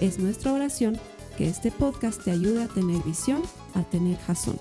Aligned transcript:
Es 0.00 0.18
nuestra 0.18 0.52
oración 0.52 1.00
que 1.38 1.48
este 1.48 1.70
podcast 1.70 2.22
te 2.22 2.30
ayude 2.30 2.64
a 2.64 2.68
tener 2.68 3.02
visión, 3.02 3.42
a 3.72 3.82
tener 3.82 4.18
jazón. 4.18 4.60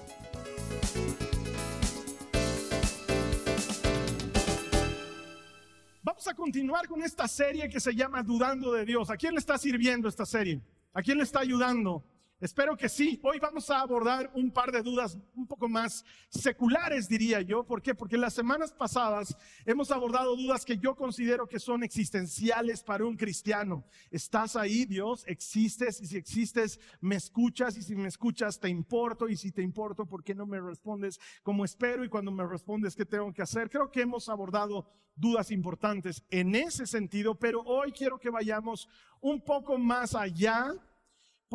Vamos 6.01 6.25
a 6.29 6.33
continuar 6.33 6.87
con 6.87 7.01
esta 7.03 7.27
serie 7.27 7.67
que 7.67 7.81
se 7.81 7.93
llama 7.93 8.23
Dudando 8.23 8.71
de 8.71 8.85
Dios. 8.85 9.09
¿A 9.09 9.17
quién 9.17 9.33
le 9.33 9.39
está 9.39 9.57
sirviendo 9.57 10.07
esta 10.07 10.25
serie? 10.25 10.61
¿A 10.93 11.01
quién 11.01 11.17
le 11.17 11.25
está 11.25 11.41
ayudando? 11.41 12.05
Espero 12.41 12.75
que 12.75 12.89
sí. 12.89 13.17
Hoy 13.23 13.39
vamos 13.39 13.69
a 13.69 13.79
abordar 13.79 14.29
un 14.33 14.51
par 14.51 14.69
de 14.69 14.81
dudas 14.81 15.17
un 15.35 15.47
poco 15.47 15.69
más 15.69 16.03
seculares, 16.29 17.07
diría 17.07 17.39
yo. 17.39 17.63
¿Por 17.65 17.81
qué? 17.81 17.95
Porque 17.95 18.17
las 18.17 18.33
semanas 18.33 18.73
pasadas 18.73 19.37
hemos 19.65 19.89
abordado 19.89 20.35
dudas 20.35 20.65
que 20.65 20.77
yo 20.77 20.95
considero 20.95 21.47
que 21.47 21.59
son 21.59 21.81
existenciales 21.81 22.83
para 22.83 23.05
un 23.05 23.15
cristiano. 23.15 23.85
¿Estás 24.11 24.57
ahí, 24.57 24.83
Dios? 24.83 25.23
¿Existes? 25.27 26.01
Y 26.01 26.07
si 26.07 26.17
existes, 26.17 26.77
me 26.99 27.15
escuchas. 27.15 27.77
Y 27.77 27.81
si 27.81 27.95
me 27.95 28.09
escuchas, 28.09 28.59
te 28.59 28.67
importo. 28.67 29.29
Y 29.29 29.37
si 29.37 29.53
te 29.53 29.61
importo, 29.61 30.05
¿por 30.05 30.21
qué 30.21 30.35
no 30.35 30.45
me 30.45 30.59
respondes 30.59 31.21
como 31.41 31.63
espero? 31.63 32.03
Y 32.03 32.09
cuando 32.09 32.31
me 32.31 32.45
respondes, 32.45 32.97
¿qué 32.97 33.05
tengo 33.05 33.31
que 33.31 33.43
hacer? 33.43 33.69
Creo 33.69 33.89
que 33.89 34.01
hemos 34.01 34.27
abordado 34.27 34.91
dudas 35.15 35.51
importantes 35.51 36.21
en 36.29 36.53
ese 36.53 36.85
sentido, 36.85 37.39
pero 37.39 37.61
hoy 37.61 37.93
quiero 37.93 38.19
que 38.19 38.29
vayamos 38.29 38.89
un 39.21 39.41
poco 39.41 39.77
más 39.77 40.13
allá 40.13 40.75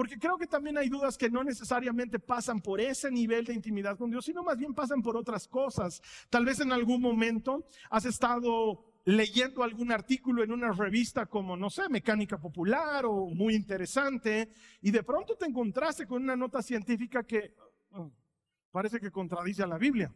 porque 0.00 0.18
creo 0.18 0.38
que 0.38 0.46
también 0.46 0.78
hay 0.78 0.88
dudas 0.88 1.18
que 1.18 1.28
no 1.28 1.44
necesariamente 1.44 2.18
pasan 2.18 2.62
por 2.62 2.80
ese 2.80 3.10
nivel 3.10 3.44
de 3.44 3.52
intimidad 3.52 3.98
con 3.98 4.10
Dios, 4.10 4.24
sino 4.24 4.42
más 4.42 4.56
bien 4.56 4.72
pasan 4.72 5.02
por 5.02 5.14
otras 5.14 5.46
cosas. 5.46 6.00
Tal 6.30 6.46
vez 6.46 6.58
en 6.60 6.72
algún 6.72 7.02
momento 7.02 7.66
has 7.90 8.06
estado 8.06 8.82
leyendo 9.04 9.62
algún 9.62 9.92
artículo 9.92 10.42
en 10.42 10.52
una 10.52 10.72
revista 10.72 11.26
como, 11.26 11.54
no 11.54 11.68
sé, 11.68 11.90
Mecánica 11.90 12.40
Popular 12.40 13.04
o 13.04 13.26
muy 13.26 13.54
interesante, 13.54 14.50
y 14.80 14.90
de 14.90 15.02
pronto 15.02 15.36
te 15.36 15.44
encontraste 15.44 16.06
con 16.06 16.22
una 16.22 16.34
nota 16.34 16.62
científica 16.62 17.22
que 17.22 17.54
oh, 17.90 18.10
parece 18.70 19.00
que 19.00 19.10
contradice 19.10 19.64
a 19.64 19.66
la 19.66 19.76
Biblia. 19.76 20.10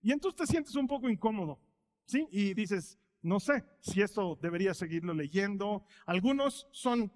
Y 0.00 0.10
entonces 0.10 0.38
te 0.38 0.46
sientes 0.46 0.74
un 0.74 0.86
poco 0.86 1.06
incómodo, 1.06 1.60
¿sí? 2.06 2.26
Y 2.30 2.54
dices, 2.54 2.98
no 3.20 3.40
sé 3.40 3.62
si 3.80 4.00
esto 4.00 4.38
debería 4.40 4.72
seguirlo 4.72 5.12
leyendo. 5.12 5.84
Algunos 6.06 6.66
son 6.72 7.12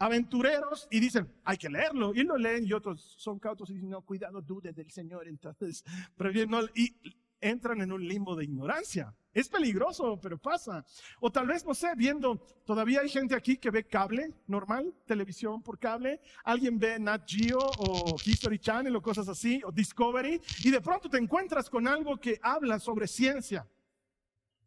aventureros 0.00 0.88
y 0.90 0.98
dicen, 0.98 1.30
hay 1.44 1.58
que 1.58 1.68
leerlo, 1.68 2.14
y 2.14 2.24
lo 2.24 2.36
leen, 2.38 2.64
y 2.66 2.72
otros 2.72 3.14
son 3.18 3.38
cautos 3.38 3.68
y 3.68 3.74
dicen, 3.74 3.90
no, 3.90 4.00
cuidado, 4.00 4.40
dude 4.40 4.72
del 4.72 4.90
Señor, 4.90 5.28
entonces, 5.28 5.84
previendo, 6.16 6.66
y 6.74 6.96
entran 7.38 7.82
en 7.82 7.92
un 7.92 8.06
limbo 8.06 8.34
de 8.34 8.44
ignorancia. 8.44 9.14
Es 9.32 9.48
peligroso, 9.48 10.18
pero 10.20 10.38
pasa. 10.38 10.84
O 11.20 11.30
tal 11.30 11.46
vez, 11.46 11.64
no 11.64 11.74
sé, 11.74 11.88
viendo, 11.96 12.36
todavía 12.64 13.00
hay 13.00 13.10
gente 13.10 13.34
aquí 13.34 13.58
que 13.58 13.70
ve 13.70 13.86
cable 13.86 14.34
normal, 14.46 14.92
televisión 15.06 15.62
por 15.62 15.78
cable, 15.78 16.20
alguien 16.44 16.78
ve 16.78 16.98
Nat 16.98 17.22
Geo 17.26 17.58
o 17.58 18.16
History 18.24 18.58
Channel 18.58 18.96
o 18.96 19.02
cosas 19.02 19.28
así, 19.28 19.60
o 19.64 19.70
Discovery, 19.70 20.40
y 20.64 20.70
de 20.70 20.80
pronto 20.80 21.10
te 21.10 21.18
encuentras 21.18 21.68
con 21.68 21.86
algo 21.86 22.16
que 22.16 22.40
habla 22.42 22.78
sobre 22.78 23.06
ciencia 23.06 23.68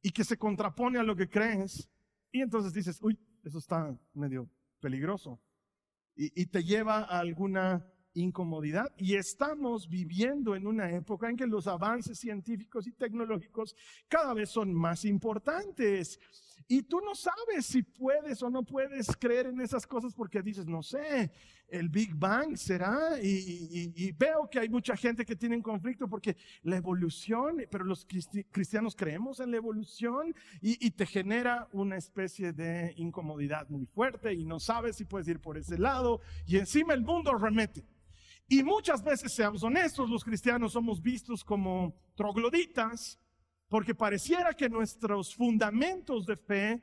y 0.01 0.11
que 0.11 0.23
se 0.23 0.37
contrapone 0.37 0.99
a 0.99 1.03
lo 1.03 1.15
que 1.15 1.27
crees, 1.27 1.89
y 2.31 2.41
entonces 2.41 2.71
dices, 2.71 2.99
uy, 3.01 3.17
eso 3.43 3.57
está 3.57 3.95
medio 4.13 4.47
peligroso 4.83 5.39
y, 6.13 6.45
te 6.47 6.61
lleva 6.61 6.97
a 6.99 7.19
alguna 7.19 7.87
incomodidad. 8.13 8.93
Y 8.97 9.15
estamos 9.15 9.87
viviendo 9.87 10.55
en 10.55 10.67
una 10.67 10.91
época 10.91 11.29
en 11.29 11.37
que 11.37 11.47
los 11.47 11.67
avances 11.67 12.19
científicos 12.19 12.85
y 12.85 12.91
tecnológicos 12.91 13.75
cada 14.09 14.33
vez 14.33 14.49
son 14.49 14.73
más 14.73 15.05
importantes. 15.05 16.19
Y 16.67 16.83
tú 16.83 17.01
no 17.01 17.15
sabes 17.15 17.65
si 17.65 17.83
puedes 17.83 18.41
o 18.41 18.49
no 18.49 18.63
puedes 18.63 19.07
creer 19.17 19.47
en 19.47 19.61
esas 19.61 19.85
cosas 19.85 20.13
porque 20.13 20.41
dices, 20.41 20.65
no 20.65 20.81
sé, 20.81 21.31
el 21.67 21.89
Big 21.89 22.15
Bang 22.15 22.55
será. 22.55 23.19
Y, 23.21 24.11
veo 24.13 24.49
que 24.49 24.59
hay 24.59 24.69
mucha 24.69 24.95
gente 24.95 25.25
que 25.25 25.35
tiene 25.35 25.55
un 25.55 25.61
conflicto 25.61 26.07
porque 26.07 26.37
la 26.63 26.77
evolución, 26.77 27.65
pero 27.69 27.83
los 27.83 28.05
cristianos 28.51 28.95
creemos 28.95 29.39
en 29.39 29.51
la 29.51 29.57
evolución 29.57 30.35
y, 30.61 30.91
te 30.91 31.05
genera 31.05 31.67
una 31.71 31.97
especie 31.97 32.53
de 32.53 32.93
incomodidad 32.97 33.67
muy 33.69 33.85
fuerte 33.85 34.33
y 34.33 34.45
no 34.45 34.59
sabes 34.59 34.97
si 34.97 35.05
puedes 35.05 35.27
ir 35.27 35.39
por 35.39 35.57
ese 35.57 35.77
lado. 35.77 36.21
Y 36.45 36.57
encima 36.57 36.93
el 36.93 37.01
mundo 37.01 37.33
remete. 37.33 37.83
Y 38.47 38.61
muchas 38.61 39.03
veces, 39.03 39.31
seamos 39.31 39.63
honestos, 39.63 40.09
los 40.09 40.23
cristianos 40.23 40.73
somos 40.73 41.01
vistos 41.01 41.43
como 41.43 41.95
trogloditas 42.15 43.17
porque 43.73 43.95
pareciera 43.95 44.53
que 44.53 44.69
nuestros 44.69 45.33
fundamentos 45.33 46.27
de 46.27 46.37
fe 46.37 46.79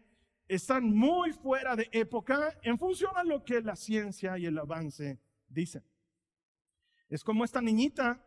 están 0.48 0.82
muy 0.82 1.32
fuera 1.32 1.76
de 1.76 1.88
época 1.92 2.58
en 2.62 2.76
función 2.76 3.12
a 3.14 3.22
lo 3.22 3.44
que 3.44 3.60
la 3.60 3.76
ciencia 3.76 4.36
y 4.36 4.46
el 4.46 4.58
avance 4.58 5.20
dicen. 5.46 5.84
Es 7.08 7.22
como 7.22 7.44
esta 7.44 7.62
niñita 7.62 8.20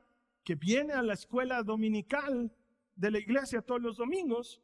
que 0.46 0.56
viene 0.56 0.94
a 0.94 1.02
la 1.02 1.14
escuela 1.14 1.62
dominical 1.62 2.56
de 2.96 3.12
la 3.12 3.20
iglesia 3.20 3.62
todos 3.62 3.82
los 3.82 3.98
domingos 3.98 4.62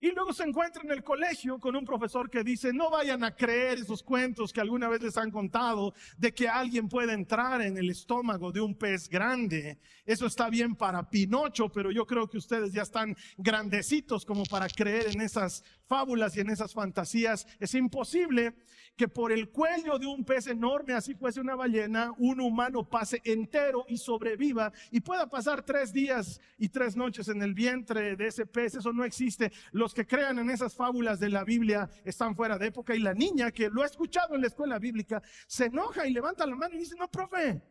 y 0.00 0.12
luego 0.12 0.32
se 0.32 0.44
encuentra 0.44 0.82
en 0.82 0.92
el 0.92 1.02
colegio 1.02 1.58
con 1.58 1.74
un 1.74 1.84
profesor 1.84 2.30
que 2.30 2.44
dice, 2.44 2.72
no 2.72 2.90
vayan 2.90 3.24
a 3.24 3.34
creer 3.34 3.78
esos 3.78 4.02
cuentos 4.02 4.52
que 4.52 4.60
alguna 4.60 4.88
vez 4.88 5.02
les 5.02 5.16
han 5.16 5.30
contado 5.30 5.92
de 6.16 6.32
que 6.32 6.48
alguien 6.48 6.88
puede 6.88 7.12
entrar 7.12 7.60
en 7.62 7.76
el 7.76 7.90
estómago 7.90 8.52
de 8.52 8.60
un 8.60 8.76
pez 8.76 9.08
grande. 9.08 9.78
Eso 10.04 10.26
está 10.26 10.48
bien 10.50 10.76
para 10.76 11.08
Pinocho, 11.10 11.68
pero 11.68 11.90
yo 11.90 12.06
creo 12.06 12.28
que 12.28 12.38
ustedes 12.38 12.72
ya 12.72 12.82
están 12.82 13.16
grandecitos 13.36 14.24
como 14.24 14.44
para 14.44 14.68
creer 14.68 15.08
en 15.08 15.20
esas 15.20 15.64
fábulas 15.88 16.36
y 16.36 16.40
en 16.40 16.50
esas 16.50 16.72
fantasías. 16.72 17.46
Es 17.58 17.74
imposible 17.74 18.54
que 18.96 19.08
por 19.08 19.32
el 19.32 19.48
cuello 19.50 19.98
de 19.98 20.06
un 20.06 20.24
pez 20.24 20.48
enorme, 20.48 20.92
así 20.92 21.14
fuese 21.14 21.40
una 21.40 21.54
ballena, 21.54 22.12
un 22.18 22.40
humano 22.40 22.88
pase 22.88 23.20
entero 23.24 23.84
y 23.88 23.96
sobreviva 23.96 24.72
y 24.90 25.00
pueda 25.00 25.28
pasar 25.28 25.62
tres 25.62 25.92
días 25.92 26.40
y 26.58 26.68
tres 26.68 26.96
noches 26.96 27.28
en 27.28 27.42
el 27.42 27.54
vientre 27.54 28.16
de 28.16 28.26
ese 28.26 28.44
pez. 28.44 28.74
Eso 28.74 28.92
no 28.92 29.04
existe. 29.04 29.52
Los 29.72 29.94
que 29.94 30.06
crean 30.06 30.38
en 30.38 30.50
esas 30.50 30.74
fábulas 30.74 31.18
de 31.20 31.30
la 31.30 31.44
Biblia 31.44 31.88
están 32.04 32.36
fuera 32.36 32.58
de 32.58 32.66
época 32.66 32.94
y 32.94 32.98
la 32.98 33.14
niña 33.14 33.50
que 33.50 33.70
lo 33.70 33.82
ha 33.82 33.86
escuchado 33.86 34.34
en 34.34 34.42
la 34.42 34.48
escuela 34.48 34.78
bíblica 34.78 35.22
se 35.46 35.66
enoja 35.66 36.06
y 36.06 36.12
levanta 36.12 36.46
la 36.46 36.56
mano 36.56 36.74
y 36.74 36.78
dice, 36.78 36.96
no, 36.98 37.08
profe, 37.08 37.62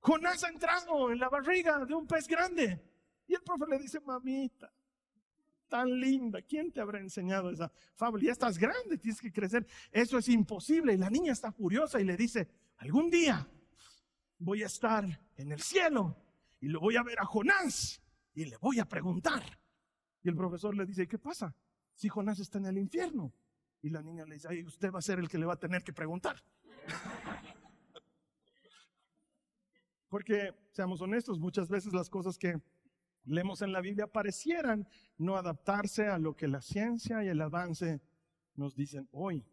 Jonás 0.00 0.44
ha 0.44 0.48
entrado 0.48 1.10
en 1.10 1.18
la 1.18 1.28
barriga 1.28 1.84
de 1.84 1.94
un 1.94 2.06
pez 2.06 2.26
grande. 2.26 2.80
Y 3.26 3.34
el 3.34 3.42
profe 3.42 3.66
le 3.68 3.78
dice, 3.78 4.00
mamita, 4.00 4.72
tan 5.68 6.00
linda. 6.00 6.42
¿Quién 6.42 6.72
te 6.72 6.80
habrá 6.80 6.98
enseñado 6.98 7.50
esa 7.50 7.70
fábula? 7.94 8.24
Ya 8.24 8.32
estás 8.32 8.58
grande, 8.58 8.98
tienes 8.98 9.20
que 9.20 9.32
crecer. 9.32 9.66
Eso 9.92 10.18
es 10.18 10.28
imposible. 10.28 10.94
Y 10.94 10.96
la 10.96 11.10
niña 11.10 11.32
está 11.32 11.52
furiosa 11.52 12.00
y 12.00 12.04
le 12.04 12.16
dice, 12.16 12.48
algún 12.78 13.10
día 13.10 13.48
voy 14.38 14.62
a 14.62 14.66
estar 14.66 15.04
en 15.36 15.52
el 15.52 15.60
cielo 15.60 16.16
y 16.60 16.68
lo 16.68 16.80
voy 16.80 16.96
a 16.96 17.02
ver 17.02 17.18
a 17.20 17.24
Jonás 17.24 18.02
y 18.34 18.44
le 18.46 18.56
voy 18.58 18.80
a 18.80 18.84
preguntar. 18.84 19.42
Y 20.22 20.28
el 20.28 20.36
profesor 20.36 20.76
le 20.76 20.86
dice, 20.86 21.06
¿qué 21.06 21.18
pasa? 21.18 21.54
Si 21.94 22.08
Jonás 22.08 22.40
está 22.40 22.58
en 22.58 22.66
el 22.66 22.78
infierno. 22.78 23.32
Y 23.80 23.90
la 23.90 24.02
niña 24.02 24.24
le 24.24 24.34
dice, 24.34 24.48
Ay, 24.50 24.64
usted 24.64 24.90
va 24.92 24.98
a 24.98 25.02
ser 25.02 25.20
el 25.20 25.28
que 25.28 25.38
le 25.38 25.46
va 25.46 25.54
a 25.54 25.58
tener 25.58 25.84
que 25.84 25.92
preguntar. 25.92 26.42
Porque, 30.08 30.54
seamos 30.72 31.00
honestos, 31.00 31.38
muchas 31.38 31.68
veces 31.68 31.92
las 31.92 32.08
cosas 32.08 32.38
que 32.38 32.60
leemos 33.28 33.62
en 33.62 33.72
la 33.72 33.80
Biblia 33.80 34.06
parecieran 34.06 34.88
no 35.18 35.36
adaptarse 35.36 36.08
a 36.08 36.18
lo 36.18 36.34
que 36.34 36.48
la 36.48 36.60
ciencia 36.60 37.22
y 37.22 37.28
el 37.28 37.40
avance 37.40 38.00
nos 38.54 38.74
dicen 38.74 39.08
hoy. 39.12 39.44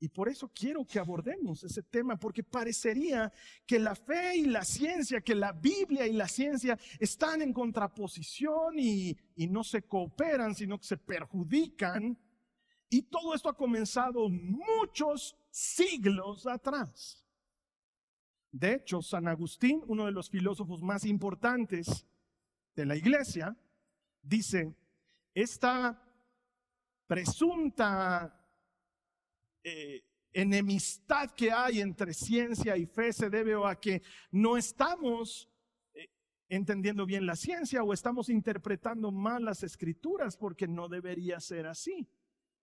Y 0.00 0.08
por 0.08 0.28
eso 0.28 0.50
quiero 0.52 0.84
que 0.84 0.98
abordemos 0.98 1.62
ese 1.62 1.80
tema, 1.80 2.18
porque 2.18 2.42
parecería 2.42 3.32
que 3.64 3.78
la 3.78 3.94
fe 3.94 4.36
y 4.36 4.46
la 4.46 4.64
ciencia, 4.64 5.20
que 5.20 5.34
la 5.34 5.52
Biblia 5.52 6.08
y 6.08 6.12
la 6.12 6.26
ciencia 6.26 6.76
están 6.98 7.40
en 7.40 7.52
contraposición 7.52 8.80
y, 8.80 9.16
y 9.36 9.46
no 9.46 9.62
se 9.62 9.82
cooperan, 9.82 10.56
sino 10.56 10.76
que 10.78 10.86
se 10.86 10.96
perjudican. 10.96 12.18
Y 12.90 13.02
todo 13.02 13.32
esto 13.32 13.48
ha 13.48 13.56
comenzado 13.56 14.28
muchos 14.28 15.36
siglos 15.50 16.48
atrás. 16.48 17.24
De 18.50 18.74
hecho, 18.74 19.00
San 19.02 19.28
Agustín, 19.28 19.82
uno 19.86 20.06
de 20.06 20.12
los 20.12 20.28
filósofos 20.28 20.82
más 20.82 21.04
importantes 21.04 22.04
de 22.74 22.86
la 22.86 22.96
iglesia, 22.96 23.56
dice, 24.22 24.74
esta 25.34 26.02
presunta 27.06 28.38
eh, 29.62 30.02
enemistad 30.32 31.30
que 31.32 31.52
hay 31.52 31.80
entre 31.80 32.14
ciencia 32.14 32.76
y 32.76 32.86
fe 32.86 33.12
se 33.12 33.28
debe 33.28 33.54
a 33.66 33.74
que 33.76 34.02
no 34.30 34.56
estamos 34.56 35.48
eh, 35.94 36.08
entendiendo 36.48 37.04
bien 37.04 37.26
la 37.26 37.36
ciencia 37.36 37.82
o 37.82 37.92
estamos 37.92 38.28
interpretando 38.28 39.12
mal 39.12 39.44
las 39.44 39.62
escrituras 39.62 40.36
porque 40.36 40.66
no 40.66 40.88
debería 40.88 41.38
ser 41.40 41.66
así. 41.66 42.08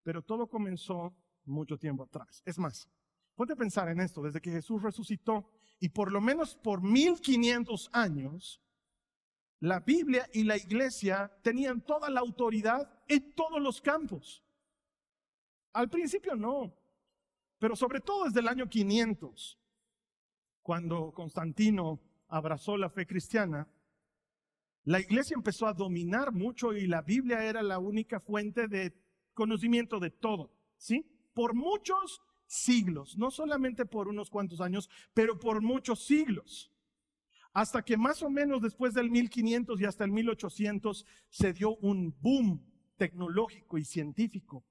Pero 0.03 0.23
todo 0.23 0.47
comenzó 0.47 1.15
mucho 1.45 1.77
tiempo 1.77 2.03
atrás. 2.03 2.41
Es 2.45 2.57
más, 2.57 2.89
ponte 3.35 3.53
a 3.53 3.57
pensar 3.57 3.89
en 3.89 3.99
esto, 3.99 4.21
desde 4.21 4.41
que 4.41 4.51
Jesús 4.51 4.81
resucitó 4.81 5.51
y 5.79 5.89
por 5.89 6.11
lo 6.11 6.21
menos 6.21 6.55
por 6.55 6.81
1500 6.81 7.89
años, 7.93 8.61
la 9.59 9.79
Biblia 9.81 10.27
y 10.33 10.43
la 10.43 10.57
iglesia 10.57 11.31
tenían 11.41 11.81
toda 11.81 12.09
la 12.09 12.21
autoridad 12.21 12.89
en 13.07 13.33
todos 13.33 13.61
los 13.61 13.81
campos. 13.81 14.43
Al 15.73 15.89
principio 15.89 16.35
no, 16.35 16.73
pero 17.57 17.75
sobre 17.75 17.99
todo 17.99 18.25
desde 18.25 18.39
el 18.39 18.47
año 18.47 18.69
500, 18.69 19.59
cuando 20.61 21.11
Constantino 21.11 21.99
abrazó 22.27 22.77
la 22.77 22.89
fe 22.89 23.05
cristiana, 23.05 23.67
la 24.85 24.99
iglesia 24.99 25.35
empezó 25.35 25.67
a 25.67 25.73
dominar 25.73 26.31
mucho 26.31 26.73
y 26.73 26.87
la 26.87 27.01
Biblia 27.01 27.43
era 27.43 27.61
la 27.61 27.79
única 27.79 28.19
fuente 28.19 28.67
de 28.67 28.93
conocimiento 29.33 29.99
de 29.99 30.09
todo, 30.09 30.51
¿sí? 30.77 31.05
Por 31.33 31.53
muchos 31.53 32.21
siglos, 32.45 33.17
no 33.17 33.29
solamente 33.29 33.85
por 33.85 34.07
unos 34.07 34.29
cuantos 34.29 34.61
años, 34.61 34.89
pero 35.13 35.37
por 35.37 35.61
muchos 35.61 36.05
siglos. 36.05 36.71
Hasta 37.53 37.83
que 37.83 37.97
más 37.97 38.21
o 38.21 38.29
menos 38.29 38.61
después 38.61 38.93
del 38.93 39.09
1500 39.09 39.81
y 39.81 39.85
hasta 39.85 40.03
el 40.03 40.11
1800 40.11 41.05
se 41.29 41.53
dio 41.53 41.75
un 41.77 42.15
boom 42.21 42.63
tecnológico 42.97 43.77
y 43.77 43.85
científico 43.85 44.63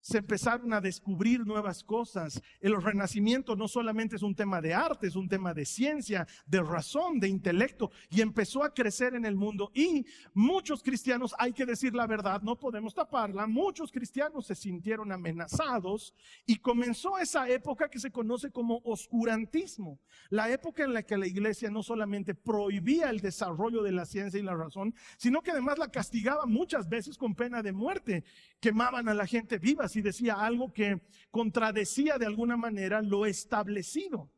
se 0.00 0.18
empezaron 0.18 0.72
a 0.72 0.80
descubrir 0.80 1.46
nuevas 1.46 1.84
cosas. 1.84 2.40
El 2.60 2.80
renacimiento 2.80 3.56
no 3.56 3.68
solamente 3.68 4.16
es 4.16 4.22
un 4.22 4.34
tema 4.34 4.60
de 4.60 4.74
arte, 4.74 5.06
es 5.06 5.16
un 5.16 5.28
tema 5.28 5.54
de 5.54 5.64
ciencia, 5.64 6.26
de 6.46 6.62
razón, 6.62 7.20
de 7.20 7.28
intelecto, 7.28 7.90
y 8.10 8.20
empezó 8.20 8.62
a 8.62 8.72
crecer 8.72 9.14
en 9.14 9.24
el 9.24 9.34
mundo. 9.34 9.70
Y 9.74 10.06
muchos 10.34 10.82
cristianos, 10.82 11.34
hay 11.38 11.52
que 11.52 11.66
decir 11.66 11.94
la 11.94 12.06
verdad, 12.06 12.42
no 12.42 12.58
podemos 12.58 12.94
taparla, 12.94 13.46
muchos 13.46 13.92
cristianos 13.92 14.46
se 14.46 14.54
sintieron 14.54 15.12
amenazados 15.12 16.14
y 16.46 16.56
comenzó 16.56 17.18
esa 17.18 17.48
época 17.48 17.88
que 17.88 17.98
se 17.98 18.10
conoce 18.10 18.50
como 18.50 18.80
oscurantismo, 18.84 19.98
la 20.30 20.50
época 20.50 20.84
en 20.84 20.92
la 20.92 21.02
que 21.02 21.16
la 21.16 21.26
iglesia 21.26 21.70
no 21.70 21.82
solamente 21.82 22.34
prohibía 22.34 23.10
el 23.10 23.20
desarrollo 23.20 23.82
de 23.82 23.92
la 23.92 24.06
ciencia 24.06 24.38
y 24.40 24.42
la 24.42 24.54
razón, 24.54 24.94
sino 25.16 25.42
que 25.42 25.50
además 25.50 25.78
la 25.78 25.88
castigaba 25.88 26.46
muchas 26.46 26.88
veces 26.88 27.16
con 27.16 27.34
pena 27.34 27.62
de 27.62 27.72
muerte, 27.72 28.24
quemaban 28.60 29.08
a 29.08 29.14
la 29.14 29.26
gente 29.26 29.58
viva 29.58 29.86
y 29.92 30.00
decía 30.00 30.34
algo 30.34 30.72
que 30.72 31.00
contradecía 31.30 32.18
de 32.18 32.26
alguna 32.26 32.56
manera 32.56 33.02
lo 33.02 33.26
establecido. 33.26 34.30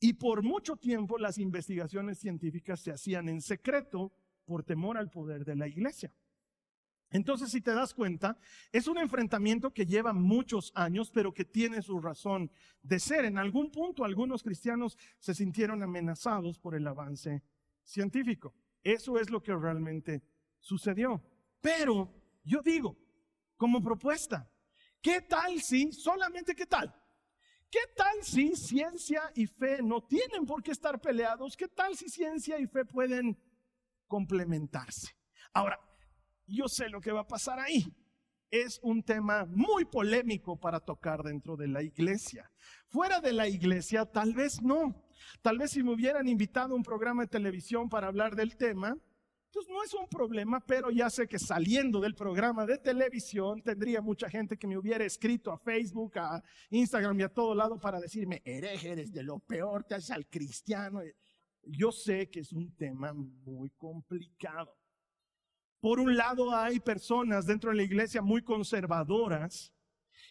Y 0.00 0.14
por 0.14 0.42
mucho 0.42 0.76
tiempo 0.76 1.18
las 1.18 1.38
investigaciones 1.38 2.18
científicas 2.18 2.80
se 2.80 2.92
hacían 2.92 3.28
en 3.28 3.40
secreto 3.40 4.12
por 4.44 4.62
temor 4.62 4.96
al 4.96 5.10
poder 5.10 5.44
de 5.44 5.56
la 5.56 5.66
iglesia. 5.66 6.12
Entonces, 7.10 7.50
si 7.50 7.62
te 7.62 7.72
das 7.72 7.94
cuenta, 7.94 8.38
es 8.70 8.86
un 8.86 8.98
enfrentamiento 8.98 9.72
que 9.72 9.86
lleva 9.86 10.12
muchos 10.12 10.72
años, 10.74 11.10
pero 11.10 11.32
que 11.32 11.44
tiene 11.44 11.80
su 11.80 12.00
razón 12.00 12.50
de 12.82 12.98
ser. 12.98 13.24
En 13.24 13.38
algún 13.38 13.70
punto, 13.70 14.04
algunos 14.04 14.42
cristianos 14.42 14.98
se 15.18 15.34
sintieron 15.34 15.82
amenazados 15.82 16.58
por 16.58 16.74
el 16.74 16.86
avance 16.86 17.42
científico. 17.82 18.54
Eso 18.82 19.18
es 19.18 19.30
lo 19.30 19.42
que 19.42 19.56
realmente 19.56 20.22
sucedió. 20.60 21.22
Pero 21.62 22.12
yo 22.48 22.62
digo, 22.62 22.96
como 23.56 23.82
propuesta. 23.82 24.50
¿Qué 25.02 25.20
tal 25.20 25.60
si, 25.60 25.92
solamente 25.92 26.54
qué 26.54 26.66
tal? 26.66 26.94
¿Qué 27.70 27.80
tal 27.94 28.22
si 28.22 28.56
ciencia 28.56 29.30
y 29.34 29.46
fe 29.46 29.82
no 29.82 30.02
tienen 30.02 30.46
por 30.46 30.62
qué 30.62 30.70
estar 30.70 31.00
peleados? 31.00 31.56
¿Qué 31.56 31.68
tal 31.68 31.94
si 31.96 32.08
ciencia 32.08 32.58
y 32.58 32.66
fe 32.66 32.84
pueden 32.86 33.38
complementarse? 34.06 35.14
Ahora, 35.52 35.78
yo 36.46 36.66
sé 36.66 36.88
lo 36.88 37.00
que 37.00 37.12
va 37.12 37.20
a 37.20 37.26
pasar 37.26 37.60
ahí. 37.60 37.84
Es 38.50 38.80
un 38.82 39.02
tema 39.02 39.44
muy 39.44 39.84
polémico 39.84 40.58
para 40.58 40.80
tocar 40.80 41.22
dentro 41.22 41.56
de 41.56 41.68
la 41.68 41.82
iglesia. 41.82 42.50
Fuera 42.86 43.20
de 43.20 43.34
la 43.34 43.46
iglesia, 43.46 44.06
tal 44.06 44.32
vez 44.32 44.62
no. 44.62 45.04
Tal 45.42 45.58
vez 45.58 45.72
si 45.72 45.82
me 45.82 45.92
hubieran 45.92 46.26
invitado 46.26 46.72
a 46.72 46.76
un 46.76 46.82
programa 46.82 47.24
de 47.24 47.28
televisión 47.28 47.90
para 47.90 48.06
hablar 48.06 48.34
del 48.34 48.56
tema, 48.56 48.96
entonces 49.48 49.72
no 49.72 49.82
es 49.82 49.94
un 49.94 50.06
problema, 50.08 50.60
pero 50.60 50.90
ya 50.90 51.08
sé 51.08 51.26
que 51.26 51.38
saliendo 51.38 52.00
del 52.00 52.14
programa 52.14 52.66
de 52.66 52.76
televisión 52.76 53.62
tendría 53.62 54.02
mucha 54.02 54.28
gente 54.28 54.58
que 54.58 54.66
me 54.66 54.76
hubiera 54.76 55.06
escrito 55.06 55.50
a 55.50 55.56
Facebook, 55.56 56.18
a 56.18 56.42
Instagram 56.68 57.18
y 57.18 57.22
a 57.22 57.32
todo 57.32 57.54
lado 57.54 57.80
para 57.80 57.98
decirme, 57.98 58.42
hereje, 58.44 58.90
eres 58.90 59.10
de 59.10 59.22
lo 59.22 59.38
peor, 59.38 59.84
te 59.84 59.94
haces 59.94 60.10
al 60.10 60.26
cristiano. 60.26 61.00
Yo 61.62 61.90
sé 61.92 62.28
que 62.28 62.40
es 62.40 62.52
un 62.52 62.76
tema 62.76 63.14
muy 63.14 63.70
complicado. 63.70 64.76
Por 65.80 65.98
un 65.98 66.14
lado 66.14 66.54
hay 66.54 66.78
personas 66.78 67.46
dentro 67.46 67.70
de 67.70 67.76
la 67.76 67.84
iglesia 67.84 68.20
muy 68.20 68.42
conservadoras 68.42 69.72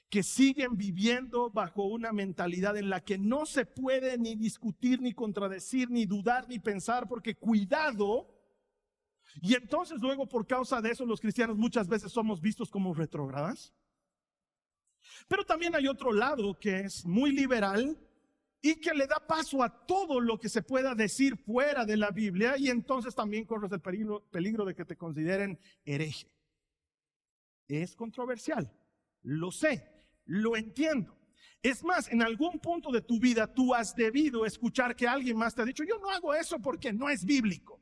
que 0.10 0.22
siguen 0.22 0.78
viviendo 0.78 1.50
bajo 1.50 1.86
una 1.86 2.13
mentalidad 2.13 2.78
en 2.78 2.92
la 2.92 3.04
que 3.04 3.18
no 3.18 3.48
se 3.48 3.66
puede 3.66 4.20
ni 4.20 4.36
discutir, 4.36 5.02
ni 5.02 5.13
contradecir, 5.13 5.90
ni 5.90 6.06
dudar, 6.06 6.48
ni 6.48 6.60
pensar, 6.60 7.08
porque 7.08 7.34
cuidado, 7.34 8.37
y 9.41 9.56
entonces 9.56 10.00
luego 10.01 10.27
por 10.27 10.47
causa 10.47 10.81
de 10.81 10.91
eso 10.91 11.06
los 11.06 11.21
cristianos 11.21 11.57
muchas 11.57 11.88
veces 11.88 12.12
somos 12.12 12.41
vistos 12.41 12.69
como 12.69 12.94
retrógradas. 12.94 13.74
Pero 15.27 15.45
también 15.45 15.75
hay 15.75 15.88
otro 15.88 16.12
lado 16.12 16.57
que 16.59 16.81
es 16.81 17.06
muy 17.06 17.31
liberal 17.31 17.97
y 18.62 18.75
que 18.79 18.94
le 18.94 19.07
da 19.07 19.25
paso 19.25 19.63
a 19.63 19.85
todo 19.85 20.19
lo 20.19 20.39
que 20.39 20.50
se 20.50 20.63
pueda 20.63 20.95
decir 20.95 21.38
fuera 21.38 21.85
de 21.85 21.97
la 21.97 22.12
Biblia 22.12 22.57
y 22.57 22.69
entonces 22.69 23.15
también 23.15 23.45
corres 23.45 23.71
el 23.71 23.81
peligro, 23.81 24.24
peligro 24.31 24.65
de 24.65 24.75
que 24.75 24.85
te 24.85 24.97
consideren 24.97 25.59
hereje. 25.85 26.31
Es 27.68 27.95
controversial, 27.95 28.71
lo 29.21 29.51
sé, 29.51 29.88
lo 30.25 30.56
entiendo. 30.56 31.15
Es 31.62 31.83
más, 31.83 32.09
en 32.12 32.21
algún 32.21 32.59
punto 32.59 32.91
de 32.91 33.01
tu 33.01 33.19
vida 33.19 33.53
tú 33.53 33.74
has 33.74 33.95
debido 33.95 34.45
escuchar 34.45 34.95
que 34.95 35.07
alguien 35.07 35.38
más 35.38 35.53
te 35.53 35.62
ha 35.62 35.65
dicho, 35.65 35.83
yo 35.83 35.97
no 36.00 36.09
hago 36.09 36.33
eso 36.33 36.59
porque 36.59 36.94
no 36.94 37.09
es 37.09 37.25
bíblico. 37.25 37.81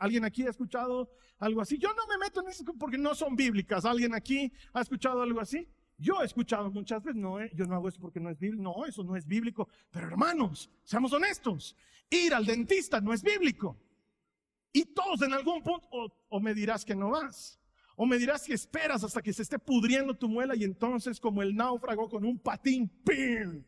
¿Alguien 0.00 0.24
aquí 0.24 0.46
ha 0.46 0.50
escuchado 0.50 1.10
algo 1.38 1.60
así? 1.60 1.78
Yo 1.78 1.88
no 1.94 2.06
me 2.06 2.18
meto 2.18 2.40
en 2.40 2.48
eso 2.48 2.64
porque 2.78 2.98
no 2.98 3.14
son 3.14 3.36
bíblicas. 3.36 3.84
¿Alguien 3.84 4.14
aquí 4.14 4.52
ha 4.72 4.80
escuchado 4.80 5.22
algo 5.22 5.40
así? 5.40 5.68
Yo 5.98 6.20
he 6.20 6.24
escuchado 6.24 6.70
muchas 6.70 7.02
veces, 7.02 7.20
no, 7.20 7.40
eh, 7.40 7.50
yo 7.54 7.64
no 7.64 7.76
hago 7.76 7.88
eso 7.88 8.00
porque 8.00 8.18
no 8.18 8.30
es 8.30 8.38
bíblico. 8.38 8.62
No, 8.62 8.84
eso 8.86 9.04
no 9.04 9.16
es 9.16 9.26
bíblico. 9.26 9.68
Pero 9.90 10.08
hermanos, 10.08 10.70
seamos 10.82 11.12
honestos. 11.12 11.76
Ir 12.10 12.34
al 12.34 12.44
dentista 12.44 13.00
no 13.00 13.12
es 13.12 13.22
bíblico. 13.22 13.76
Y 14.72 14.86
todos 14.86 15.22
en 15.22 15.32
algún 15.32 15.62
punto, 15.62 15.88
o, 16.28 16.40
me 16.40 16.54
dirás 16.54 16.84
que 16.84 16.94
no 16.94 17.10
vas. 17.10 17.60
O 17.94 18.06
me 18.06 18.18
dirás 18.18 18.44
que 18.44 18.54
esperas 18.54 19.04
hasta 19.04 19.20
que 19.22 19.32
se 19.32 19.42
esté 19.42 19.58
pudriendo 19.58 20.14
tu 20.14 20.28
muela 20.28 20.56
y 20.56 20.64
entonces 20.64 21.20
como 21.20 21.42
el 21.42 21.54
náufrago 21.54 22.08
con 22.08 22.24
un 22.24 22.38
patín, 22.38 22.88
¡pim! 23.04 23.64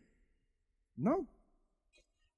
No. 0.97 1.29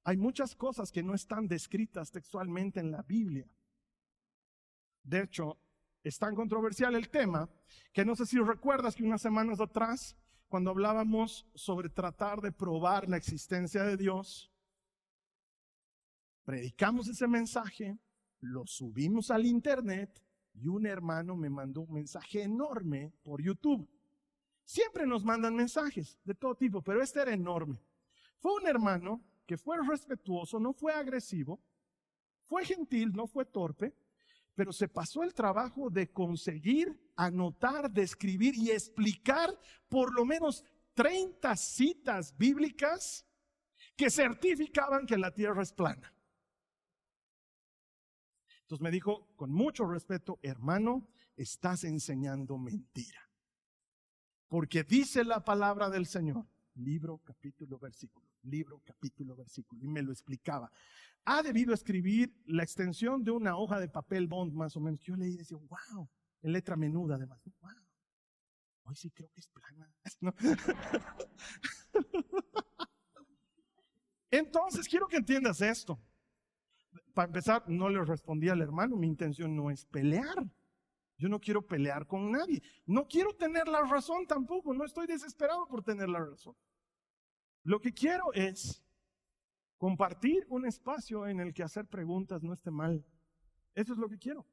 Hay 0.03 0.17
muchas 0.17 0.55
cosas 0.55 0.91
que 0.91 1.01
no 1.01 1.13
están 1.13 1.47
descritas 1.47 2.11
textualmente 2.11 2.79
en 2.81 2.91
la 2.91 3.03
Biblia. 3.03 3.47
De 5.07 5.21
hecho, 5.21 5.57
es 6.03 6.19
tan 6.19 6.35
controversial 6.35 6.93
el 6.93 7.09
tema 7.09 7.49
que 7.93 8.03
no 8.03 8.13
sé 8.13 8.25
si 8.25 8.37
recuerdas 8.39 8.93
que 8.93 9.05
unas 9.05 9.21
semanas 9.21 9.61
atrás, 9.61 10.17
cuando 10.49 10.69
hablábamos 10.69 11.47
sobre 11.55 11.87
tratar 11.87 12.41
de 12.41 12.51
probar 12.51 13.07
la 13.07 13.15
existencia 13.15 13.83
de 13.83 13.95
Dios, 13.95 14.51
predicamos 16.43 17.07
ese 17.07 17.25
mensaje, 17.25 17.97
lo 18.41 18.67
subimos 18.67 19.31
al 19.31 19.45
internet 19.45 20.21
y 20.53 20.67
un 20.67 20.85
hermano 20.85 21.37
me 21.37 21.49
mandó 21.49 21.81
un 21.81 21.93
mensaje 21.93 22.43
enorme 22.43 23.13
por 23.23 23.41
YouTube. 23.41 23.89
Siempre 24.65 25.07
nos 25.07 25.23
mandan 25.23 25.55
mensajes 25.55 26.19
de 26.25 26.35
todo 26.35 26.55
tipo, 26.55 26.81
pero 26.81 27.01
este 27.01 27.21
era 27.21 27.33
enorme. 27.33 27.81
Fue 28.39 28.53
un 28.55 28.67
hermano 28.67 29.23
que 29.45 29.55
fue 29.55 29.77
respetuoso, 29.87 30.59
no 30.59 30.73
fue 30.73 30.91
agresivo, 30.91 31.61
fue 32.43 32.65
gentil, 32.65 33.13
no 33.13 33.25
fue 33.25 33.45
torpe, 33.45 33.95
pero 34.57 34.73
se 34.73 34.87
pasó 34.87 35.21
el 35.21 35.35
trabajo 35.35 35.91
de 35.91 36.11
conseguir 36.11 36.99
anotar, 37.15 37.91
describir 37.91 38.55
y 38.55 38.71
explicar 38.71 39.55
por 39.87 40.11
lo 40.15 40.25
menos 40.25 40.65
30 40.95 41.55
citas 41.55 42.35
bíblicas 42.35 43.23
que 43.95 44.09
certificaban 44.09 45.05
que 45.05 45.15
la 45.15 45.31
tierra 45.31 45.61
es 45.61 45.71
plana. 45.71 46.11
Entonces 48.61 48.81
me 48.81 48.89
dijo 48.89 49.27
con 49.35 49.51
mucho 49.51 49.85
respeto, 49.85 50.39
hermano, 50.41 51.07
estás 51.35 51.83
enseñando 51.83 52.57
mentira. 52.57 53.29
Porque 54.47 54.83
dice 54.83 55.23
la 55.23 55.45
palabra 55.45 55.91
del 55.91 56.07
Señor, 56.07 56.47
libro, 56.73 57.19
capítulo, 57.23 57.77
versículo, 57.77 58.27
libro, 58.41 58.81
capítulo, 58.83 59.35
versículo, 59.35 59.83
y 59.83 59.87
me 59.87 60.01
lo 60.01 60.11
explicaba 60.11 60.71
ha 61.29 61.43
debido 61.43 61.73
escribir 61.73 62.33
la 62.45 62.63
extensión 62.63 63.21
de 63.21 63.31
una 63.31 63.57
hoja 63.57 63.81
de 63.81 63.89
papel 63.89 64.27
bond 64.27 64.53
más 64.53 64.77
o 64.77 64.79
menos. 64.79 65.01
Yo 65.01 65.13
leí 65.17 65.33
y 65.33 65.37
decía, 65.37 65.57
wow, 65.57 66.09
en 66.41 66.53
letra 66.53 66.77
menuda 66.77 67.15
además, 67.15 67.41
wow. 67.59 67.71
Hoy 68.83 68.95
sí 68.95 69.11
creo 69.11 69.29
que 69.33 69.41
es 69.41 69.49
plana. 69.49 69.91
Entonces, 74.31 74.87
quiero 74.87 75.05
que 75.07 75.17
entiendas 75.17 75.59
esto. 75.59 75.99
Para 77.13 77.27
empezar, 77.27 77.67
no 77.67 77.89
le 77.89 78.05
respondí 78.05 78.47
al 78.47 78.61
hermano, 78.61 78.95
mi 78.95 79.07
intención 79.07 79.53
no 79.53 79.69
es 79.69 79.83
pelear. 79.83 80.49
Yo 81.17 81.27
no 81.27 81.41
quiero 81.41 81.61
pelear 81.61 82.07
con 82.07 82.31
nadie. 82.31 82.61
No 82.85 83.05
quiero 83.05 83.35
tener 83.35 83.67
la 83.67 83.81
razón 83.81 84.25
tampoco. 84.27 84.73
No 84.73 84.85
estoy 84.85 85.07
desesperado 85.07 85.67
por 85.67 85.83
tener 85.83 86.07
la 86.07 86.23
razón. 86.23 86.55
Lo 87.63 87.81
que 87.81 87.93
quiero 87.93 88.31
es 88.31 88.81
compartir 89.77 90.45
un 90.49 90.65
espacio 90.65 91.27
en 91.27 91.39
el 91.39 91.53
que 91.53 91.63
hacer 91.63 91.85
preguntas 91.85 92.43
no 92.43 92.53
esté 92.53 92.71
mal. 92.71 93.05
Eso 93.75 93.93
es 93.93 93.99
lo 93.99 94.09
que 94.09 94.17
quiero. 94.17 94.45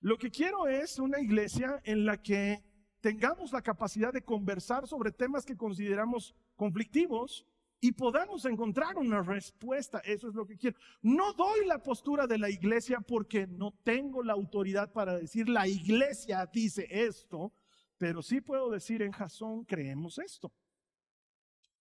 Lo 0.00 0.16
que 0.16 0.30
quiero 0.30 0.66
es 0.68 0.98
una 0.98 1.20
iglesia 1.20 1.80
en 1.84 2.04
la 2.04 2.22
que 2.22 2.62
tengamos 3.00 3.52
la 3.52 3.62
capacidad 3.62 4.12
de 4.12 4.22
conversar 4.22 4.86
sobre 4.86 5.12
temas 5.12 5.44
que 5.44 5.56
consideramos 5.56 6.34
conflictivos 6.56 7.46
y 7.80 7.92
podamos 7.92 8.44
encontrar 8.44 8.96
una 8.96 9.22
respuesta. 9.22 9.98
Eso 10.00 10.28
es 10.28 10.34
lo 10.34 10.46
que 10.46 10.56
quiero. 10.56 10.76
No 11.02 11.32
doy 11.32 11.66
la 11.66 11.82
postura 11.82 12.26
de 12.26 12.38
la 12.38 12.50
iglesia 12.50 13.00
porque 13.00 13.46
no 13.46 13.72
tengo 13.84 14.22
la 14.22 14.32
autoridad 14.32 14.92
para 14.92 15.16
decir 15.16 15.48
la 15.48 15.68
iglesia 15.68 16.46
dice 16.46 16.86
esto, 16.90 17.52
pero 17.96 18.22
sí 18.22 18.40
puedo 18.40 18.70
decir 18.70 19.02
en 19.02 19.12
Jasón 19.12 19.64
creemos 19.64 20.18
esto. 20.18 20.52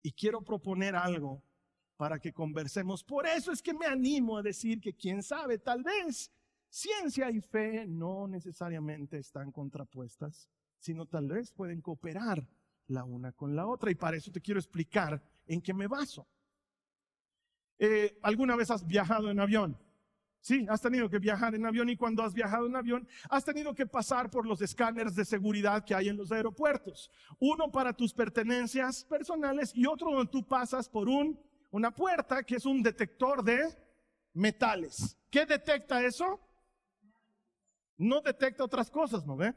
Y 0.04 0.12
quiero 0.12 0.42
proponer 0.42 0.96
algo 0.96 1.44
para 1.98 2.20
que 2.20 2.32
conversemos. 2.32 3.04
Por 3.04 3.26
eso 3.26 3.52
es 3.52 3.62
que 3.62 3.74
me 3.74 3.88
animo 3.88 4.38
a 4.38 4.44
decir 4.44 4.80
que 4.80 4.94
quién 4.94 5.22
sabe, 5.24 5.58
tal 5.58 5.84
vez 5.84 6.32
ciencia 6.70 7.30
y 7.32 7.42
fe 7.42 7.86
no 7.88 8.28
necesariamente 8.28 9.18
están 9.18 9.52
contrapuestas, 9.52 10.48
sino 10.80 11.06
tal 11.06 11.28
vez 11.28 11.52
pueden 11.52 11.82
cooperar 11.82 12.48
la 12.88 13.04
una 13.04 13.32
con 13.32 13.56
la 13.56 13.68
otra. 13.68 13.92
Y 13.92 13.96
para 13.96 14.16
eso 14.16 14.32
te 14.32 14.42
quiero 14.42 14.60
explicar 14.60 15.22
en 15.48 15.62
qué 15.62 15.74
me 15.74 15.88
baso. 15.88 16.28
Eh, 17.80 18.18
¿Alguna 18.22 18.56
vez 18.56 18.72
has 18.72 18.86
viajado 18.86 19.30
en 19.30 19.40
avión? 19.40 19.78
Sí, 20.40 20.66
has 20.70 20.82
tenido 20.82 21.10
que 21.10 21.20
viajar 21.20 21.56
en 21.56 21.66
avión 21.66 21.90
y 21.90 21.98
cuando 21.98 22.24
has 22.24 22.34
viajado 22.34 22.68
en 22.68 22.76
avión 22.76 23.08
has 23.30 23.44
tenido 23.44 23.74
que 23.74 23.86
pasar 23.86 24.30
por 24.30 24.48
los 24.48 24.62
escáneres 24.62 25.16
de 25.16 25.26
seguridad 25.26 25.84
que 25.84 25.94
hay 25.94 26.10
en 26.10 26.18
los 26.18 26.32
aeropuertos. 26.32 27.12
Uno 27.40 27.72
para 27.72 27.92
tus 27.92 28.14
pertenencias 28.14 29.04
personales 29.04 29.76
y 29.76 29.86
otro 29.86 30.12
donde 30.12 30.32
tú 30.32 30.48
pasas 30.48 30.88
por 30.88 31.10
un, 31.10 31.38
una 31.72 31.92
puerta 31.92 32.44
que 32.44 32.56
es 32.56 32.66
un 32.66 32.82
detector 32.82 33.44
de 33.44 33.76
metales. 34.34 35.18
¿Qué 35.30 35.46
detecta 35.46 36.04
eso? 36.04 36.40
No 37.98 38.22
detecta 38.22 38.64
otras 38.64 38.90
cosas, 38.90 39.26
¿no 39.26 39.36
ve? 39.36 39.54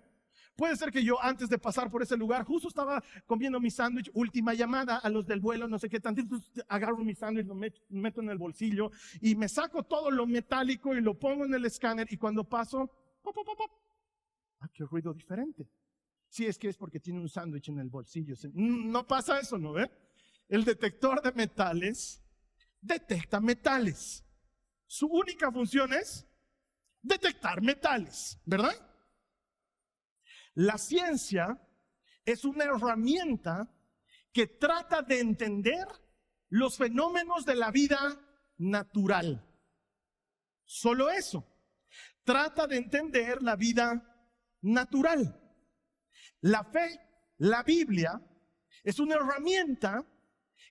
Puede 0.57 0.77
ser 0.77 0.91
que 0.91 1.03
yo 1.03 1.23
antes 1.23 1.49
de 1.49 1.59
pasar 1.59 1.91
por 1.91 2.03
ese 2.03 2.17
lugar, 2.17 2.45
justo 2.45 2.69
estaba 2.69 3.03
comiendo 3.27 3.61
mi 3.61 3.71
sándwich, 3.71 4.11
última 4.13 4.53
llamada 4.53 4.99
a 4.99 5.09
los 5.09 5.27
del 5.27 5.41
vuelo, 5.41 5.69
no 5.69 5.79
sé 5.79 5.89
qué 5.89 6.01
tantito, 6.01 6.37
agarro 6.69 6.99
mi 6.99 7.15
sándwich, 7.15 7.47
lo 7.47 7.55
meto, 7.55 8.21
en 8.21 8.29
el 8.29 8.39
bolsillo 8.39 8.91
y 9.21 9.35
me 9.37 9.49
saco 9.49 9.83
todo 9.83 10.11
lo 10.11 10.27
metálico 10.27 10.95
y 10.95 11.01
lo 11.01 11.19
pongo 11.19 11.45
en 11.45 11.55
el 11.55 11.65
escáner 11.65 12.07
y 12.11 12.17
cuando 12.17 12.45
paso, 12.45 12.91
pop, 13.23 13.35
pop, 13.35 13.47
pop, 13.47 13.71
ah, 14.61 14.69
qué 14.73 14.85
ruido 14.85 15.15
diferente. 15.15 15.67
Sí, 16.29 16.47
es 16.47 16.59
que 16.59 16.69
es 16.69 16.77
porque 16.77 17.01
tiene 17.01 17.21
un 17.21 17.29
sándwich 17.29 17.69
en 17.71 17.79
el 17.79 17.89
bolsillo. 17.89 18.35
No 18.53 19.07
pasa 19.07 19.41
eso, 19.41 19.57
¿no 19.59 19.73
ve? 19.73 19.91
El 20.51 20.65
detector 20.65 21.23
de 21.23 21.31
metales 21.31 22.21
detecta 22.81 23.41
metales. 23.41 24.25
Su 24.85 25.07
única 25.07 25.53
función 25.53 25.93
es 25.93 26.27
detectar 27.01 27.63
metales, 27.63 28.37
¿verdad? 28.45 28.75
La 30.55 30.77
ciencia 30.77 31.57
es 32.25 32.45
una 32.45 32.65
herramienta 32.65 33.73
que 34.33 34.49
trata 34.49 35.03
de 35.03 35.21
entender 35.21 35.87
los 36.49 36.77
fenómenos 36.77 37.47
de 37.47 37.55
la 37.55 37.71
vida 37.71 38.21
natural. 38.59 39.47
Solo 40.65 41.11
eso. 41.11 41.47
Trata 42.25 42.67
de 42.67 42.77
entender 42.77 43.41
la 43.41 43.55
vida 43.55 44.03
natural. 44.63 45.41
La 46.41 46.65
fe, 46.65 47.01
la 47.39 47.63
Biblia, 47.63 48.21
es 48.83 48.99
una 48.99 49.15
herramienta 49.15 50.05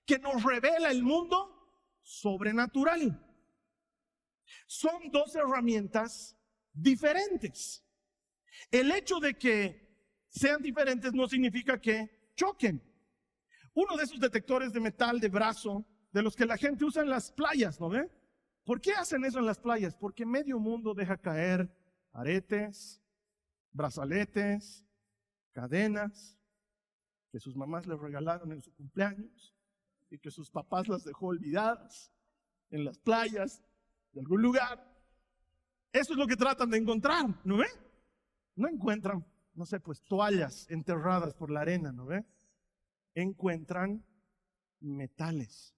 que 0.06 0.18
nos 0.18 0.42
revela 0.42 0.90
el 0.90 1.02
mundo 1.02 1.60
sobrenatural. 2.02 3.26
Son 4.66 5.10
dos 5.10 5.34
herramientas 5.34 6.36
diferentes. 6.72 7.84
El 8.70 8.90
hecho 8.92 9.20
de 9.20 9.34
que 9.38 9.88
sean 10.28 10.62
diferentes 10.62 11.12
no 11.12 11.28
significa 11.28 11.80
que 11.80 12.32
choquen. 12.34 12.82
Uno 13.74 13.96
de 13.96 14.04
esos 14.04 14.20
detectores 14.20 14.72
de 14.72 14.80
metal 14.80 15.20
de 15.20 15.28
brazo, 15.28 15.86
de 16.12 16.22
los 16.22 16.34
que 16.34 16.46
la 16.46 16.56
gente 16.56 16.84
usa 16.84 17.02
en 17.02 17.10
las 17.10 17.30
playas, 17.30 17.80
¿no 17.80 17.88
ve? 17.88 18.10
¿Por 18.64 18.80
qué 18.80 18.92
hacen 18.92 19.24
eso 19.24 19.38
en 19.38 19.46
las 19.46 19.58
playas? 19.58 19.94
Porque 19.96 20.26
medio 20.26 20.58
mundo 20.58 20.92
deja 20.94 21.16
caer 21.16 21.72
aretes, 22.12 23.00
brazaletes, 23.72 24.84
cadenas 25.52 26.36
que 27.30 27.38
sus 27.38 27.56
mamás 27.56 27.86
les 27.86 27.98
regalaron 27.98 28.52
en 28.52 28.60
su 28.60 28.74
cumpleaños 28.74 29.54
y 30.10 30.18
que 30.18 30.30
sus 30.30 30.50
papás 30.50 30.88
las 30.88 31.04
dejó 31.04 31.28
olvidadas 31.28 32.12
en 32.70 32.84
las 32.84 32.98
playas 32.98 33.62
de 34.12 34.20
algún 34.20 34.42
lugar. 34.42 34.86
Eso 35.92 36.12
es 36.12 36.18
lo 36.18 36.26
que 36.26 36.36
tratan 36.36 36.70
de 36.70 36.78
encontrar, 36.78 37.26
¿no 37.44 37.56
ve? 37.56 37.66
no 38.60 38.68
encuentran, 38.68 39.26
no 39.54 39.64
sé, 39.64 39.80
pues 39.80 40.02
toallas 40.04 40.66
enterradas 40.70 41.34
por 41.34 41.50
la 41.50 41.62
arena, 41.62 41.92
¿no 41.92 42.06
ve? 42.06 42.24
Encuentran 43.14 44.04
metales. 44.80 45.74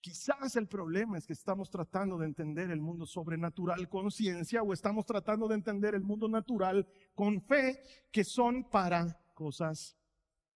Quizás 0.00 0.56
el 0.56 0.66
problema 0.66 1.18
es 1.18 1.26
que 1.26 1.34
estamos 1.34 1.68
tratando 1.68 2.16
de 2.16 2.24
entender 2.24 2.70
el 2.70 2.80
mundo 2.80 3.04
sobrenatural 3.04 3.86
con 3.90 4.10
ciencia 4.10 4.62
o 4.62 4.72
estamos 4.72 5.04
tratando 5.04 5.46
de 5.46 5.56
entender 5.56 5.94
el 5.94 6.02
mundo 6.02 6.26
natural 6.26 6.88
con 7.14 7.42
fe, 7.42 7.82
que 8.10 8.24
son 8.24 8.64
para 8.70 9.20
cosas 9.34 9.98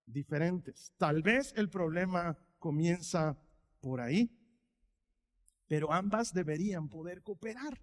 diferentes. 0.07 0.93
Tal 0.97 1.23
vez 1.23 1.53
el 1.57 1.71
problema 1.71 2.37
comienza 2.59 3.39
por 3.81 4.01
ahí, 4.01 4.31
pero 5.67 5.93
ambas 5.93 6.33
deberían 6.33 6.89
poder 6.89 7.23
cooperar. 7.23 7.81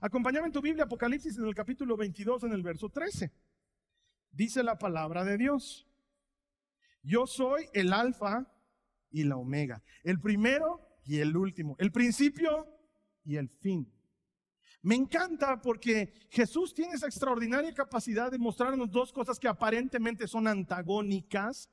Acompáñame 0.00 0.46
en 0.46 0.52
tu 0.52 0.60
Biblia, 0.60 0.84
Apocalipsis 0.84 1.38
en 1.38 1.46
el 1.46 1.54
capítulo 1.54 1.96
22, 1.96 2.44
en 2.44 2.52
el 2.52 2.62
verso 2.62 2.88
13. 2.88 3.32
Dice 4.30 4.62
la 4.62 4.78
palabra 4.78 5.24
de 5.24 5.36
Dios. 5.36 5.86
Yo 7.02 7.26
soy 7.26 7.66
el 7.72 7.92
alfa 7.92 8.46
y 9.10 9.24
la 9.24 9.36
omega, 9.36 9.82
el 10.04 10.20
primero 10.20 10.86
y 11.04 11.18
el 11.18 11.36
último, 11.36 11.76
el 11.78 11.90
principio 11.90 12.66
y 13.24 13.36
el 13.36 13.48
fin. 13.48 13.90
Me 14.82 14.94
encanta 14.94 15.60
porque 15.60 16.12
Jesús 16.30 16.72
tiene 16.72 16.94
esa 16.94 17.06
extraordinaria 17.06 17.74
capacidad 17.74 18.30
de 18.30 18.38
mostrarnos 18.38 18.90
dos 18.90 19.12
cosas 19.12 19.38
que 19.38 19.48
aparentemente 19.48 20.26
son 20.26 20.48
antagónicas, 20.48 21.68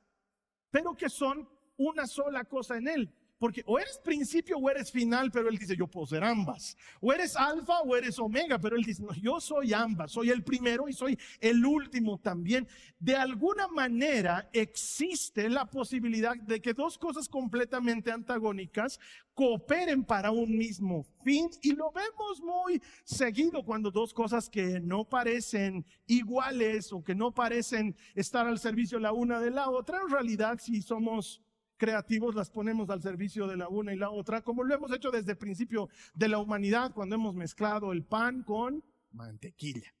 pero 0.70 0.94
que 0.94 1.08
son 1.08 1.48
una 1.78 2.06
sola 2.06 2.44
cosa 2.44 2.76
en 2.76 2.88
Él. 2.88 3.14
Porque 3.38 3.62
o 3.66 3.78
eres 3.78 3.98
principio 3.98 4.58
o 4.58 4.68
eres 4.68 4.90
final, 4.90 5.30
pero 5.30 5.48
él 5.48 5.56
dice, 5.56 5.76
yo 5.76 5.86
puedo 5.86 6.06
ser 6.06 6.24
ambas. 6.24 6.76
O 7.00 7.12
eres 7.12 7.36
alfa 7.36 7.80
o 7.80 7.96
eres 7.96 8.18
omega, 8.18 8.58
pero 8.58 8.76
él 8.76 8.82
dice, 8.82 9.02
no, 9.02 9.14
yo 9.14 9.40
soy 9.40 9.72
ambas, 9.72 10.12
soy 10.12 10.30
el 10.30 10.42
primero 10.42 10.88
y 10.88 10.92
soy 10.92 11.18
el 11.40 11.64
último 11.64 12.18
también. 12.18 12.66
De 12.98 13.14
alguna 13.14 13.68
manera 13.68 14.50
existe 14.52 15.48
la 15.48 15.66
posibilidad 15.66 16.36
de 16.36 16.60
que 16.60 16.74
dos 16.74 16.98
cosas 16.98 17.28
completamente 17.28 18.10
antagónicas 18.10 18.98
cooperen 19.34 20.02
para 20.02 20.32
un 20.32 20.58
mismo 20.58 21.04
fin 21.22 21.48
y 21.62 21.72
lo 21.72 21.92
vemos 21.92 22.40
muy 22.42 22.82
seguido 23.04 23.64
cuando 23.64 23.92
dos 23.92 24.12
cosas 24.12 24.50
que 24.50 24.80
no 24.80 25.04
parecen 25.04 25.86
iguales 26.08 26.92
o 26.92 27.04
que 27.04 27.14
no 27.14 27.32
parecen 27.32 27.94
estar 28.16 28.48
al 28.48 28.58
servicio 28.58 28.98
la 28.98 29.12
una 29.12 29.38
de 29.38 29.52
la 29.52 29.70
otra, 29.70 30.00
en 30.02 30.10
realidad 30.10 30.58
si 30.60 30.82
somos 30.82 31.40
creativos 31.78 32.34
las 32.34 32.50
ponemos 32.50 32.90
al 32.90 33.00
servicio 33.00 33.46
de 33.46 33.56
la 33.56 33.68
una 33.68 33.94
y 33.94 33.96
la 33.96 34.10
otra, 34.10 34.42
como 34.42 34.64
lo 34.64 34.74
hemos 34.74 34.92
hecho 34.92 35.10
desde 35.10 35.32
el 35.32 35.38
principio 35.38 35.88
de 36.12 36.28
la 36.28 36.38
humanidad 36.38 36.92
cuando 36.92 37.14
hemos 37.14 37.34
mezclado 37.34 37.92
el 37.92 38.04
pan 38.04 38.42
con 38.42 38.84
mantequilla. 39.12 39.94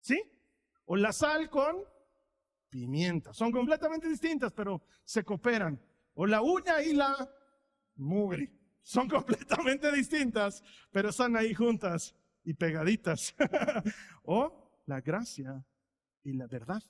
¿Sí? 0.00 0.20
O 0.86 0.96
la 0.96 1.12
sal 1.12 1.50
con 1.50 1.76
pimienta. 2.70 3.34
Son 3.34 3.52
completamente 3.52 4.08
distintas, 4.08 4.52
pero 4.52 4.82
se 5.04 5.22
cooperan. 5.22 5.80
O 6.14 6.26
la 6.26 6.40
uña 6.40 6.82
y 6.82 6.94
la 6.94 7.30
mugre. 7.96 8.50
Son 8.82 9.08
completamente 9.08 9.92
distintas, 9.92 10.62
pero 10.90 11.10
están 11.10 11.36
ahí 11.36 11.52
juntas 11.54 12.14
y 12.44 12.54
pegaditas. 12.54 13.34
o 14.24 14.80
la 14.86 15.00
gracia 15.00 15.64
y 16.24 16.32
la 16.32 16.46
verdad. 16.46 16.82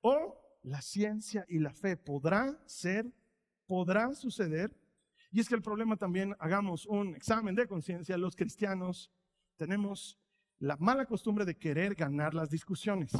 O 0.00 0.47
la 0.68 0.82
ciencia 0.82 1.46
y 1.48 1.58
la 1.58 1.72
fe 1.72 1.96
podrá 1.96 2.58
ser, 2.66 3.06
podrá 3.66 4.14
suceder. 4.14 4.76
Y 5.30 5.40
es 5.40 5.48
que 5.48 5.54
el 5.54 5.62
problema 5.62 5.96
también, 5.96 6.36
hagamos 6.38 6.86
un 6.86 7.14
examen 7.14 7.54
de 7.54 7.66
conciencia, 7.66 8.16
los 8.16 8.36
cristianos 8.36 9.10
tenemos 9.56 10.18
la 10.58 10.76
mala 10.76 11.06
costumbre 11.06 11.44
de 11.44 11.56
querer 11.56 11.94
ganar 11.94 12.34
las 12.34 12.50
discusiones. 12.50 13.12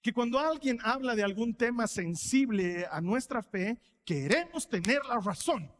Que 0.00 0.12
cuando 0.12 0.38
alguien 0.38 0.78
habla 0.82 1.14
de 1.14 1.22
algún 1.22 1.54
tema 1.54 1.86
sensible 1.86 2.86
a 2.90 3.00
nuestra 3.00 3.42
fe, 3.42 3.78
queremos 4.04 4.68
tener 4.68 5.04
la 5.06 5.20
razón. 5.20 5.70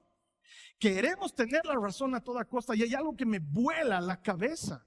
Queremos 0.78 1.34
tener 1.34 1.64
la 1.64 1.74
razón 1.74 2.14
a 2.14 2.20
toda 2.22 2.44
costa 2.44 2.74
y 2.74 2.82
hay 2.82 2.94
algo 2.94 3.16
que 3.16 3.26
me 3.26 3.38
vuela 3.38 4.00
la 4.00 4.20
cabeza. 4.20 4.86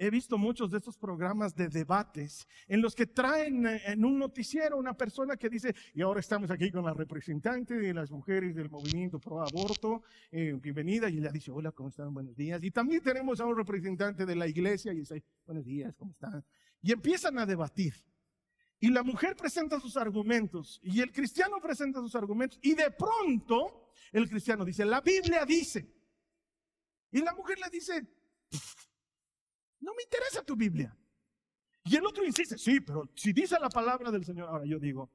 He 0.00 0.10
visto 0.10 0.38
muchos 0.38 0.70
de 0.70 0.78
estos 0.78 0.96
programas 0.96 1.56
de 1.56 1.68
debates 1.68 2.46
en 2.68 2.80
los 2.80 2.94
que 2.94 3.06
traen 3.06 3.66
eh, 3.66 3.82
en 3.86 4.04
un 4.04 4.16
noticiero 4.16 4.78
una 4.78 4.96
persona 4.96 5.36
que 5.36 5.48
dice, 5.48 5.74
y 5.92 6.02
ahora 6.02 6.20
estamos 6.20 6.52
aquí 6.52 6.70
con 6.70 6.84
la 6.84 6.94
representante 6.94 7.74
de 7.74 7.92
las 7.92 8.08
mujeres 8.12 8.54
del 8.54 8.70
movimiento 8.70 9.18
pro 9.18 9.40
aborto, 9.40 10.04
eh, 10.30 10.56
bienvenida, 10.62 11.10
y 11.10 11.18
ella 11.18 11.32
dice, 11.32 11.50
hola, 11.50 11.72
¿cómo 11.72 11.88
están? 11.88 12.14
Buenos 12.14 12.36
días. 12.36 12.62
Y 12.62 12.70
también 12.70 13.02
tenemos 13.02 13.40
a 13.40 13.46
un 13.46 13.56
representante 13.56 14.24
de 14.24 14.36
la 14.36 14.46
iglesia 14.46 14.92
y 14.92 14.98
dice, 14.98 15.24
buenos 15.44 15.64
días, 15.64 15.96
¿cómo 15.96 16.12
están? 16.12 16.44
Y 16.80 16.92
empiezan 16.92 17.36
a 17.40 17.44
debatir. 17.44 17.94
Y 18.78 18.90
la 18.90 19.02
mujer 19.02 19.34
presenta 19.34 19.80
sus 19.80 19.96
argumentos 19.96 20.78
y 20.80 21.00
el 21.00 21.10
cristiano 21.10 21.60
presenta 21.60 21.98
sus 21.98 22.14
argumentos 22.14 22.60
y 22.62 22.74
de 22.74 22.92
pronto 22.92 23.90
el 24.12 24.28
cristiano 24.28 24.64
dice, 24.64 24.84
la 24.84 25.00
Biblia 25.00 25.44
dice. 25.44 25.92
Y 27.10 27.20
la 27.20 27.34
mujer 27.34 27.58
le 27.58 27.68
dice, 27.70 28.06
no 29.80 29.94
me 29.94 30.02
interesa 30.02 30.42
tu 30.42 30.56
Biblia. 30.56 30.96
Y 31.84 31.96
el 31.96 32.06
otro 32.06 32.24
insiste, 32.24 32.58
sí, 32.58 32.80
pero 32.80 33.10
si 33.14 33.32
dice 33.32 33.58
la 33.58 33.68
palabra 33.68 34.10
del 34.10 34.24
Señor, 34.24 34.48
ahora 34.48 34.64
yo 34.66 34.78
digo, 34.78 35.10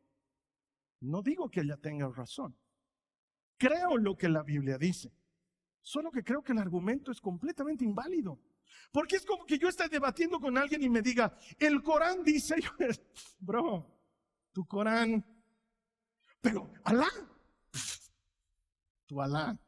no 1.01 1.22
digo 1.22 1.50
que 1.50 1.62
ella 1.62 1.77
tenga 1.77 2.10
razón. 2.10 2.58
Creo 3.58 3.98
lo 3.98 4.17
que 4.17 4.29
la 4.29 4.41
Biblia 4.41 4.77
dice. 4.77 5.13
Solo 5.82 6.12
que 6.12 6.24
creo 6.24 6.41
que 6.43 6.53
el 6.53 6.60
argumento 6.60 7.12
es 7.12 7.20
completamente 7.22 7.84
inválido. 7.84 8.39
Porque 8.91 9.17
es 9.17 9.25
como 9.25 9.46
que 9.46 9.60
yo 9.60 9.67
esté 9.67 9.89
debatiendo 9.89 10.39
con 10.39 10.58
alguien 10.58 10.82
y 10.82 10.89
me 10.89 11.01
diga, 11.01 11.36
el 11.60 11.84
Corán 11.84 12.24
dice, 12.24 12.55
bro, 13.39 13.86
tu 14.51 14.65
Corán, 14.65 15.24
pero 16.41 16.72
Alá, 16.84 17.10
tu 19.05 19.22
Alá. 19.22 19.60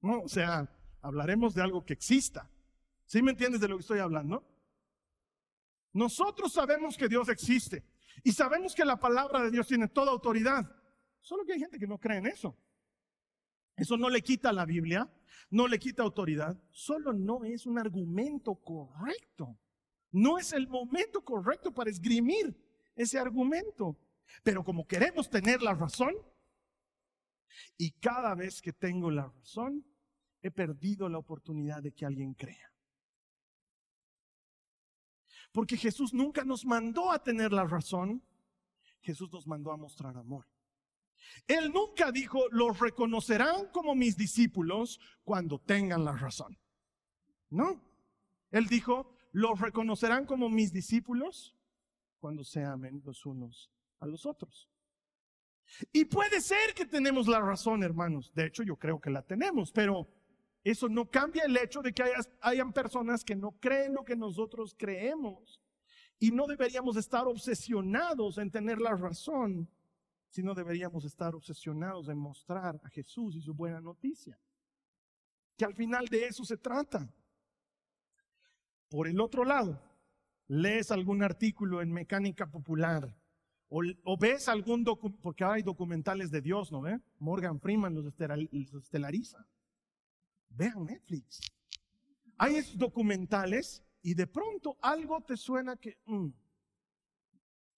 No, 0.00 0.22
o 0.22 0.28
sea, 0.28 0.68
hablaremos 1.00 1.54
de 1.54 1.62
algo 1.62 1.84
que 1.84 1.92
exista. 1.92 2.50
¿Sí 3.08 3.22
me 3.22 3.30
entiendes 3.30 3.62
de 3.62 3.68
lo 3.68 3.76
que 3.76 3.80
estoy 3.80 4.00
hablando? 4.00 4.46
Nosotros 5.94 6.52
sabemos 6.52 6.94
que 6.94 7.08
Dios 7.08 7.30
existe 7.30 7.82
y 8.22 8.32
sabemos 8.32 8.74
que 8.74 8.84
la 8.84 9.00
palabra 9.00 9.42
de 9.42 9.50
Dios 9.50 9.66
tiene 9.66 9.88
toda 9.88 10.12
autoridad. 10.12 10.70
Solo 11.22 11.46
que 11.46 11.54
hay 11.54 11.58
gente 11.58 11.78
que 11.78 11.86
no 11.86 11.98
cree 11.98 12.18
en 12.18 12.26
eso. 12.26 12.54
Eso 13.74 13.96
no 13.96 14.10
le 14.10 14.20
quita 14.20 14.52
la 14.52 14.66
Biblia, 14.66 15.10
no 15.48 15.66
le 15.66 15.78
quita 15.78 16.02
autoridad, 16.02 16.60
solo 16.70 17.14
no 17.14 17.44
es 17.44 17.64
un 17.64 17.78
argumento 17.78 18.56
correcto. 18.56 19.58
No 20.10 20.38
es 20.38 20.52
el 20.52 20.68
momento 20.68 21.24
correcto 21.24 21.72
para 21.72 21.88
esgrimir 21.88 22.54
ese 22.94 23.18
argumento. 23.18 23.98
Pero 24.42 24.62
como 24.62 24.86
queremos 24.86 25.30
tener 25.30 25.62
la 25.62 25.72
razón, 25.72 26.14
y 27.78 27.92
cada 27.92 28.34
vez 28.34 28.60
que 28.60 28.74
tengo 28.74 29.10
la 29.10 29.28
razón, 29.28 29.82
he 30.42 30.50
perdido 30.50 31.08
la 31.08 31.16
oportunidad 31.16 31.82
de 31.82 31.92
que 31.92 32.04
alguien 32.04 32.34
crea. 32.34 32.70
Porque 35.58 35.76
Jesús 35.76 36.14
nunca 36.14 36.44
nos 36.44 36.64
mandó 36.64 37.10
a 37.10 37.20
tener 37.20 37.52
la 37.52 37.64
razón, 37.64 38.22
Jesús 39.00 39.32
nos 39.32 39.44
mandó 39.44 39.72
a 39.72 39.76
mostrar 39.76 40.16
amor. 40.16 40.46
Él 41.48 41.72
nunca 41.72 42.12
dijo, 42.12 42.44
los 42.52 42.78
reconocerán 42.78 43.66
como 43.72 43.96
mis 43.96 44.16
discípulos 44.16 45.00
cuando 45.24 45.58
tengan 45.58 46.04
la 46.04 46.12
razón. 46.12 46.56
No. 47.50 47.82
Él 48.52 48.66
dijo, 48.66 49.16
los 49.32 49.60
reconocerán 49.60 50.26
como 50.26 50.48
mis 50.48 50.72
discípulos 50.72 51.56
cuando 52.20 52.44
se 52.44 52.62
amen 52.62 53.02
los 53.04 53.26
unos 53.26 53.68
a 53.98 54.06
los 54.06 54.26
otros. 54.26 54.70
Y 55.92 56.04
puede 56.04 56.40
ser 56.40 56.72
que 56.72 56.86
tenemos 56.86 57.26
la 57.26 57.40
razón, 57.40 57.82
hermanos. 57.82 58.32
De 58.32 58.46
hecho, 58.46 58.62
yo 58.62 58.76
creo 58.76 59.00
que 59.00 59.10
la 59.10 59.22
tenemos, 59.22 59.72
pero 59.72 60.08
eso 60.64 60.88
no 60.88 61.10
cambia 61.10 61.44
el 61.44 61.56
hecho 61.56 61.82
de 61.82 61.92
que 61.92 62.04
hayan 62.40 62.72
personas 62.72 63.24
que 63.24 63.36
no 63.36 63.52
creen 63.52 63.94
lo 63.94 64.04
que 64.04 64.16
nosotros 64.16 64.74
creemos. 64.76 65.60
Y 66.18 66.30
no 66.30 66.46
deberíamos 66.46 66.96
estar 66.96 67.26
obsesionados 67.26 68.38
en 68.38 68.50
tener 68.50 68.80
la 68.80 68.94
razón, 68.94 69.68
sino 70.28 70.54
deberíamos 70.54 71.04
estar 71.04 71.34
obsesionados 71.34 72.08
en 72.08 72.18
mostrar 72.18 72.80
a 72.84 72.88
Jesús 72.90 73.36
y 73.36 73.40
su 73.40 73.54
buena 73.54 73.80
noticia. 73.80 74.38
Que 75.56 75.64
al 75.64 75.74
final 75.74 76.06
de 76.06 76.26
eso 76.26 76.44
se 76.44 76.56
trata. 76.56 77.08
Por 78.88 79.06
el 79.06 79.20
otro 79.20 79.44
lado, 79.44 79.80
lees 80.48 80.90
algún 80.90 81.22
artículo 81.22 81.82
en 81.82 81.92
mecánica 81.92 82.50
popular 82.50 83.14
o, 83.70 84.16
ves 84.16 84.48
algún 84.48 84.82
documental, 84.82 85.20
porque 85.22 85.44
hay 85.44 85.62
documentales 85.62 86.30
de 86.30 86.40
Dios, 86.40 86.72
¿no 86.72 86.80
ve? 86.80 87.00
Morgan 87.18 87.60
Freeman 87.60 87.94
los, 87.94 88.06
estelariza. 88.06 89.46
Vean 90.50 90.84
Netflix. 90.84 91.40
Hay 92.36 92.60
documentales 92.76 93.82
y 94.02 94.14
de 94.14 94.26
pronto 94.26 94.78
algo 94.80 95.20
te 95.22 95.36
suena 95.36 95.76
que... 95.76 95.98
Mm, 96.06 96.28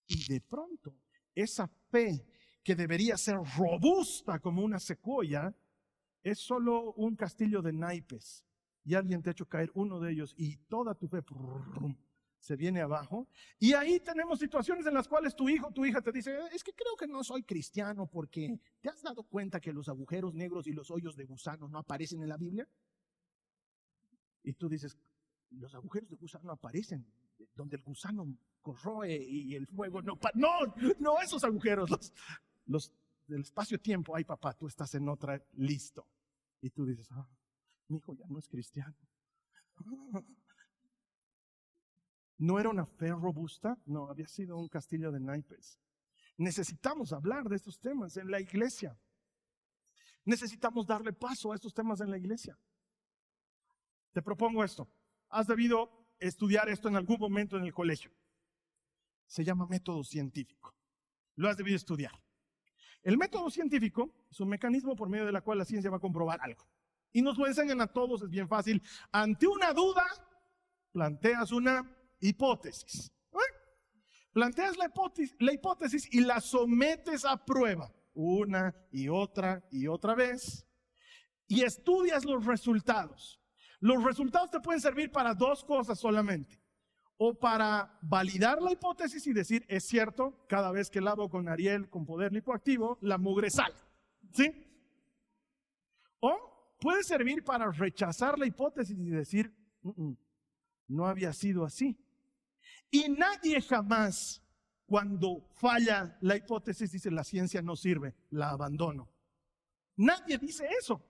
y 0.06 0.24
de 0.26 0.40
pronto 0.40 0.96
esa 1.34 1.68
fe 1.90 2.26
que 2.62 2.74
debería 2.74 3.16
ser 3.16 3.36
robusta 3.56 4.38
como 4.38 4.62
una 4.62 4.78
secuoya 4.78 5.54
es 6.22 6.38
solo 6.38 6.92
un 6.94 7.16
castillo 7.16 7.62
de 7.62 7.72
naipes. 7.72 8.44
Y 8.84 8.94
alguien 8.94 9.22
te 9.22 9.30
ha 9.30 9.32
hecho 9.32 9.48
caer 9.48 9.70
uno 9.74 10.00
de 10.00 10.12
ellos 10.12 10.34
y 10.36 10.56
toda 10.68 10.94
tu 10.94 11.06
fe 11.06 11.22
se 12.40 12.56
viene 12.56 12.80
abajo. 12.80 13.28
Y 13.58 13.74
ahí 13.74 14.00
tenemos 14.00 14.38
situaciones 14.38 14.86
en 14.86 14.94
las 14.94 15.06
cuales 15.06 15.36
tu 15.36 15.48
hijo, 15.48 15.70
tu 15.70 15.84
hija 15.84 16.00
te 16.00 16.10
dice, 16.10 16.36
es 16.52 16.64
que 16.64 16.72
creo 16.72 16.96
que 16.96 17.06
no 17.06 17.22
soy 17.22 17.42
cristiano 17.42 18.06
porque 18.06 18.58
¿te 18.80 18.88
has 18.88 19.02
dado 19.02 19.22
cuenta 19.22 19.60
que 19.60 19.72
los 19.72 19.88
agujeros 19.88 20.34
negros 20.34 20.66
y 20.66 20.72
los 20.72 20.90
hoyos 20.90 21.16
de 21.16 21.26
gusano 21.26 21.68
no 21.68 21.78
aparecen 21.78 22.22
en 22.22 22.28
la 22.28 22.36
Biblia? 22.36 22.66
Y 24.42 24.54
tú 24.54 24.68
dices, 24.68 24.96
los 25.50 25.74
agujeros 25.74 26.08
de 26.08 26.16
gusano 26.16 26.50
aparecen 26.50 27.06
donde 27.54 27.76
el 27.76 27.82
gusano 27.82 28.26
corroe 28.62 29.16
y 29.16 29.54
el 29.54 29.66
fuego 29.66 30.02
no... 30.02 30.18
No, 30.34 30.48
no 30.98 31.20
esos 31.20 31.44
agujeros, 31.44 31.90
los, 31.90 32.12
los 32.66 32.92
del 33.26 33.42
espacio-tiempo. 33.42 34.16
Ay 34.16 34.24
papá, 34.24 34.54
tú 34.54 34.66
estás 34.66 34.94
en 34.94 35.08
otra, 35.08 35.42
listo. 35.54 36.06
Y 36.60 36.70
tú 36.70 36.84
dices, 36.84 37.08
ah, 37.12 37.28
mi 37.88 37.98
hijo 37.98 38.14
ya 38.14 38.26
no 38.28 38.38
es 38.38 38.48
cristiano. 38.48 38.96
¿No 42.40 42.58
era 42.58 42.70
una 42.70 42.86
fe 42.86 43.10
robusta? 43.10 43.76
No, 43.84 44.08
había 44.08 44.26
sido 44.26 44.56
un 44.56 44.66
castillo 44.66 45.12
de 45.12 45.20
naipes. 45.20 45.78
Necesitamos 46.38 47.12
hablar 47.12 47.44
de 47.44 47.56
estos 47.56 47.78
temas 47.78 48.16
en 48.16 48.30
la 48.30 48.40
iglesia. 48.40 48.98
Necesitamos 50.24 50.86
darle 50.86 51.12
paso 51.12 51.52
a 51.52 51.54
estos 51.54 51.74
temas 51.74 52.00
en 52.00 52.10
la 52.10 52.16
iglesia. 52.16 52.58
Te 54.12 54.22
propongo 54.22 54.64
esto. 54.64 54.88
Has 55.28 55.48
debido 55.48 55.90
estudiar 56.18 56.70
esto 56.70 56.88
en 56.88 56.96
algún 56.96 57.20
momento 57.20 57.58
en 57.58 57.64
el 57.64 57.74
colegio. 57.74 58.10
Se 59.26 59.44
llama 59.44 59.66
método 59.66 60.02
científico. 60.02 60.74
Lo 61.34 61.46
has 61.46 61.58
debido 61.58 61.76
estudiar. 61.76 62.18
El 63.02 63.18
método 63.18 63.50
científico 63.50 64.14
es 64.30 64.40
un 64.40 64.48
mecanismo 64.48 64.96
por 64.96 65.10
medio 65.10 65.26
de 65.26 65.32
la 65.32 65.42
cual 65.42 65.58
la 65.58 65.66
ciencia 65.66 65.90
va 65.90 65.98
a 65.98 66.00
comprobar 66.00 66.40
algo. 66.40 66.66
Y 67.12 67.20
nos 67.20 67.36
lo 67.36 67.46
enseñan 67.46 67.82
a 67.82 67.86
todos, 67.86 68.22
es 68.22 68.30
bien 68.30 68.48
fácil. 68.48 68.82
Ante 69.12 69.46
una 69.46 69.74
duda, 69.74 70.06
planteas 70.90 71.52
una 71.52 71.99
hipótesis. 72.20 73.12
Planteas 74.32 74.76
la 74.76 75.52
hipótesis, 75.52 76.08
y 76.12 76.20
la 76.20 76.40
sometes 76.40 77.24
a 77.24 77.44
prueba 77.44 77.92
una 78.14 78.74
y 78.92 79.08
otra 79.08 79.66
y 79.70 79.86
otra 79.86 80.14
vez 80.14 80.66
y 81.50 81.62
estudias 81.62 82.24
los 82.24 82.46
resultados. 82.46 83.40
Los 83.80 84.04
resultados 84.04 84.50
te 84.50 84.60
pueden 84.60 84.80
servir 84.80 85.10
para 85.10 85.34
dos 85.34 85.64
cosas 85.64 85.98
solamente. 85.98 86.60
O 87.16 87.38
para 87.38 87.98
validar 88.02 88.62
la 88.62 88.72
hipótesis 88.72 89.26
y 89.26 89.32
decir, 89.32 89.66
es 89.68 89.84
cierto, 89.84 90.46
cada 90.48 90.70
vez 90.70 90.88
que 90.88 91.00
lavo 91.00 91.28
con 91.28 91.48
Ariel 91.48 91.90
con 91.90 92.06
poder 92.06 92.32
lipoactivo, 92.32 92.98
la 93.02 93.18
mugre 93.18 93.50
sale. 93.50 93.74
¿Sí? 94.32 94.50
O 96.20 96.76
puede 96.80 97.02
servir 97.02 97.42
para 97.42 97.70
rechazar 97.72 98.38
la 98.38 98.46
hipótesis 98.46 98.96
y 98.96 99.10
decir, 99.10 99.52
no 100.86 101.06
había 101.06 101.32
sido 101.32 101.64
así. 101.64 101.98
Y 102.90 103.08
nadie 103.08 103.60
jamás, 103.62 104.42
cuando 104.86 105.46
falla 105.52 106.16
la 106.20 106.36
hipótesis, 106.36 106.90
dice 106.90 107.10
la 107.10 107.24
ciencia 107.24 107.62
no 107.62 107.76
sirve, 107.76 108.14
la 108.30 108.50
abandono. 108.50 109.08
Nadie 109.96 110.38
dice 110.38 110.68
eso, 110.78 111.04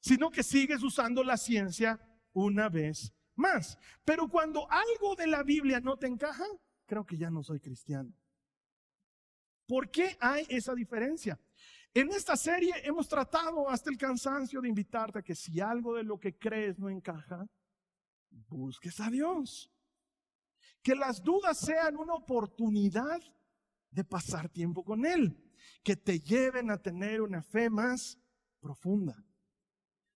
sino 0.00 0.30
que 0.30 0.42
sigues 0.42 0.82
usando 0.82 1.22
la 1.22 1.36
ciencia 1.36 1.98
una 2.32 2.68
vez 2.68 3.12
más. 3.36 3.78
Pero 4.04 4.28
cuando 4.28 4.70
algo 4.70 5.14
de 5.16 5.26
la 5.26 5.42
Biblia 5.42 5.80
no 5.80 5.96
te 5.96 6.06
encaja, 6.06 6.44
creo 6.84 7.06
que 7.06 7.16
ya 7.16 7.30
no 7.30 7.42
soy 7.42 7.60
cristiano. 7.60 8.12
¿Por 9.66 9.90
qué 9.90 10.16
hay 10.20 10.46
esa 10.48 10.74
diferencia? 10.74 11.38
En 11.94 12.10
esta 12.10 12.36
serie 12.36 12.72
hemos 12.84 13.08
tratado 13.08 13.68
hasta 13.68 13.90
el 13.90 13.96
cansancio 13.96 14.60
de 14.60 14.68
invitarte 14.68 15.18
a 15.18 15.22
que 15.22 15.34
si 15.34 15.60
algo 15.60 15.94
de 15.94 16.02
lo 16.02 16.18
que 16.18 16.36
crees 16.36 16.78
no 16.78 16.88
encaja, 16.88 17.46
busques 18.30 19.00
a 19.00 19.10
Dios. 19.10 19.70
Que 20.88 20.94
las 20.94 21.22
dudas 21.22 21.58
sean 21.58 21.98
una 21.98 22.14
oportunidad 22.14 23.20
de 23.90 24.04
pasar 24.04 24.48
tiempo 24.48 24.82
con 24.82 25.04
Él, 25.04 25.38
que 25.82 25.96
te 25.96 26.18
lleven 26.18 26.70
a 26.70 26.80
tener 26.80 27.20
una 27.20 27.42
fe 27.42 27.68
más 27.68 28.18
profunda. 28.58 29.22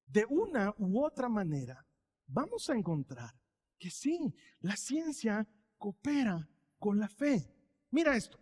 De 0.06 0.24
una 0.24 0.74
u 0.78 1.04
otra 1.04 1.28
manera, 1.28 1.86
vamos 2.26 2.70
a 2.70 2.74
encontrar 2.74 3.34
que 3.78 3.90
sí, 3.90 4.34
la 4.60 4.74
ciencia 4.74 5.46
coopera 5.76 6.48
con 6.78 6.98
la 6.98 7.10
fe. 7.10 7.54
Mira 7.90 8.16
esto. 8.16 8.40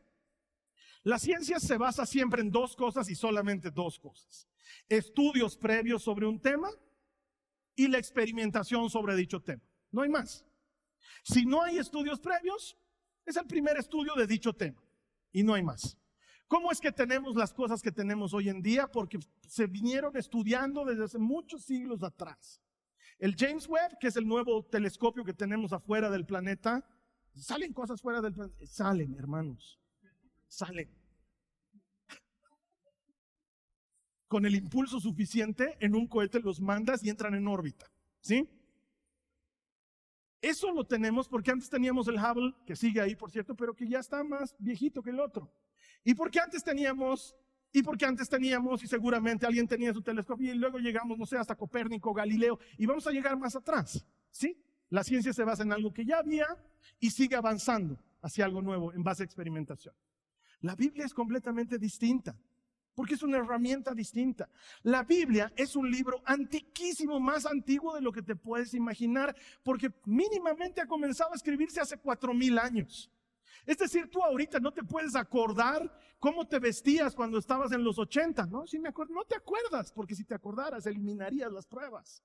La 1.02 1.18
ciencia 1.18 1.58
se 1.58 1.78
basa 1.78 2.06
siempre 2.06 2.42
en 2.42 2.52
dos 2.52 2.76
cosas 2.76 3.10
y 3.10 3.16
solamente 3.16 3.72
dos 3.72 3.98
cosas. 3.98 4.46
Estudios 4.88 5.56
previos 5.56 6.04
sobre 6.04 6.28
un 6.28 6.40
tema 6.40 6.70
y 7.74 7.88
la 7.88 7.98
experimentación 7.98 8.88
sobre 8.88 9.16
dicho 9.16 9.42
tema. 9.42 9.64
No 9.90 10.02
hay 10.02 10.10
más. 10.10 10.46
Si 11.22 11.44
no 11.44 11.62
hay 11.62 11.78
estudios 11.78 12.20
previos, 12.20 12.76
es 13.26 13.36
el 13.36 13.46
primer 13.46 13.76
estudio 13.76 14.14
de 14.14 14.26
dicho 14.26 14.52
tema 14.52 14.82
y 15.32 15.42
no 15.42 15.54
hay 15.54 15.62
más. 15.62 15.96
¿Cómo 16.50 16.72
es 16.72 16.80
que 16.80 16.90
tenemos 16.90 17.36
las 17.36 17.52
cosas 17.52 17.80
que 17.80 17.92
tenemos 17.92 18.34
hoy 18.34 18.48
en 18.48 18.60
día? 18.60 18.88
Porque 18.88 19.20
se 19.46 19.68
vinieron 19.68 20.16
estudiando 20.16 20.84
desde 20.84 21.04
hace 21.04 21.18
muchos 21.18 21.64
siglos 21.64 22.02
atrás. 22.02 22.60
El 23.20 23.36
James 23.36 23.68
Webb, 23.68 23.98
que 24.00 24.08
es 24.08 24.16
el 24.16 24.26
nuevo 24.26 24.64
telescopio 24.64 25.24
que 25.24 25.32
tenemos 25.32 25.72
afuera 25.72 26.10
del 26.10 26.26
planeta, 26.26 26.84
salen 27.36 27.72
cosas 27.72 28.00
fuera 28.00 28.20
del 28.20 28.32
planeta. 28.32 28.66
Salen, 28.66 29.14
hermanos. 29.16 29.78
Salen. 30.48 30.90
Con 34.26 34.44
el 34.44 34.56
impulso 34.56 34.98
suficiente, 34.98 35.76
en 35.80 35.94
un 35.94 36.08
cohete 36.08 36.40
los 36.40 36.60
mandas 36.60 37.04
y 37.04 37.10
entran 37.10 37.34
en 37.34 37.46
órbita. 37.46 37.86
¿Sí? 38.20 38.48
Eso 40.40 40.72
lo 40.72 40.84
tenemos 40.84 41.28
porque 41.28 41.50
antes 41.50 41.68
teníamos 41.68 42.08
el 42.08 42.16
Hubble, 42.16 42.54
que 42.66 42.74
sigue 42.74 43.00
ahí, 43.00 43.14
por 43.14 43.30
cierto, 43.30 43.54
pero 43.54 43.74
que 43.74 43.86
ya 43.86 43.98
está 43.98 44.24
más 44.24 44.54
viejito 44.58 45.02
que 45.02 45.10
el 45.10 45.20
otro. 45.20 45.52
Y 46.02 46.14
porque 46.14 46.40
antes 46.40 46.64
teníamos, 46.64 47.36
y 47.72 47.82
porque 47.82 48.06
antes 48.06 48.28
teníamos, 48.28 48.82
y 48.82 48.86
seguramente 48.86 49.46
alguien 49.46 49.68
tenía 49.68 49.92
su 49.92 50.00
telescopio, 50.00 50.52
y 50.52 50.56
luego 50.56 50.78
llegamos, 50.78 51.18
no 51.18 51.26
sé, 51.26 51.36
hasta 51.36 51.54
Copérnico, 51.54 52.14
Galileo, 52.14 52.58
y 52.78 52.86
vamos 52.86 53.06
a 53.06 53.10
llegar 53.10 53.38
más 53.38 53.54
atrás. 53.54 54.04
¿Sí? 54.30 54.56
La 54.88 55.04
ciencia 55.04 55.32
se 55.32 55.44
basa 55.44 55.62
en 55.62 55.72
algo 55.72 55.92
que 55.92 56.04
ya 56.04 56.18
había 56.18 56.46
y 56.98 57.10
sigue 57.10 57.36
avanzando 57.36 57.98
hacia 58.22 58.44
algo 58.44 58.62
nuevo 58.62 58.92
en 58.92 59.02
base 59.02 59.22
a 59.22 59.26
experimentación. 59.26 59.94
La 60.62 60.74
Biblia 60.74 61.04
es 61.04 61.14
completamente 61.14 61.78
distinta 61.78 62.36
porque 62.94 63.14
es 63.14 63.22
una 63.22 63.38
herramienta 63.38 63.94
distinta. 63.94 64.48
La 64.82 65.02
Biblia 65.02 65.52
es 65.56 65.76
un 65.76 65.90
libro 65.90 66.22
antiquísimo, 66.24 67.20
más 67.20 67.46
antiguo 67.46 67.94
de 67.94 68.00
lo 68.00 68.12
que 68.12 68.22
te 68.22 68.36
puedes 68.36 68.74
imaginar, 68.74 69.34
porque 69.62 69.92
mínimamente 70.04 70.80
ha 70.80 70.86
comenzado 70.86 71.32
a 71.32 71.36
escribirse 71.36 71.80
hace 71.80 71.96
cuatro 71.96 72.34
mil 72.34 72.58
años. 72.58 73.10
Es 73.66 73.78
decir, 73.78 74.10
tú 74.10 74.22
ahorita 74.22 74.58
no 74.58 74.72
te 74.72 74.82
puedes 74.82 75.14
acordar 75.14 75.92
cómo 76.18 76.46
te 76.46 76.58
vestías 76.58 77.14
cuando 77.14 77.38
estabas 77.38 77.72
en 77.72 77.84
los 77.84 77.98
80, 77.98 78.46
¿no? 78.46 78.64
Me 78.80 78.92
no 79.10 79.24
te 79.24 79.36
acuerdas, 79.36 79.92
porque 79.92 80.14
si 80.14 80.24
te 80.24 80.34
acordaras, 80.34 80.86
eliminarías 80.86 81.52
las 81.52 81.66
pruebas. 81.66 82.22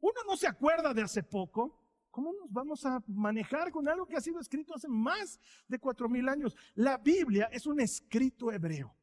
Uno 0.00 0.20
no 0.26 0.36
se 0.36 0.48
acuerda 0.48 0.92
de 0.92 1.02
hace 1.02 1.22
poco, 1.22 1.81
¿Cómo 2.12 2.30
nos 2.34 2.52
vamos 2.52 2.84
a 2.84 3.02
manejar 3.06 3.72
con 3.72 3.88
algo 3.88 4.06
que 4.06 4.16
ha 4.16 4.20
sido 4.20 4.38
escrito 4.38 4.74
hace 4.74 4.86
más 4.86 5.40
de 5.66 5.78
cuatro 5.78 6.10
mil 6.10 6.28
años? 6.28 6.54
La 6.74 6.98
Biblia 6.98 7.48
es 7.50 7.66
un 7.66 7.80
escrito 7.80 8.52
hebreo 8.52 8.94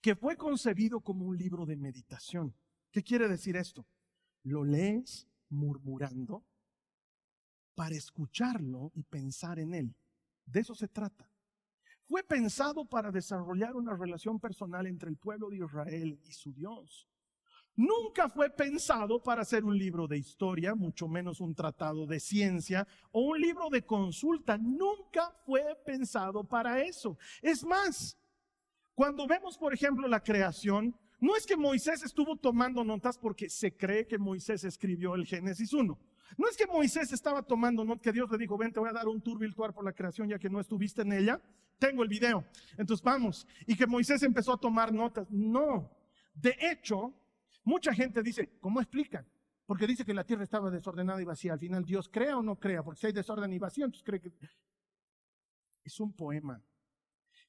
que 0.00 0.16
fue 0.16 0.38
concebido 0.38 1.02
como 1.02 1.26
un 1.26 1.36
libro 1.36 1.66
de 1.66 1.76
meditación. 1.76 2.54
¿Qué 2.90 3.02
quiere 3.02 3.28
decir 3.28 3.56
esto? 3.56 3.86
Lo 4.42 4.64
lees 4.64 5.28
murmurando 5.50 6.42
para 7.74 7.94
escucharlo 7.94 8.90
y 8.94 9.02
pensar 9.02 9.58
en 9.58 9.74
él. 9.74 9.94
De 10.46 10.60
eso 10.60 10.74
se 10.74 10.88
trata. 10.88 11.30
Fue 12.00 12.24
pensado 12.24 12.86
para 12.86 13.12
desarrollar 13.12 13.76
una 13.76 13.94
relación 13.94 14.40
personal 14.40 14.86
entre 14.86 15.10
el 15.10 15.18
pueblo 15.18 15.50
de 15.50 15.58
Israel 15.58 16.18
y 16.24 16.32
su 16.32 16.54
Dios 16.54 17.06
nunca 17.80 18.28
fue 18.28 18.50
pensado 18.50 19.22
para 19.22 19.44
ser 19.44 19.64
un 19.64 19.76
libro 19.76 20.06
de 20.06 20.18
historia, 20.18 20.74
mucho 20.74 21.08
menos 21.08 21.40
un 21.40 21.54
tratado 21.54 22.06
de 22.06 22.20
ciencia 22.20 22.86
o 23.10 23.22
un 23.22 23.40
libro 23.40 23.70
de 23.70 23.82
consulta. 23.82 24.58
Nunca 24.58 25.32
fue 25.46 25.64
pensado 25.84 26.44
para 26.44 26.82
eso. 26.82 27.16
Es 27.40 27.64
más, 27.64 28.18
cuando 28.94 29.26
vemos, 29.26 29.56
por 29.56 29.72
ejemplo, 29.72 30.06
la 30.06 30.22
creación, 30.22 30.94
no 31.20 31.34
es 31.36 31.46
que 31.46 31.56
Moisés 31.56 32.02
estuvo 32.02 32.36
tomando 32.36 32.84
notas 32.84 33.16
porque 33.16 33.48
se 33.48 33.74
cree 33.74 34.06
que 34.06 34.18
Moisés 34.18 34.64
escribió 34.64 35.14
el 35.14 35.24
Génesis 35.24 35.72
1. 35.72 35.98
No 36.36 36.48
es 36.48 36.56
que 36.56 36.66
Moisés 36.66 37.12
estaba 37.12 37.42
tomando 37.42 37.82
notas, 37.82 38.02
que 38.02 38.12
Dios 38.12 38.30
le 38.30 38.38
dijo, 38.38 38.58
ven, 38.58 38.72
te 38.72 38.80
voy 38.80 38.90
a 38.90 38.92
dar 38.92 39.08
un 39.08 39.22
tour 39.22 39.38
virtual 39.38 39.72
por 39.72 39.84
la 39.84 39.92
creación 39.92 40.28
ya 40.28 40.38
que 40.38 40.50
no 40.50 40.60
estuviste 40.60 41.00
en 41.00 41.12
ella. 41.12 41.40
Tengo 41.78 42.02
el 42.02 42.10
video. 42.10 42.44
Entonces 42.76 43.02
vamos. 43.02 43.46
Y 43.66 43.74
que 43.74 43.86
Moisés 43.86 44.22
empezó 44.22 44.52
a 44.52 44.58
tomar 44.58 44.92
notas. 44.92 45.30
No. 45.30 45.90
De 46.34 46.54
hecho, 46.60 47.14
Mucha 47.70 47.94
gente 47.94 48.20
dice, 48.20 48.58
¿cómo 48.58 48.80
explican? 48.80 49.24
Porque 49.64 49.86
dice 49.86 50.04
que 50.04 50.12
la 50.12 50.24
tierra 50.24 50.42
estaba 50.42 50.72
desordenada 50.72 51.22
y 51.22 51.24
vacía. 51.24 51.52
Al 51.52 51.60
final, 51.60 51.84
¿Dios 51.84 52.08
crea 52.08 52.36
o 52.36 52.42
no 52.42 52.58
crea? 52.58 52.82
Porque 52.82 52.98
si 52.98 53.06
hay 53.06 53.12
desorden 53.12 53.52
y 53.52 53.60
vacío, 53.60 53.84
entonces 53.84 54.04
cree 54.04 54.20
que... 54.20 54.32
Es 55.84 56.00
un 56.00 56.12
poema. 56.12 56.60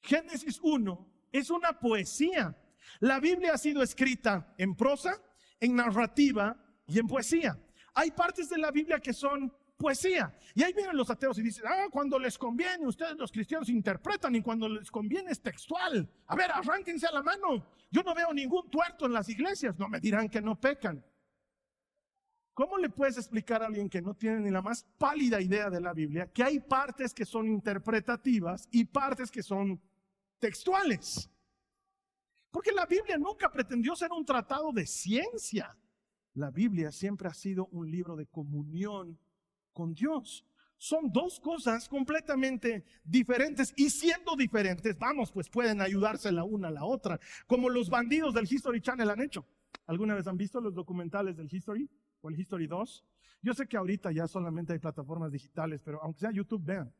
Génesis 0.00 0.60
1 0.62 1.26
es 1.32 1.50
una 1.50 1.76
poesía. 1.76 2.56
La 3.00 3.18
Biblia 3.18 3.54
ha 3.54 3.58
sido 3.58 3.82
escrita 3.82 4.54
en 4.58 4.76
prosa, 4.76 5.20
en 5.58 5.74
narrativa 5.74 6.56
y 6.86 7.00
en 7.00 7.08
poesía. 7.08 7.60
Hay 7.92 8.12
partes 8.12 8.48
de 8.48 8.58
la 8.58 8.70
Biblia 8.70 9.00
que 9.00 9.12
son 9.12 9.52
poesía. 9.82 10.32
Y 10.54 10.62
ahí 10.62 10.72
vienen 10.72 10.96
los 10.96 11.10
ateos 11.10 11.36
y 11.38 11.42
dicen, 11.42 11.64
ah, 11.66 11.86
cuando 11.90 12.18
les 12.18 12.38
conviene, 12.38 12.86
ustedes 12.86 13.16
los 13.16 13.32
cristianos 13.32 13.68
interpretan 13.68 14.34
y 14.36 14.40
cuando 14.40 14.68
les 14.68 14.90
conviene 14.90 15.32
es 15.32 15.40
textual. 15.40 16.08
A 16.26 16.36
ver, 16.36 16.52
arránquense 16.52 17.06
a 17.06 17.12
la 17.12 17.22
mano. 17.22 17.66
Yo 17.90 18.02
no 18.02 18.14
veo 18.14 18.32
ningún 18.32 18.70
tuerto 18.70 19.06
en 19.06 19.12
las 19.12 19.28
iglesias. 19.28 19.76
No 19.78 19.88
me 19.88 19.98
dirán 19.98 20.28
que 20.28 20.40
no 20.40 20.58
pecan. 20.58 21.04
¿Cómo 22.54 22.78
le 22.78 22.90
puedes 22.90 23.16
explicar 23.16 23.62
a 23.62 23.66
alguien 23.66 23.88
que 23.88 24.00
no 24.00 24.14
tiene 24.14 24.38
ni 24.40 24.50
la 24.50 24.62
más 24.62 24.84
pálida 24.98 25.40
idea 25.40 25.68
de 25.68 25.80
la 25.80 25.92
Biblia 25.92 26.30
que 26.30 26.44
hay 26.44 26.60
partes 26.60 27.12
que 27.14 27.24
son 27.24 27.48
interpretativas 27.48 28.68
y 28.70 28.84
partes 28.84 29.30
que 29.30 29.42
son 29.42 29.80
textuales? 30.38 31.28
Porque 32.50 32.70
la 32.70 32.86
Biblia 32.86 33.16
nunca 33.18 33.50
pretendió 33.50 33.96
ser 33.96 34.12
un 34.12 34.24
tratado 34.24 34.70
de 34.70 34.86
ciencia. 34.86 35.76
La 36.34 36.50
Biblia 36.50 36.92
siempre 36.92 37.28
ha 37.28 37.34
sido 37.34 37.66
un 37.72 37.90
libro 37.90 38.14
de 38.14 38.26
comunión 38.26 39.18
con 39.72 39.94
Dios. 39.94 40.44
Son 40.76 41.12
dos 41.12 41.38
cosas 41.38 41.88
completamente 41.88 42.84
diferentes 43.04 43.72
y 43.76 43.88
siendo 43.88 44.34
diferentes, 44.34 44.98
vamos, 44.98 45.30
pues 45.30 45.48
pueden 45.48 45.80
ayudarse 45.80 46.32
la 46.32 46.42
una 46.42 46.68
a 46.68 46.72
la 46.72 46.84
otra, 46.84 47.20
como 47.46 47.68
los 47.68 47.88
bandidos 47.88 48.34
del 48.34 48.52
History 48.52 48.80
Channel 48.80 49.10
han 49.10 49.20
hecho. 49.20 49.46
¿Alguna 49.86 50.14
vez 50.14 50.26
han 50.26 50.36
visto 50.36 50.60
los 50.60 50.74
documentales 50.74 51.36
del 51.36 51.48
History 51.52 51.88
o 52.20 52.28
el 52.28 52.38
History 52.38 52.66
2? 52.66 53.04
Yo 53.42 53.54
sé 53.54 53.66
que 53.66 53.76
ahorita 53.76 54.12
ya 54.12 54.26
solamente 54.26 54.72
hay 54.72 54.78
plataformas 54.78 55.30
digitales, 55.30 55.82
pero 55.82 56.02
aunque 56.02 56.20
sea 56.20 56.32
YouTube, 56.32 56.64
vean. 56.64 56.92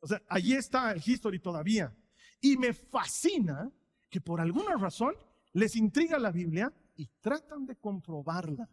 O 0.00 0.06
sea, 0.06 0.22
allí 0.28 0.54
está 0.54 0.92
el 0.92 1.02
History 1.04 1.38
todavía. 1.38 1.94
Y 2.40 2.56
me 2.56 2.72
fascina 2.72 3.70
que 4.10 4.20
por 4.20 4.40
alguna 4.40 4.76
razón 4.76 5.14
les 5.52 5.76
intriga 5.76 6.18
la 6.18 6.30
Biblia 6.30 6.72
y 6.96 7.06
tratan 7.20 7.66
de 7.66 7.76
comprobarla. 7.76 8.68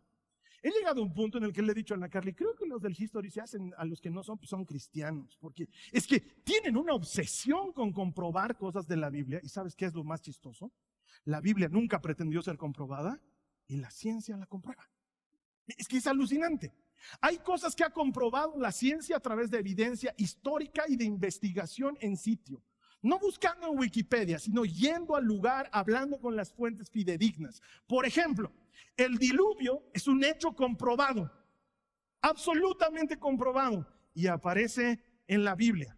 He 0.62 0.72
llegado 0.72 1.02
a 1.02 1.04
un 1.04 1.14
punto 1.14 1.38
en 1.38 1.46
el 1.46 1.54
que 1.54 1.62
le 1.62 1.72
he 1.72 1.76
dicho 1.76 1.94
a 1.94 1.98
Ana 1.98 2.10
Carly, 2.10 2.34
creo 2.34 2.56
que 2.56 2.66
los 2.66 2.82
del 2.82 2.96
History 2.98 3.30
se 3.30 3.42
hacen 3.42 3.74
a 3.78 3.86
los 3.86 4.02
que 4.02 4.10
no 4.10 4.24
son, 4.24 4.38
pues 4.38 4.50
son 4.50 4.66
cristianos, 4.66 5.38
porque 5.40 5.70
es 5.92 6.06
que 6.06 6.20
tienen 6.20 6.76
una 6.76 6.94
obsesión 6.94 7.72
con 7.72 7.94
comprobar 7.94 8.58
cosas 8.58 8.88
de 8.88 8.98
la 8.98 9.10
Biblia. 9.10 9.40
¿Y 9.42 9.50
sabes 9.50 9.76
qué 9.76 9.86
es 9.86 9.94
lo 9.94 10.04
más 10.04 10.22
chistoso? 10.22 10.72
La 11.26 11.42
Biblia 11.42 11.70
nunca 11.70 12.02
pretendió 12.02 12.42
ser 12.42 12.58
comprobada 12.58 13.22
y 13.68 13.78
la 13.78 13.90
ciencia 13.92 14.36
la 14.38 14.46
comprueba. 14.46 14.90
Es 15.66 15.88
que 15.88 15.98
es 15.98 16.08
alucinante. 16.08 16.74
Hay 17.22 17.38
cosas 17.38 17.76
que 17.76 17.84
ha 17.84 17.92
comprobado 17.92 18.58
la 18.58 18.72
ciencia 18.72 19.18
a 19.18 19.20
través 19.20 19.50
de 19.50 19.60
evidencia 19.60 20.14
histórica 20.18 20.84
y 20.88 20.96
de 20.96 21.06
investigación 21.06 21.98
en 22.02 22.18
sitio. 22.18 22.62
No 23.02 23.18
buscando 23.20 23.68
en 23.68 23.80
Wikipedia, 23.80 24.40
sino 24.40 24.66
yendo 24.66 25.16
al 25.16 25.24
lugar, 25.24 25.70
hablando 25.72 26.20
con 26.20 26.36
las 26.36 26.52
fuentes 26.52 26.90
fidedignas. 26.90 27.62
Por 27.88 28.06
ejemplo, 28.06 28.52
el 28.98 29.18
diluvio 29.18 29.84
es 29.94 30.08
un 30.08 30.24
hecho 30.24 30.54
comprobado, 30.54 31.32
absolutamente 32.22 33.18
comprobado, 33.18 33.88
y 34.14 34.28
aparece 34.28 35.02
en 35.28 35.46
la 35.46 35.56
Biblia. 35.56 35.96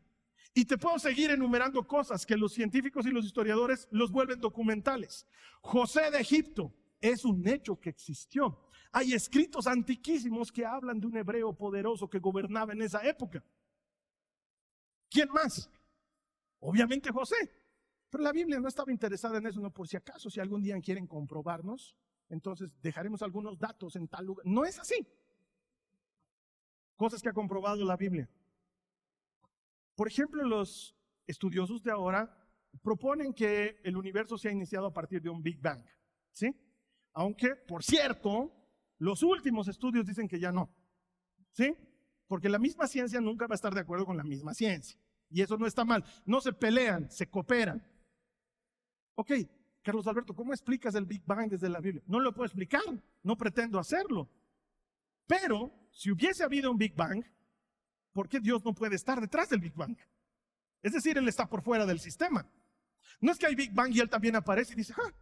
Y 0.54 0.66
te 0.66 0.78
puedo 0.78 1.00
seguir 1.00 1.32
enumerando 1.32 1.88
cosas 1.88 2.26
que 2.26 2.38
los 2.38 2.54
científicos 2.54 3.06
y 3.06 3.10
los 3.10 3.26
historiadores 3.26 3.88
los 3.90 4.12
vuelven 4.12 4.40
documentales. 4.40 5.26
José 5.62 6.12
de 6.12 6.20
Egipto 6.20 6.74
es 7.00 7.26
un 7.26 7.48
hecho 7.48 7.80
que 7.80 7.90
existió. 7.90 8.70
Hay 8.92 9.14
escritos 9.14 9.66
antiquísimos 9.66 10.52
que 10.52 10.66
hablan 10.66 11.00
de 11.00 11.08
un 11.08 11.18
hebreo 11.18 11.54
poderoso 11.54 12.10
que 12.10 12.20
gobernaba 12.20 12.74
en 12.74 12.82
esa 12.82 13.00
época. 13.08 13.44
¿Quién 15.10 15.30
más? 15.30 15.70
Obviamente 16.62 17.12
José. 17.12 17.36
Pero 18.10 18.24
la 18.24 18.32
Biblia 18.32 18.60
no 18.60 18.68
estaba 18.68 18.92
interesada 18.92 19.38
en 19.38 19.48
eso, 19.48 19.60
no 19.62 19.72
por 19.72 19.88
si 19.88 19.98
acaso, 19.98 20.30
si 20.30 20.40
algún 20.40 20.62
día 20.62 20.80
quieren 20.82 21.08
comprobarnos, 21.08 21.96
entonces 22.30 22.70
dejaremos 22.82 23.22
algunos 23.22 23.58
datos 23.58 23.96
en 23.96 24.08
tal 24.08 24.26
lugar. 24.26 24.46
No 24.46 24.66
es 24.66 24.80
así. 24.80 25.08
Cosas 26.96 27.22
que 27.22 27.30
ha 27.30 27.34
comprobado 27.34 27.84
la 27.86 27.96
Biblia. 27.96 28.30
Por 29.96 30.08
ejemplo, 30.08 30.44
los 30.44 30.96
estudiosos 31.26 31.84
de 31.84 31.92
ahora 31.92 32.38
proponen 32.82 33.34
que 33.34 33.80
el 33.84 33.96
universo 33.96 34.38
se 34.38 34.50
ha 34.50 34.52
iniciado 34.52 34.88
a 34.88 34.94
partir 34.94 35.22
de 35.22 35.30
un 35.30 35.42
Big 35.42 35.60
Bang. 35.62 35.84
¿Sí? 36.32 36.54
Aunque, 37.14 37.56
por 37.56 37.84
cierto, 37.84 38.52
los 38.98 39.24
últimos 39.24 39.68
estudios 39.68 40.06
dicen 40.06 40.28
que 40.28 40.40
ya 40.40 40.52
no. 40.52 40.74
¿Sí? 41.52 41.76
Porque 42.28 42.50
la 42.50 42.60
misma 42.60 42.88
ciencia 42.88 43.20
nunca 43.20 43.48
va 43.48 43.54
a 43.54 43.56
estar 43.56 43.74
de 43.74 43.82
acuerdo 43.82 44.06
con 44.06 44.18
la 44.18 44.24
misma 44.24 44.54
ciencia. 44.54 45.00
Y 45.32 45.42
eso 45.42 45.58
no 45.58 45.66
está 45.66 45.86
mal. 45.86 46.04
No 46.26 46.42
se 46.42 46.52
pelean, 46.52 47.10
se 47.10 47.30
cooperan. 47.30 47.84
Ok, 49.16 49.32
Carlos 49.82 50.06
Alberto, 50.08 50.36
¿cómo 50.36 50.54
explicas 50.54 50.94
el 50.96 51.06
Big 51.06 51.24
Bang 51.26 51.50
desde 51.50 51.70
la 51.70 51.80
Biblia? 51.80 52.04
No 52.06 52.20
lo 52.20 52.34
puedo 52.34 52.46
explicar, 52.46 52.82
no 53.24 53.38
pretendo 53.38 53.80
hacerlo. 53.80 54.30
Pero 55.26 55.72
si 55.92 56.12
hubiese 56.12 56.44
habido 56.44 56.70
un 56.70 56.78
Big 56.78 56.96
Bang, 56.96 57.24
¿por 58.14 58.28
qué 58.28 58.40
Dios 58.40 58.64
no 58.64 58.74
puede 58.74 58.96
estar 58.96 59.20
detrás 59.20 59.50
del 59.50 59.62
Big 59.62 59.74
Bang? 59.74 59.98
Es 60.82 60.94
decir, 60.94 61.18
Él 61.18 61.28
está 61.28 61.48
por 61.48 61.62
fuera 61.62 61.86
del 61.86 62.00
sistema. 62.00 62.46
No 63.20 63.32
es 63.32 63.38
que 63.38 63.48
hay 63.48 63.56
Big 63.56 63.74
Bang 63.74 63.94
y 63.94 64.00
Él 64.00 64.10
también 64.10 64.36
aparece 64.36 64.74
y 64.74 64.78
dice, 64.78 64.94
ah, 64.98 65.14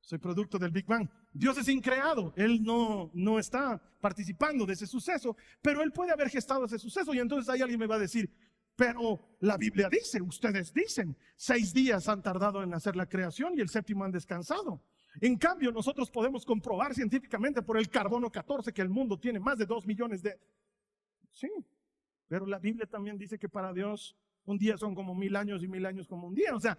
soy 0.00 0.18
producto 0.18 0.58
del 0.58 0.70
Big 0.70 0.86
Bang. 0.86 1.08
Dios 1.32 1.58
es 1.58 1.68
increado, 1.68 2.32
Él 2.36 2.62
no, 2.62 3.10
no 3.14 3.38
está 3.38 3.80
participando 4.00 4.64
de 4.64 4.72
ese 4.72 4.86
suceso, 4.86 5.36
pero 5.60 5.82
Él 5.82 5.92
puede 5.92 6.12
haber 6.12 6.30
gestado 6.30 6.64
ese 6.64 6.78
suceso 6.78 7.12
y 7.12 7.18
entonces 7.18 7.48
ahí 7.48 7.60
alguien 7.60 7.80
me 7.80 7.86
va 7.86 7.96
a 7.96 8.00
decir, 8.00 8.30
pero 8.78 9.18
la 9.40 9.56
Biblia 9.56 9.88
dice, 9.90 10.22
ustedes 10.22 10.72
dicen, 10.72 11.16
seis 11.34 11.74
días 11.74 12.08
han 12.08 12.22
tardado 12.22 12.62
en 12.62 12.72
hacer 12.72 12.94
la 12.94 13.08
creación 13.08 13.54
y 13.56 13.60
el 13.60 13.68
séptimo 13.68 14.04
han 14.04 14.12
descansado. 14.12 14.80
En 15.20 15.36
cambio, 15.36 15.72
nosotros 15.72 16.08
podemos 16.12 16.46
comprobar 16.46 16.94
científicamente 16.94 17.60
por 17.60 17.76
el 17.76 17.90
carbono 17.90 18.30
14 18.30 18.72
que 18.72 18.80
el 18.80 18.88
mundo 18.88 19.18
tiene 19.18 19.40
más 19.40 19.58
de 19.58 19.66
dos 19.66 19.84
millones 19.84 20.22
de... 20.22 20.38
Sí, 21.32 21.50
pero 22.28 22.46
la 22.46 22.60
Biblia 22.60 22.86
también 22.86 23.18
dice 23.18 23.36
que 23.36 23.48
para 23.48 23.72
Dios 23.72 24.16
un 24.44 24.56
día 24.56 24.78
son 24.78 24.94
como 24.94 25.12
mil 25.12 25.34
años 25.34 25.60
y 25.64 25.66
mil 25.66 25.84
años 25.84 26.06
como 26.06 26.28
un 26.28 26.36
día. 26.36 26.54
O 26.54 26.60
sea, 26.60 26.78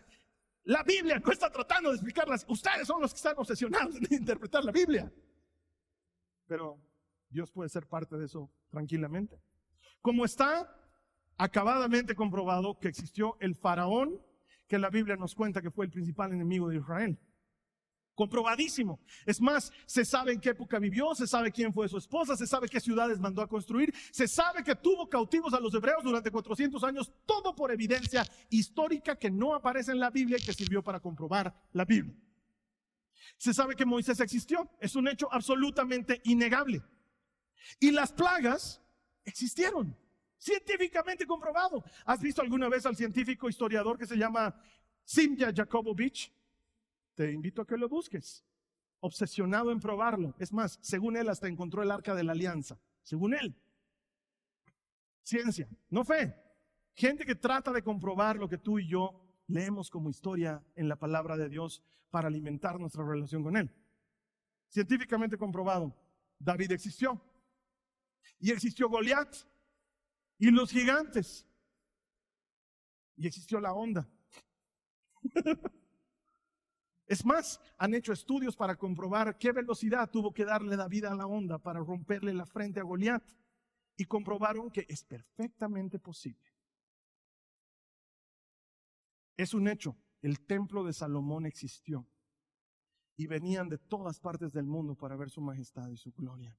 la 0.63 0.83
Biblia 0.83 1.19
no 1.19 1.33
está 1.33 1.51
tratando 1.51 1.89
de 1.89 1.95
explicarlas. 1.95 2.45
Ustedes 2.47 2.87
son 2.87 3.01
los 3.01 3.11
que 3.11 3.17
están 3.17 3.35
obsesionados 3.37 3.97
en 3.97 4.07
interpretar 4.21 4.63
la 4.63 4.71
Biblia. 4.71 5.11
Pero 6.47 6.79
Dios 7.29 7.51
puede 7.51 7.67
ser 7.67 7.87
parte 7.87 8.15
de 8.15 8.23
eso 8.23 8.49
tranquilamente. 8.69 9.37
Como 10.01 10.23
está 10.23 10.78
acabadamente 11.39 12.15
comprobado 12.15 12.77
que 12.79 12.89
existió 12.89 13.37
el 13.39 13.55
faraón, 13.55 14.21
que 14.67 14.77
la 14.77 14.89
Biblia 14.89 15.15
nos 15.15 15.33
cuenta 15.33 15.61
que 15.61 15.71
fue 15.71 15.85
el 15.85 15.91
principal 15.91 16.33
enemigo 16.33 16.67
de 16.67 16.75
Israel. 16.75 17.17
Comprobadísimo. 18.13 18.99
Es 19.25 19.39
más, 19.39 19.71
se 19.85 20.03
sabe 20.03 20.33
en 20.33 20.41
qué 20.41 20.49
época 20.49 20.77
vivió, 20.77 21.15
se 21.15 21.25
sabe 21.25 21.53
quién 21.53 21.73
fue 21.73 21.87
su 21.87 21.97
esposa, 21.97 22.35
se 22.35 22.45
sabe 22.45 22.67
qué 22.67 22.81
ciudades 22.81 23.19
mandó 23.19 23.41
a 23.41 23.47
construir, 23.47 23.93
se 24.11 24.27
sabe 24.27 24.65
que 24.65 24.75
tuvo 24.75 25.07
cautivos 25.09 25.53
a 25.53 25.61
los 25.61 25.73
hebreos 25.73 26.03
durante 26.03 26.29
400 26.29 26.83
años, 26.83 27.09
todo 27.25 27.55
por 27.55 27.71
evidencia 27.71 28.25
histórica 28.49 29.15
que 29.15 29.31
no 29.31 29.55
aparece 29.55 29.93
en 29.93 29.99
la 29.99 30.09
Biblia 30.09 30.37
y 30.37 30.45
que 30.45 30.53
sirvió 30.53 30.83
para 30.83 30.99
comprobar 30.99 31.55
la 31.71 31.85
Biblia. 31.85 32.13
Se 33.37 33.53
sabe 33.53 33.77
que 33.77 33.85
Moisés 33.85 34.19
existió, 34.19 34.69
es 34.81 34.93
un 34.97 35.07
hecho 35.07 35.29
absolutamente 35.31 36.19
innegable. 36.25 36.83
Y 37.79 37.91
las 37.91 38.11
plagas 38.11 38.81
existieron. 39.23 39.95
Científicamente 40.39 41.27
comprobado. 41.27 41.83
¿Has 42.05 42.21
visto 42.21 42.41
alguna 42.41 42.69
vez 42.69 42.85
al 42.85 42.95
científico 42.95 43.49
historiador 43.49 43.97
que 43.97 44.07
se 44.07 44.15
llama 44.15 44.55
Simja 45.03 45.51
Jakobovich? 45.53 46.33
Te 47.13 47.31
invito 47.31 47.61
a 47.61 47.67
que 47.67 47.77
lo 47.77 47.89
busques. 47.89 48.45
Obsesionado 49.01 49.71
en 49.71 49.81
probarlo. 49.81 50.33
Es 50.39 50.53
más, 50.53 50.79
según 50.81 51.17
él 51.17 51.27
hasta 51.27 51.49
encontró 51.49 51.83
el 51.83 51.91
arca 51.91 52.15
de 52.15 52.23
la 52.23 52.31
alianza. 52.31 52.79
Según 53.03 53.33
él. 53.33 53.53
Ciencia, 55.23 55.67
no 55.89 56.05
fe. 56.05 56.33
Gente 56.93 57.25
que 57.25 57.35
trata 57.35 57.73
de 57.73 57.83
comprobar 57.83 58.37
lo 58.37 58.47
que 58.47 58.57
tú 58.57 58.79
y 58.79 58.87
yo 58.87 59.21
leemos 59.47 59.89
como 59.89 60.09
historia 60.09 60.63
en 60.75 60.87
la 60.87 60.95
palabra 60.95 61.35
de 61.35 61.49
Dios 61.49 61.83
para 62.09 62.29
alimentar 62.29 62.79
nuestra 62.79 63.05
relación 63.05 63.43
con 63.43 63.57
Él. 63.57 63.69
Científicamente 64.69 65.37
comprobado, 65.37 65.95
David 66.39 66.71
existió. 66.71 67.21
Y 68.39 68.51
existió 68.51 68.87
Goliat 68.89 69.35
y 70.39 70.49
los 70.49 70.71
gigantes. 70.71 71.45
Y 73.15 73.27
existió 73.27 73.59
la 73.59 73.73
onda. 73.73 74.09
Es 77.09 77.25
más, 77.25 77.59
han 77.79 77.95
hecho 77.95 78.13
estudios 78.13 78.55
para 78.55 78.75
comprobar 78.75 79.35
qué 79.39 79.51
velocidad 79.51 80.11
tuvo 80.11 80.31
que 80.31 80.45
darle 80.45 80.77
David 80.77 81.05
a 81.05 81.15
la 81.15 81.25
onda 81.25 81.57
para 81.57 81.79
romperle 81.79 82.35
la 82.35 82.45
frente 82.45 82.79
a 82.79 82.83
Goliat. 82.83 83.23
Y 83.97 84.05
comprobaron 84.05 84.69
que 84.69 84.85
es 84.87 85.03
perfectamente 85.03 85.97
posible. 85.97 86.53
Es 89.35 89.55
un 89.55 89.67
hecho, 89.67 89.97
el 90.21 90.39
templo 90.45 90.83
de 90.83 90.93
Salomón 90.93 91.47
existió. 91.47 92.07
Y 93.17 93.25
venían 93.25 93.69
de 93.69 93.79
todas 93.79 94.19
partes 94.19 94.53
del 94.53 94.67
mundo 94.67 94.95
para 94.95 95.15
ver 95.15 95.31
su 95.31 95.41
majestad 95.41 95.89
y 95.89 95.97
su 95.97 96.11
gloria. 96.11 96.55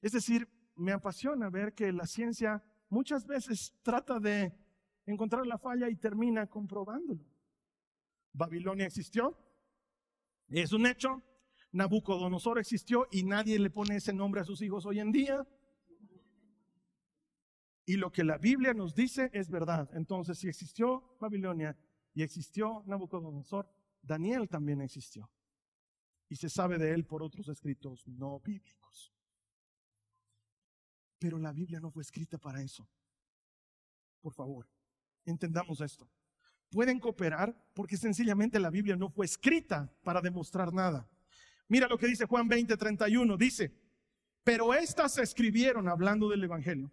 Es 0.00 0.12
decir, 0.12 0.48
me 0.74 0.92
apasiona 0.92 1.50
ver 1.50 1.74
que 1.74 1.92
la 1.92 2.06
ciencia 2.06 2.64
muchas 2.88 3.26
veces 3.26 3.74
trata 3.82 4.18
de 4.18 4.52
encontrar 5.06 5.46
la 5.46 5.58
falla 5.58 5.88
y 5.88 5.96
termina 5.96 6.46
comprobándolo. 6.46 7.24
Babilonia 8.32 8.86
existió, 8.86 9.36
es 10.48 10.72
un 10.72 10.86
hecho. 10.86 11.22
Nabucodonosor 11.72 12.58
existió 12.58 13.06
y 13.10 13.22
nadie 13.24 13.58
le 13.58 13.70
pone 13.70 13.96
ese 13.96 14.12
nombre 14.12 14.40
a 14.40 14.44
sus 14.44 14.62
hijos 14.62 14.86
hoy 14.86 15.00
en 15.00 15.12
día. 15.12 15.46
Y 17.84 17.96
lo 17.96 18.10
que 18.10 18.24
la 18.24 18.38
Biblia 18.38 18.74
nos 18.74 18.94
dice 18.94 19.30
es 19.32 19.50
verdad. 19.50 19.88
Entonces, 19.94 20.38
si 20.38 20.48
existió 20.48 21.16
Babilonia 21.20 21.76
y 22.14 22.22
existió 22.22 22.82
Nabucodonosor, 22.86 23.70
Daniel 24.02 24.48
también 24.48 24.80
existió. 24.80 25.30
Y 26.28 26.36
se 26.36 26.48
sabe 26.48 26.78
de 26.78 26.92
él 26.92 27.04
por 27.04 27.22
otros 27.22 27.48
escritos 27.48 28.06
no 28.08 28.40
bíblicos. 28.40 29.15
Pero 31.18 31.38
la 31.38 31.52
Biblia 31.52 31.80
no 31.80 31.90
fue 31.90 32.02
escrita 32.02 32.38
para 32.38 32.62
eso. 32.62 32.88
Por 34.20 34.32
favor, 34.34 34.68
entendamos 35.24 35.80
esto. 35.80 36.08
Pueden 36.70 36.98
cooperar 36.98 37.56
porque 37.74 37.96
sencillamente 37.96 38.58
la 38.58 38.70
Biblia 38.70 38.96
no 38.96 39.08
fue 39.08 39.26
escrita 39.26 39.92
para 40.02 40.20
demostrar 40.20 40.72
nada. 40.72 41.08
Mira 41.68 41.88
lo 41.88 41.98
que 41.98 42.06
dice 42.06 42.26
Juan 42.26 42.48
20, 42.48 42.76
31. 42.76 43.36
Dice, 43.36 43.72
pero 44.44 44.74
estas 44.74 45.14
se 45.14 45.22
escribieron 45.22 45.88
hablando 45.88 46.28
del 46.28 46.44
Evangelio 46.44 46.92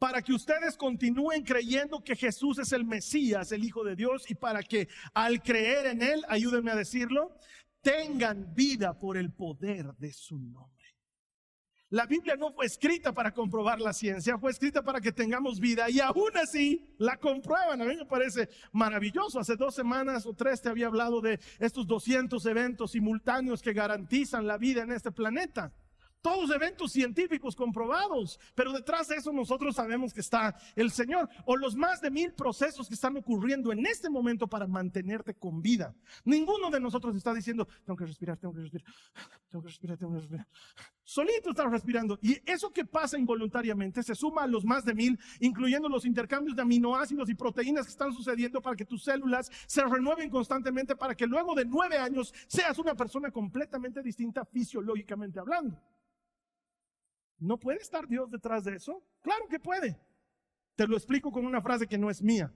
para 0.00 0.22
que 0.22 0.32
ustedes 0.32 0.78
continúen 0.78 1.44
creyendo 1.44 2.02
que 2.02 2.16
Jesús 2.16 2.58
es 2.58 2.72
el 2.72 2.86
Mesías, 2.86 3.52
el 3.52 3.62
Hijo 3.62 3.84
de 3.84 3.94
Dios, 3.94 4.30
y 4.30 4.34
para 4.34 4.62
que 4.62 4.88
al 5.12 5.42
creer 5.42 5.88
en 5.88 6.00
Él, 6.00 6.24
ayúdenme 6.26 6.70
a 6.70 6.76
decirlo, 6.76 7.36
tengan 7.82 8.54
vida 8.54 8.98
por 8.98 9.18
el 9.18 9.30
poder 9.30 9.94
de 9.96 10.10
su 10.14 10.38
nombre. 10.38 10.79
La 11.90 12.06
Biblia 12.06 12.36
no 12.36 12.52
fue 12.52 12.66
escrita 12.66 13.12
para 13.12 13.34
comprobar 13.34 13.80
la 13.80 13.92
ciencia, 13.92 14.38
fue 14.38 14.52
escrita 14.52 14.80
para 14.80 15.00
que 15.00 15.10
tengamos 15.10 15.58
vida 15.58 15.90
y 15.90 15.98
aún 15.98 16.30
así 16.40 16.94
la 16.98 17.16
comprueban. 17.16 17.82
A 17.82 17.84
mí 17.84 17.96
me 17.96 18.06
parece 18.06 18.48
maravilloso. 18.70 19.40
Hace 19.40 19.56
dos 19.56 19.74
semanas 19.74 20.24
o 20.24 20.32
tres 20.32 20.62
te 20.62 20.68
había 20.68 20.86
hablado 20.86 21.20
de 21.20 21.40
estos 21.58 21.88
200 21.88 22.46
eventos 22.46 22.92
simultáneos 22.92 23.60
que 23.60 23.72
garantizan 23.72 24.46
la 24.46 24.56
vida 24.56 24.82
en 24.82 24.92
este 24.92 25.10
planeta. 25.10 25.72
Todos 26.22 26.50
eventos 26.50 26.92
científicos 26.92 27.56
comprobados, 27.56 28.38
pero 28.54 28.72
detrás 28.72 29.08
de 29.08 29.16
eso 29.16 29.32
nosotros 29.32 29.74
sabemos 29.74 30.12
que 30.12 30.20
está 30.20 30.54
el 30.76 30.92
Señor 30.92 31.28
o 31.46 31.56
los 31.56 31.74
más 31.74 32.00
de 32.02 32.10
mil 32.10 32.34
procesos 32.34 32.86
que 32.86 32.94
están 32.94 33.16
ocurriendo 33.16 33.72
en 33.72 33.84
este 33.86 34.08
momento 34.10 34.46
para 34.46 34.68
mantenerte 34.68 35.34
con 35.34 35.60
vida. 35.60 35.92
Ninguno 36.24 36.70
de 36.70 36.78
nosotros 36.78 37.16
está 37.16 37.34
diciendo, 37.34 37.66
tengo 37.84 37.96
que 37.96 38.04
respirar, 38.06 38.36
tengo 38.36 38.54
que 38.54 38.60
respirar, 38.60 38.92
tengo 39.48 39.62
que 39.62 39.68
respirar, 39.68 39.96
tengo 39.96 40.12
que 40.12 40.18
respirar. 40.20 40.46
Solito 41.10 41.50
está 41.50 41.68
respirando. 41.68 42.20
Y 42.22 42.40
eso 42.48 42.72
que 42.72 42.84
pasa 42.84 43.18
involuntariamente 43.18 44.00
se 44.00 44.14
suma 44.14 44.44
a 44.44 44.46
los 44.46 44.64
más 44.64 44.84
de 44.84 44.94
mil, 44.94 45.18
incluyendo 45.40 45.88
los 45.88 46.04
intercambios 46.04 46.54
de 46.54 46.62
aminoácidos 46.62 47.28
y 47.28 47.34
proteínas 47.34 47.84
que 47.84 47.90
están 47.90 48.12
sucediendo 48.12 48.62
para 48.62 48.76
que 48.76 48.84
tus 48.84 49.02
células 49.02 49.50
se 49.66 49.84
renueven 49.84 50.30
constantemente 50.30 50.94
para 50.94 51.16
que 51.16 51.26
luego 51.26 51.56
de 51.56 51.64
nueve 51.64 51.98
años 51.98 52.32
seas 52.46 52.78
una 52.78 52.94
persona 52.94 53.32
completamente 53.32 54.04
distinta 54.04 54.44
fisiológicamente 54.44 55.40
hablando. 55.40 55.82
¿No 57.40 57.58
puede 57.58 57.80
estar 57.80 58.06
Dios 58.06 58.30
detrás 58.30 58.62
de 58.62 58.76
eso? 58.76 59.02
Claro 59.20 59.48
que 59.48 59.58
puede. 59.58 60.00
Te 60.76 60.86
lo 60.86 60.96
explico 60.96 61.32
con 61.32 61.44
una 61.44 61.60
frase 61.60 61.88
que 61.88 61.98
no 61.98 62.08
es 62.08 62.22
mía. 62.22 62.54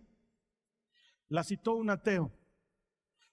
La 1.27 1.43
citó 1.43 1.75
un 1.75 1.91
ateo. 1.91 2.31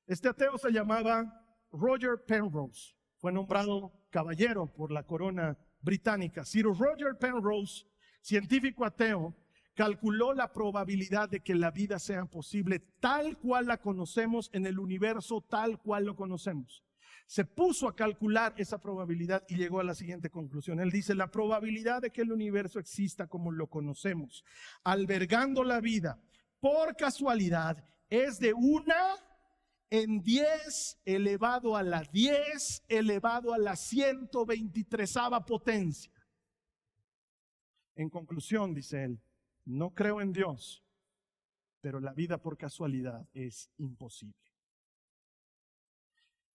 Este 0.08 0.30
ateo 0.30 0.58
se 0.58 0.72
llamaba 0.72 1.46
Roger 1.72 2.26
Penrose. 2.26 2.96
Fue 3.22 3.32
nombrado 3.32 3.94
caballero 4.10 4.66
por 4.66 4.92
la 4.92 5.04
corona 5.04 5.56
británica. 5.80 6.44
Sir 6.44 6.66
Roger 6.66 7.20
Penrose, 7.20 7.86
científico 8.20 8.84
ateo, 8.84 9.36
calculó 9.76 10.34
la 10.34 10.52
probabilidad 10.52 11.30
de 11.30 11.40
que 11.40 11.54
la 11.54 11.70
vida 11.70 12.00
sea 12.00 12.26
posible 12.26 12.80
tal 13.00 13.38
cual 13.38 13.68
la 13.68 13.78
conocemos 13.78 14.50
en 14.54 14.66
el 14.66 14.80
universo 14.80 15.46
tal 15.48 15.80
cual 15.80 16.06
lo 16.06 16.16
conocemos. 16.16 16.84
se 17.28 17.46
puso 17.46 17.88
a 17.88 17.96
calcular 17.96 18.54
esa 18.58 18.78
probabilidad 18.80 19.44
y 19.48 19.56
llegó 19.56 19.80
a 19.80 19.86
la 19.86 19.96
siguiente 19.96 20.30
conclusión. 20.30 20.82
Él 20.82 20.92
dice, 20.92 21.16
la 21.16 21.32
probabilidad 21.32 22.02
de 22.02 22.10
que 22.10 22.24
el 22.24 22.32
universo 22.34 22.78
exista 22.78 23.28
como 23.28 23.52
lo 23.54 23.68
conocemos, 23.68 24.44
albergando 24.84 25.64
la 25.64 25.80
vida 25.80 26.20
por 26.60 26.98
casualidad, 26.98 27.82
es 28.10 28.38
de 28.40 28.54
una 28.54 29.16
en 29.92 30.24
10 30.24 31.02
elevado 31.04 31.76
a 31.76 31.84
la 31.84 32.02
10 32.02 32.86
elevado 32.88 33.54
a 33.54 33.58
la 33.58 33.76
123 33.76 35.18
potencia. 35.46 36.14
En 37.96 38.10
conclusión, 38.10 38.74
dice 38.74 39.04
él, 39.04 39.22
no 39.66 39.94
creo 39.94 40.22
en 40.22 40.32
Dios, 40.32 40.82
pero 41.82 42.00
la 42.00 42.14
vida 42.14 42.38
por 42.38 42.58
casualidad 42.58 43.28
es 43.34 43.70
imposible. 43.78 44.34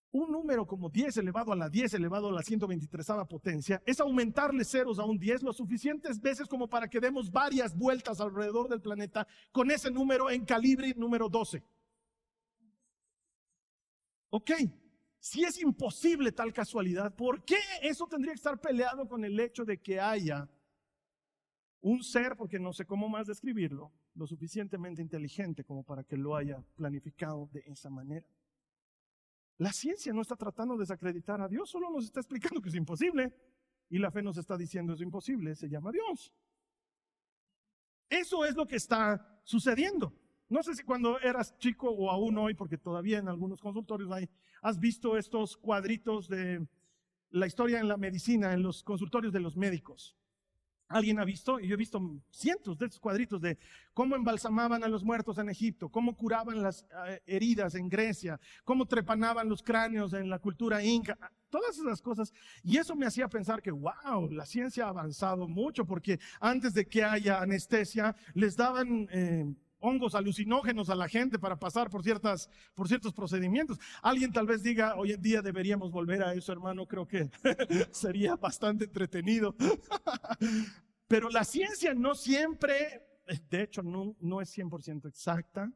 Un 0.09 0.31
número 0.31 0.65
como 0.65 0.89
10 0.89 1.17
elevado 1.17 1.51
a 1.51 1.55
la 1.55 1.69
10 1.69 1.93
elevado 1.93 2.29
a 2.29 2.31
la 2.31 2.41
123 2.41 3.05
potencia 3.29 3.83
es 3.85 3.99
aumentarle 3.99 4.65
ceros 4.65 4.97
a 4.97 5.05
un 5.05 5.19
10 5.19 5.43
lo 5.43 5.53
suficientes 5.53 6.19
veces 6.19 6.47
como 6.47 6.67
para 6.67 6.87
que 6.87 6.99
demos 6.99 7.31
varias 7.31 7.77
vueltas 7.77 8.19
alrededor 8.19 8.67
del 8.67 8.81
planeta 8.81 9.27
con 9.51 9.69
ese 9.69 9.91
número 9.91 10.31
en 10.31 10.43
calibre 10.43 10.91
número 10.97 11.29
12. 11.29 11.63
Ok, 14.37 14.51
si 15.17 15.43
es 15.43 15.59
imposible 15.59 16.31
tal 16.31 16.53
casualidad, 16.53 17.15
¿por 17.15 17.43
qué 17.43 17.57
eso 17.81 18.05
tendría 18.05 18.33
que 18.33 18.37
estar 18.37 18.61
peleado 18.61 19.07
con 19.07 19.25
el 19.25 19.39
hecho 19.39 19.65
de 19.65 19.81
que 19.81 19.99
haya 19.99 20.47
un 21.81 22.03
ser, 22.03 22.37
porque 22.37 22.59
no 22.59 22.71
sé 22.71 22.85
cómo 22.85 23.09
más 23.09 23.25
describirlo, 23.25 23.91
lo 24.13 24.27
suficientemente 24.27 25.01
inteligente 25.01 25.63
como 25.63 25.83
para 25.83 26.03
que 26.03 26.17
lo 26.17 26.35
haya 26.35 26.63
planificado 26.75 27.49
de 27.51 27.63
esa 27.65 27.89
manera? 27.89 28.27
La 29.57 29.73
ciencia 29.73 30.13
no 30.13 30.21
está 30.21 30.35
tratando 30.35 30.75
de 30.75 30.81
desacreditar 30.81 31.41
a 31.41 31.47
Dios, 31.47 31.71
solo 31.71 31.89
nos 31.89 32.05
está 32.05 32.19
explicando 32.19 32.61
que 32.61 32.69
es 32.69 32.75
imposible. 32.75 33.33
Y 33.89 33.97
la 33.97 34.11
fe 34.11 34.21
nos 34.21 34.37
está 34.37 34.55
diciendo 34.55 34.93
es 34.93 35.01
imposible, 35.01 35.55
se 35.55 35.67
llama 35.67 35.91
Dios. 35.91 36.31
Eso 38.07 38.45
es 38.45 38.55
lo 38.55 38.67
que 38.67 38.75
está 38.75 39.41
sucediendo. 39.43 40.13
No 40.49 40.63
sé 40.63 40.75
si 40.75 40.83
cuando 40.83 41.19
eras 41.19 41.57
chico 41.57 41.89
o 41.89 42.09
aún 42.09 42.37
hoy, 42.37 42.53
porque 42.53 42.77
todavía 42.77 43.19
en 43.19 43.27
algunos 43.27 43.59
consultorios 43.59 44.09
hay, 44.11 44.29
has 44.61 44.79
visto 44.79 45.17
estos 45.17 45.57
cuadritos 45.57 46.29
de 46.29 46.65
la 47.31 47.47
historia 47.47 47.79
en 47.79 47.87
la 47.89 47.97
medicina, 47.97 48.53
en 48.53 48.63
los 48.63 48.81
consultorios 48.81 49.33
de 49.33 49.41
los 49.41 49.57
médicos. 49.57 50.15
Alguien 50.87 51.19
ha 51.19 51.25
visto, 51.25 51.59
y 51.59 51.67
yo 51.67 51.73
he 51.73 51.77
visto 51.77 52.01
cientos 52.31 52.77
de 52.77 52.85
estos 52.85 53.01
cuadritos 53.01 53.41
de 53.41 53.57
cómo 53.93 54.15
embalsamaban 54.15 54.85
a 54.85 54.87
los 54.87 55.03
muertos 55.03 55.37
en 55.37 55.49
Egipto, 55.49 55.89
cómo 55.89 56.15
curaban 56.15 56.63
las 56.63 56.85
eh, 57.07 57.21
heridas 57.25 57.75
en 57.75 57.89
Grecia, 57.89 58.39
cómo 58.63 58.85
trepanaban 58.85 59.49
los 59.49 59.61
cráneos 59.61 60.13
en 60.13 60.29
la 60.29 60.39
cultura 60.39 60.81
inca, 60.81 61.17
todas 61.49 61.77
esas 61.77 62.01
cosas. 62.01 62.31
Y 62.63 62.77
eso 62.77 62.95
me 62.95 63.05
hacía 63.05 63.27
pensar 63.27 63.61
que, 63.61 63.71
wow, 63.71 64.31
la 64.31 64.45
ciencia 64.45 64.85
ha 64.85 64.89
avanzado 64.89 65.45
mucho, 65.45 65.83
porque 65.85 66.21
antes 66.39 66.73
de 66.73 66.87
que 66.87 67.03
haya 67.03 67.41
anestesia, 67.41 68.15
les 68.33 68.55
daban... 68.55 69.09
Eh, 69.11 69.53
hongos 69.79 70.15
alucinógenos 70.15 70.89
a 70.89 70.95
la 70.95 71.07
gente 71.07 71.39
para 71.39 71.57
pasar 71.57 71.89
por, 71.89 72.03
ciertas, 72.03 72.49
por 72.73 72.87
ciertos 72.87 73.13
procedimientos. 73.13 73.79
Alguien 74.01 74.31
tal 74.31 74.47
vez 74.47 74.63
diga, 74.63 74.95
hoy 74.95 75.11
en 75.11 75.21
día 75.21 75.41
deberíamos 75.41 75.91
volver 75.91 76.23
a 76.23 76.33
eso, 76.33 76.51
hermano, 76.51 76.87
creo 76.87 77.07
que 77.07 77.29
sería 77.91 78.35
bastante 78.35 78.85
entretenido. 78.85 79.55
Pero 81.07 81.29
la 81.29 81.43
ciencia 81.43 81.93
no 81.93 82.15
siempre, 82.15 83.01
de 83.49 83.63
hecho, 83.63 83.81
no, 83.81 84.15
no 84.19 84.41
es 84.41 84.57
100% 84.57 85.07
exacta. 85.07 85.71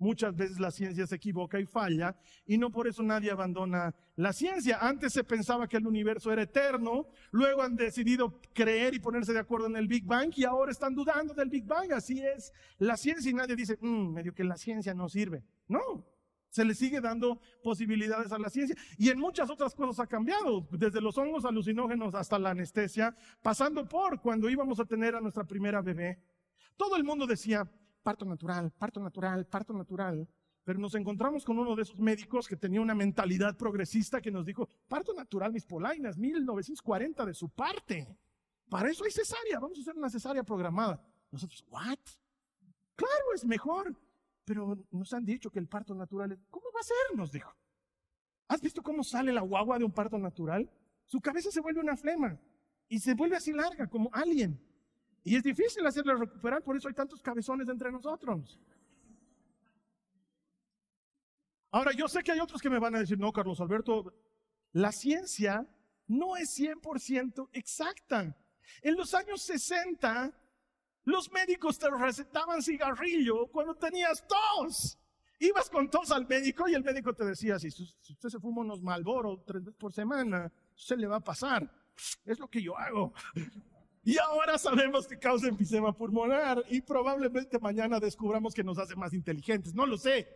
Muchas 0.00 0.34
veces 0.34 0.58
la 0.58 0.70
ciencia 0.70 1.06
se 1.06 1.16
equivoca 1.16 1.60
y 1.60 1.66
falla 1.66 2.16
y 2.46 2.56
no 2.56 2.70
por 2.70 2.88
eso 2.88 3.02
nadie 3.02 3.30
abandona 3.30 3.94
la 4.16 4.32
ciencia. 4.32 4.78
Antes 4.80 5.12
se 5.12 5.24
pensaba 5.24 5.68
que 5.68 5.76
el 5.76 5.86
universo 5.86 6.32
era 6.32 6.40
eterno, 6.40 7.08
luego 7.32 7.60
han 7.60 7.76
decidido 7.76 8.40
creer 8.54 8.94
y 8.94 8.98
ponerse 8.98 9.34
de 9.34 9.40
acuerdo 9.40 9.66
en 9.66 9.76
el 9.76 9.88
Big 9.88 10.06
Bang 10.06 10.32
y 10.34 10.44
ahora 10.44 10.72
están 10.72 10.94
dudando 10.94 11.34
del 11.34 11.50
Big 11.50 11.66
Bang. 11.66 11.92
Así 11.92 12.18
es 12.18 12.50
la 12.78 12.96
ciencia 12.96 13.30
y 13.30 13.34
nadie 13.34 13.54
dice, 13.54 13.76
mm, 13.78 14.14
medio 14.14 14.32
que 14.32 14.42
la 14.42 14.56
ciencia 14.56 14.94
no 14.94 15.06
sirve. 15.06 15.44
No, 15.68 16.06
se 16.48 16.64
le 16.64 16.74
sigue 16.74 17.02
dando 17.02 17.38
posibilidades 17.62 18.32
a 18.32 18.38
la 18.38 18.48
ciencia. 18.48 18.74
Y 18.96 19.10
en 19.10 19.18
muchas 19.18 19.50
otras 19.50 19.74
cosas 19.74 20.00
ha 20.00 20.06
cambiado, 20.06 20.66
desde 20.70 21.02
los 21.02 21.18
hongos 21.18 21.44
alucinógenos 21.44 22.14
hasta 22.14 22.38
la 22.38 22.52
anestesia, 22.52 23.14
pasando 23.42 23.86
por 23.86 24.18
cuando 24.22 24.48
íbamos 24.48 24.80
a 24.80 24.86
tener 24.86 25.14
a 25.14 25.20
nuestra 25.20 25.44
primera 25.44 25.82
bebé. 25.82 26.18
Todo 26.78 26.96
el 26.96 27.04
mundo 27.04 27.26
decía, 27.26 27.70
parto 28.10 28.24
natural, 28.24 28.72
parto 28.72 28.98
natural, 29.00 29.46
parto 29.46 29.72
natural. 29.72 30.28
Pero 30.64 30.80
nos 30.80 30.94
encontramos 30.96 31.44
con 31.44 31.58
uno 31.58 31.76
de 31.76 31.82
esos 31.82 32.00
médicos 32.00 32.48
que 32.48 32.56
tenía 32.56 32.80
una 32.80 32.94
mentalidad 32.94 33.56
progresista 33.56 34.20
que 34.20 34.32
nos 34.32 34.44
dijo, 34.44 34.68
parto 34.88 35.14
natural, 35.14 35.52
mis 35.52 35.64
polainas, 35.64 36.18
1940 36.18 37.24
de 37.24 37.34
su 37.34 37.48
parte. 37.50 38.18
Para 38.68 38.90
eso 38.90 39.04
hay 39.04 39.12
cesárea, 39.12 39.60
vamos 39.60 39.78
a 39.78 39.82
hacer 39.82 39.96
una 39.96 40.10
cesárea 40.10 40.42
programada. 40.42 41.00
Nosotros, 41.30 41.64
¿what? 41.70 42.00
Claro, 42.96 43.24
es 43.32 43.44
mejor. 43.44 43.96
Pero 44.44 44.76
nos 44.90 45.12
han 45.12 45.24
dicho 45.24 45.48
que 45.50 45.60
el 45.60 45.68
parto 45.68 45.94
natural, 45.94 46.36
¿cómo 46.50 46.66
va 46.74 46.80
a 46.80 46.82
ser? 46.82 47.16
Nos 47.16 47.30
dijo. 47.30 47.54
¿Has 48.48 48.60
visto 48.60 48.82
cómo 48.82 49.04
sale 49.04 49.32
la 49.32 49.42
guagua 49.42 49.78
de 49.78 49.84
un 49.84 49.92
parto 49.92 50.18
natural? 50.18 50.68
Su 51.06 51.20
cabeza 51.20 51.52
se 51.52 51.60
vuelve 51.60 51.80
una 51.80 51.96
flema 51.96 52.40
y 52.88 52.98
se 52.98 53.14
vuelve 53.14 53.36
así 53.36 53.52
larga 53.52 53.86
como 53.86 54.10
alguien. 54.12 54.60
Y 55.22 55.36
es 55.36 55.42
difícil 55.42 55.86
hacerle 55.86 56.14
recuperar, 56.14 56.62
por 56.62 56.76
eso 56.76 56.88
hay 56.88 56.94
tantos 56.94 57.20
cabezones 57.20 57.68
entre 57.68 57.92
nosotros. 57.92 58.58
Ahora, 61.70 61.92
yo 61.92 62.08
sé 62.08 62.22
que 62.22 62.32
hay 62.32 62.40
otros 62.40 62.60
que 62.60 62.70
me 62.70 62.78
van 62.78 62.96
a 62.96 63.00
decir, 63.00 63.18
no, 63.18 63.32
Carlos 63.32 63.60
Alberto, 63.60 64.12
la 64.72 64.90
ciencia 64.92 65.66
no 66.08 66.36
es 66.36 66.58
100% 66.58 67.48
exacta. 67.52 68.36
En 68.82 68.96
los 68.96 69.14
años 69.14 69.42
60, 69.42 70.32
los 71.04 71.30
médicos 71.30 71.78
te 71.78 71.88
recetaban 71.90 72.62
cigarrillo 72.62 73.46
cuando 73.48 73.74
tenías 73.74 74.26
tos. 74.26 74.98
Ibas 75.38 75.70
con 75.70 75.88
tos 75.88 76.10
al 76.10 76.26
médico 76.26 76.68
y 76.68 76.74
el 76.74 76.82
médico 76.82 77.14
te 77.14 77.24
decía, 77.24 77.58
si, 77.58 77.68
usted 77.68 78.28
se 78.28 78.38
fuma 78.38 78.60
unos 78.60 78.82
Malboro 78.82 79.42
tres 79.46 79.64
veces 79.64 79.78
por 79.78 79.92
semana, 79.92 80.52
se 80.74 80.96
le 80.96 81.06
va 81.06 81.16
a 81.16 81.24
pasar. 81.24 81.70
Es 82.24 82.38
lo 82.38 82.48
que 82.48 82.62
yo 82.62 82.76
hago. 82.76 83.14
Y 84.10 84.18
ahora 84.18 84.58
sabemos 84.58 85.06
que 85.06 85.16
causa 85.16 85.46
enfisema 85.46 85.96
pulmonar 85.96 86.64
y 86.68 86.80
probablemente 86.80 87.60
mañana 87.60 88.00
descubramos 88.00 88.52
que 88.52 88.64
nos 88.64 88.76
hace 88.76 88.96
más 88.96 89.14
inteligentes. 89.14 89.72
No 89.72 89.86
lo 89.86 89.96
sé. 89.96 90.26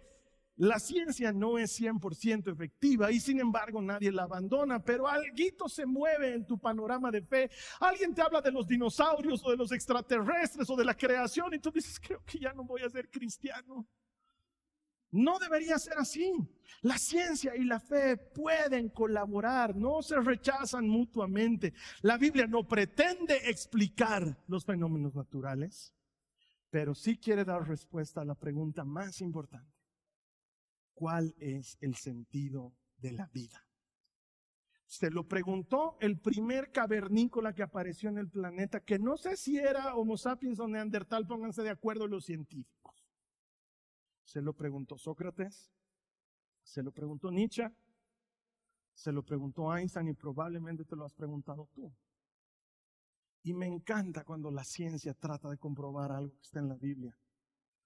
La 0.54 0.78
ciencia 0.78 1.32
no 1.32 1.58
es 1.58 1.80
100% 1.80 2.52
efectiva 2.52 3.10
y 3.10 3.18
sin 3.18 3.40
embargo 3.40 3.82
nadie 3.82 4.12
la 4.12 4.22
abandona, 4.22 4.78
pero 4.84 5.08
algo 5.08 5.68
se 5.68 5.86
mueve 5.86 6.34
en 6.34 6.46
tu 6.46 6.56
panorama 6.56 7.10
de 7.10 7.22
fe. 7.22 7.50
Alguien 7.80 8.14
te 8.14 8.22
habla 8.22 8.40
de 8.40 8.52
los 8.52 8.68
dinosaurios 8.68 9.44
o 9.44 9.50
de 9.50 9.56
los 9.56 9.72
extraterrestres 9.72 10.70
o 10.70 10.76
de 10.76 10.84
la 10.84 10.96
creación 10.96 11.52
y 11.52 11.58
tú 11.58 11.72
dices, 11.72 11.98
creo 11.98 12.22
que 12.24 12.38
ya 12.38 12.52
no 12.52 12.62
voy 12.62 12.82
a 12.82 12.88
ser 12.88 13.10
cristiano. 13.10 13.88
No 15.14 15.38
debería 15.38 15.78
ser 15.78 15.96
así. 15.96 16.32
La 16.82 16.98
ciencia 16.98 17.54
y 17.54 17.62
la 17.64 17.78
fe 17.78 18.16
pueden 18.16 18.88
colaborar, 18.88 19.76
no 19.76 20.02
se 20.02 20.20
rechazan 20.20 20.88
mutuamente. 20.88 21.72
La 22.02 22.18
Biblia 22.18 22.48
no 22.48 22.66
pretende 22.66 23.48
explicar 23.48 24.36
los 24.48 24.64
fenómenos 24.64 25.14
naturales, 25.14 25.94
pero 26.68 26.96
sí 26.96 27.16
quiere 27.16 27.44
dar 27.44 27.66
respuesta 27.66 28.22
a 28.22 28.24
la 28.24 28.34
pregunta 28.34 28.84
más 28.84 29.20
importante. 29.20 29.72
¿Cuál 30.94 31.32
es 31.38 31.78
el 31.80 31.94
sentido 31.94 32.74
de 32.98 33.12
la 33.12 33.28
vida? 33.32 33.64
Se 34.84 35.10
lo 35.10 35.28
preguntó 35.28 35.96
el 36.00 36.18
primer 36.18 36.72
cavernícola 36.72 37.54
que 37.54 37.62
apareció 37.62 38.08
en 38.08 38.18
el 38.18 38.28
planeta, 38.28 38.80
que 38.80 38.98
no 38.98 39.16
sé 39.16 39.36
si 39.36 39.58
era 39.58 39.94
Homo 39.94 40.16
sapiens 40.16 40.58
o 40.58 40.66
Neandertal, 40.66 41.24
pónganse 41.24 41.62
de 41.62 41.70
acuerdo 41.70 42.08
los 42.08 42.24
científicos. 42.24 42.93
Se 44.24 44.40
lo 44.40 44.54
preguntó 44.54 44.96
Sócrates, 44.96 45.70
se 46.62 46.82
lo 46.82 46.92
preguntó 46.92 47.30
Nietzsche, 47.30 47.70
se 48.94 49.12
lo 49.12 49.22
preguntó 49.22 49.76
Einstein 49.76 50.08
y 50.08 50.14
probablemente 50.14 50.84
te 50.84 50.96
lo 50.96 51.04
has 51.04 51.12
preguntado 51.12 51.68
tú. 51.74 51.92
Y 53.42 53.52
me 53.52 53.66
encanta 53.66 54.24
cuando 54.24 54.50
la 54.50 54.64
ciencia 54.64 55.12
trata 55.14 55.50
de 55.50 55.58
comprobar 55.58 56.10
algo 56.12 56.34
que 56.36 56.42
está 56.42 56.60
en 56.60 56.68
la 56.68 56.76
Biblia, 56.76 57.16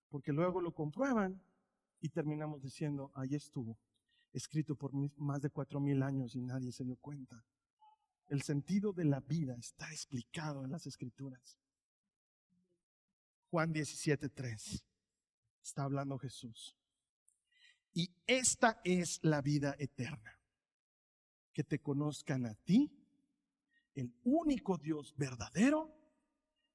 porque 0.09 0.33
luego 0.33 0.61
lo 0.61 0.73
comprueban 0.73 1.43
y 2.01 2.09
terminamos 2.11 2.63
diciendo, 2.63 3.11
ahí 3.15 3.35
estuvo, 3.35 3.77
escrito 4.33 4.77
por 4.77 4.93
más 5.17 5.43
de 5.43 5.51
cuatro 5.51 5.81
mil 5.81 6.03
años 6.03 6.37
y 6.37 6.41
nadie 6.41 6.71
se 6.71 6.85
dio 6.85 6.97
cuenta. 6.97 7.45
El 8.29 8.43
sentido 8.43 8.93
de 8.93 9.07
la 9.07 9.21
vida 9.21 9.57
está 9.57 9.91
explicado 9.91 10.65
en 10.65 10.71
las 10.71 10.87
escrituras. 10.87 11.59
Juan 13.51 13.73
17.3 13.73 14.85
está 15.69 15.85
hablando 15.85 16.19
Jesús. 16.19 16.77
Y 17.93 18.11
esta 18.27 18.81
es 18.85 19.21
la 19.23 19.41
vida 19.43 19.75
eterna. 19.79 20.39
Que 21.53 21.65
te 21.65 21.81
conozcan 21.81 22.47
a 22.47 22.55
ti, 22.55 22.91
el 23.95 24.15
único 24.25 24.79
Dios 24.79 25.15
verdadero, 25.17 25.95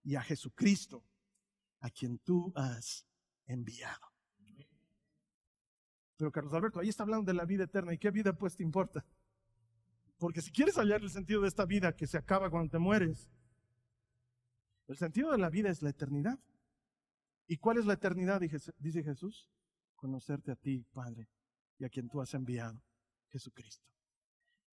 y 0.03 0.15
a 0.15 0.21
Jesucristo, 0.21 1.03
a 1.79 1.89
quien 1.89 2.19
tú 2.19 2.51
has 2.55 3.05
enviado. 3.45 4.11
Pero 6.17 6.31
Carlos 6.31 6.53
Alberto, 6.53 6.79
ahí 6.79 6.89
está 6.89 7.03
hablando 7.03 7.31
de 7.31 7.37
la 7.37 7.45
vida 7.45 7.63
eterna. 7.63 7.93
¿Y 7.93 7.97
qué 7.97 8.11
vida 8.11 8.33
pues 8.33 8.55
te 8.55 8.63
importa? 8.63 9.05
Porque 10.17 10.41
si 10.41 10.51
quieres 10.51 10.75
hallar 10.75 11.01
el 11.01 11.09
sentido 11.09 11.41
de 11.41 11.47
esta 11.47 11.65
vida 11.65 11.95
que 11.95 12.05
se 12.05 12.17
acaba 12.17 12.49
cuando 12.49 12.69
te 12.69 12.79
mueres, 12.79 13.29
el 14.87 14.97
sentido 14.97 15.31
de 15.31 15.37
la 15.37 15.49
vida 15.49 15.69
es 15.69 15.81
la 15.81 15.89
eternidad. 15.89 16.37
¿Y 17.47 17.57
cuál 17.57 17.77
es 17.77 17.85
la 17.85 17.93
eternidad? 17.93 18.41
Dice 18.41 19.03
Jesús. 19.03 19.49
Conocerte 19.95 20.51
a 20.51 20.55
ti, 20.55 20.85
Padre, 20.91 21.29
y 21.79 21.85
a 21.85 21.89
quien 21.89 22.09
tú 22.09 22.19
has 22.19 22.33
enviado, 22.33 22.83
Jesucristo. 23.29 23.87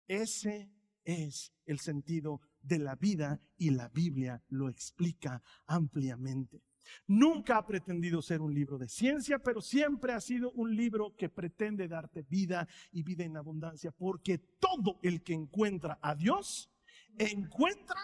Ese 0.08 0.72
es 1.04 1.54
el 1.68 1.80
sentido 1.80 2.42
de 2.62 2.80
la 2.80 2.96
vida 2.96 3.40
y 3.56 3.70
la 3.70 3.90
Biblia 3.90 4.44
lo 4.50 4.70
explica 4.70 5.44
ampliamente. 5.68 6.64
Nunca 7.06 7.58
ha 7.58 7.66
pretendido 7.68 8.24
ser 8.24 8.42
un 8.42 8.54
libro 8.54 8.80
de 8.80 8.90
ciencia, 8.90 9.38
pero 9.38 9.62
siempre 9.62 10.14
ha 10.14 10.20
sido 10.20 10.52
un 10.54 10.76
libro 10.76 11.16
que 11.16 11.30
pretende 11.30 11.88
darte 11.88 12.24
vida 12.24 12.68
y 12.92 13.04
vida 13.04 13.24
en 13.24 13.38
abundancia, 13.38 13.92
porque 13.92 14.40
todo 14.60 15.00
el 15.04 15.22
que 15.22 15.34
encuentra 15.34 16.00
a 16.02 16.16
Dios 16.16 16.72
encuentra 17.20 18.00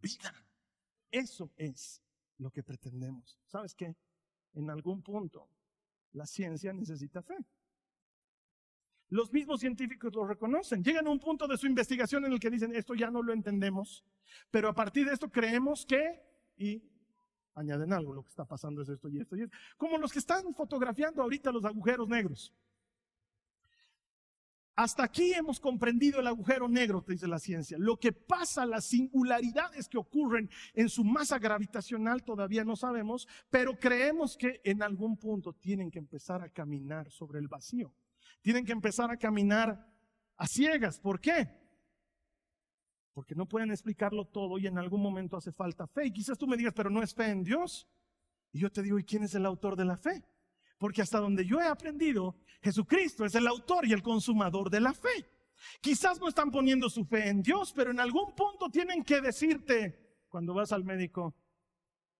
vida. 0.00 0.32
Eso 1.10 1.52
es 1.56 2.03
lo 2.38 2.50
que 2.50 2.62
pretendemos. 2.62 3.38
¿Sabes 3.46 3.74
qué? 3.74 3.96
En 4.54 4.70
algún 4.70 5.02
punto 5.02 5.48
la 6.12 6.26
ciencia 6.26 6.72
necesita 6.72 7.22
fe. 7.22 7.36
Los 9.08 9.32
mismos 9.32 9.60
científicos 9.60 10.12
lo 10.14 10.26
reconocen. 10.26 10.82
Llegan 10.82 11.06
a 11.06 11.10
un 11.10 11.20
punto 11.20 11.46
de 11.46 11.56
su 11.56 11.66
investigación 11.66 12.24
en 12.24 12.32
el 12.32 12.40
que 12.40 12.50
dicen, 12.50 12.74
esto 12.74 12.94
ya 12.94 13.10
no 13.10 13.22
lo 13.22 13.32
entendemos, 13.32 14.04
pero 14.50 14.68
a 14.68 14.74
partir 14.74 15.06
de 15.06 15.12
esto 15.12 15.30
creemos 15.30 15.84
que, 15.86 16.20
y 16.56 16.82
añaden 17.54 17.92
algo, 17.92 18.14
lo 18.14 18.22
que 18.22 18.30
está 18.30 18.44
pasando 18.44 18.82
es 18.82 18.88
esto 18.88 19.08
y 19.08 19.20
esto 19.20 19.36
y 19.36 19.42
esto. 19.42 19.56
Como 19.76 19.98
los 19.98 20.12
que 20.12 20.18
están 20.18 20.52
fotografiando 20.54 21.22
ahorita 21.22 21.52
los 21.52 21.64
agujeros 21.64 22.08
negros. 22.08 22.52
Hasta 24.76 25.04
aquí 25.04 25.32
hemos 25.32 25.60
comprendido 25.60 26.18
el 26.18 26.26
agujero 26.26 26.68
negro, 26.68 27.00
te 27.00 27.12
dice 27.12 27.28
la 27.28 27.38
ciencia. 27.38 27.78
Lo 27.78 27.96
que 27.96 28.12
pasa, 28.12 28.66
las 28.66 28.84
singularidades 28.84 29.88
que 29.88 29.98
ocurren 29.98 30.50
en 30.74 30.88
su 30.88 31.04
masa 31.04 31.38
gravitacional 31.38 32.24
todavía 32.24 32.64
no 32.64 32.74
sabemos, 32.74 33.28
pero 33.50 33.78
creemos 33.78 34.36
que 34.36 34.60
en 34.64 34.82
algún 34.82 35.16
punto 35.16 35.52
tienen 35.52 35.92
que 35.92 36.00
empezar 36.00 36.42
a 36.42 36.48
caminar 36.48 37.08
sobre 37.12 37.38
el 37.38 37.46
vacío. 37.46 37.94
Tienen 38.42 38.64
que 38.64 38.72
empezar 38.72 39.12
a 39.12 39.16
caminar 39.16 39.88
a 40.36 40.46
ciegas. 40.48 40.98
¿Por 40.98 41.20
qué? 41.20 41.48
Porque 43.12 43.36
no 43.36 43.46
pueden 43.46 43.70
explicarlo 43.70 44.26
todo 44.26 44.58
y 44.58 44.66
en 44.66 44.76
algún 44.78 45.00
momento 45.00 45.36
hace 45.36 45.52
falta 45.52 45.86
fe. 45.86 46.06
Y 46.06 46.12
quizás 46.12 46.36
tú 46.36 46.48
me 46.48 46.56
digas, 46.56 46.74
pero 46.74 46.90
no 46.90 47.00
es 47.00 47.14
fe 47.14 47.30
en 47.30 47.44
Dios. 47.44 47.88
Y 48.52 48.58
yo 48.58 48.70
te 48.70 48.82
digo, 48.82 48.98
¿y 48.98 49.04
quién 49.04 49.22
es 49.22 49.36
el 49.36 49.46
autor 49.46 49.76
de 49.76 49.84
la 49.84 49.96
fe? 49.96 50.24
Porque 50.84 51.00
hasta 51.00 51.18
donde 51.18 51.46
yo 51.46 51.62
he 51.62 51.66
aprendido, 51.66 52.36
Jesucristo 52.60 53.24
es 53.24 53.34
el 53.36 53.46
autor 53.46 53.86
y 53.86 53.94
el 53.94 54.02
consumador 54.02 54.68
de 54.68 54.80
la 54.80 54.92
fe. 54.92 55.26
Quizás 55.80 56.20
no 56.20 56.28
están 56.28 56.50
poniendo 56.50 56.90
su 56.90 57.06
fe 57.06 57.26
en 57.26 57.40
Dios, 57.40 57.72
pero 57.74 57.90
en 57.90 58.00
algún 58.00 58.34
punto 58.34 58.68
tienen 58.68 59.02
que 59.02 59.22
decirte, 59.22 60.18
cuando 60.28 60.52
vas 60.52 60.72
al 60.72 60.84
médico, 60.84 61.34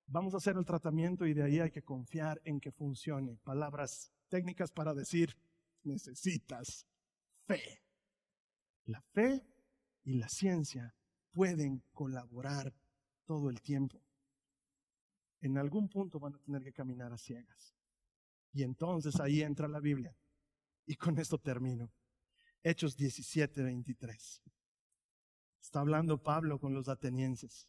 vamos 0.06 0.32
a 0.32 0.38
hacer 0.38 0.56
el 0.56 0.64
tratamiento 0.64 1.26
y 1.26 1.34
de 1.34 1.42
ahí 1.42 1.60
hay 1.60 1.70
que 1.70 1.82
confiar 1.82 2.40
en 2.46 2.58
que 2.58 2.72
funcione. 2.72 3.36
Palabras 3.44 4.14
técnicas 4.30 4.72
para 4.72 4.94
decir, 4.94 5.36
necesitas 5.82 6.86
fe. 7.44 7.82
La 8.86 9.02
fe 9.12 9.46
y 10.04 10.14
la 10.14 10.30
ciencia 10.30 10.94
pueden 11.32 11.82
colaborar 11.92 12.72
todo 13.26 13.50
el 13.50 13.60
tiempo. 13.60 14.00
En 15.42 15.58
algún 15.58 15.86
punto 15.90 16.18
van 16.18 16.36
a 16.36 16.38
tener 16.38 16.64
que 16.64 16.72
caminar 16.72 17.12
a 17.12 17.18
ciegas. 17.18 17.74
Y 18.55 18.62
entonces 18.62 19.18
ahí 19.20 19.42
entra 19.42 19.66
la 19.66 19.80
Biblia. 19.80 20.16
Y 20.86 20.94
con 20.94 21.18
esto 21.18 21.38
termino. 21.38 21.92
Hechos 22.62 22.96
17, 22.96 23.62
23. 23.62 24.42
Está 25.61 25.80
hablando 25.80 26.22
Pablo 26.22 26.61
con 26.61 26.72
los 26.72 26.88
atenienses. 26.88 27.68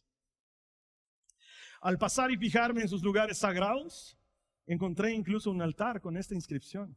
Al 1.80 1.98
pasar 1.98 2.30
y 2.30 2.36
fijarme 2.36 2.82
en 2.82 2.88
sus 2.88 3.02
lugares 3.02 3.38
sagrados, 3.38 4.16
encontré 4.64 5.12
incluso 5.12 5.50
un 5.50 5.60
altar 5.60 6.00
con 6.00 6.16
esta 6.16 6.34
inscripción. 6.34 6.96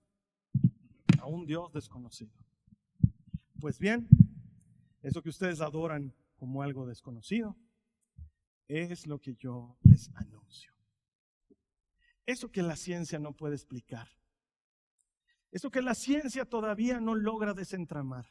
A 1.20 1.26
un 1.26 1.46
Dios 1.46 1.74
desconocido. 1.74 2.32
Pues 3.60 3.80
bien, 3.80 4.08
eso 5.02 5.22
que 5.22 5.30
ustedes 5.30 5.62
adoran 5.62 6.14
como 6.38 6.62
algo 6.62 6.86
desconocido, 6.86 7.58
es 8.68 9.08
lo 9.08 9.20
que 9.20 9.36
yo 9.36 9.78
les 9.82 10.10
anuncio. 10.16 10.39
Eso 12.30 12.52
que 12.52 12.62
la 12.62 12.76
ciencia 12.76 13.18
no 13.18 13.34
puede 13.34 13.56
explicar. 13.56 14.08
Eso 15.50 15.72
que 15.72 15.82
la 15.82 15.96
ciencia 15.96 16.46
todavía 16.46 17.00
no 17.00 17.16
logra 17.16 17.56
desentramar. 17.56 18.28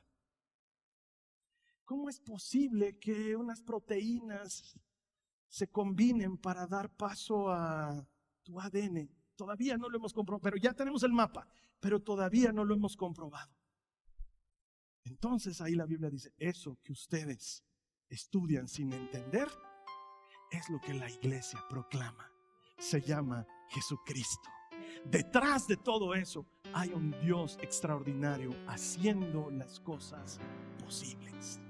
¿Cómo 1.84 2.08
es 2.08 2.20
posible 2.20 2.96
que 3.00 3.34
unas 3.34 3.60
proteínas 3.60 4.78
se 5.48 5.66
combinen 5.68 6.38
para 6.38 6.68
dar 6.68 6.94
paso 6.94 7.50
a 7.50 8.06
tu 8.44 8.60
ADN? 8.60 9.10
Todavía 9.34 9.76
no 9.76 9.88
lo 9.88 9.96
hemos 9.96 10.12
comprobado, 10.12 10.42
pero 10.42 10.58
ya 10.58 10.74
tenemos 10.74 11.02
el 11.02 11.12
mapa, 11.12 11.48
pero 11.80 12.00
todavía 12.00 12.52
no 12.52 12.64
lo 12.64 12.76
hemos 12.76 12.96
comprobado. 12.96 13.52
Entonces 15.02 15.60
ahí 15.60 15.74
la 15.74 15.86
Biblia 15.86 16.08
dice, 16.08 16.32
eso 16.38 16.78
que 16.84 16.92
ustedes 16.92 17.64
estudian 18.08 18.68
sin 18.68 18.92
entender 18.92 19.48
es 20.52 20.70
lo 20.70 20.80
que 20.80 20.94
la 20.94 21.10
iglesia 21.10 21.58
proclama. 21.68 22.30
Se 22.78 23.00
llama 23.00 23.44
Jesucristo. 23.68 24.48
Detrás 25.04 25.66
de 25.66 25.76
todo 25.76 26.14
eso 26.14 26.46
hay 26.72 26.92
un 26.92 27.14
Dios 27.20 27.58
extraordinario 27.62 28.50
haciendo 28.66 29.50
las 29.50 29.80
cosas 29.80 30.40
posibles. 30.82 31.60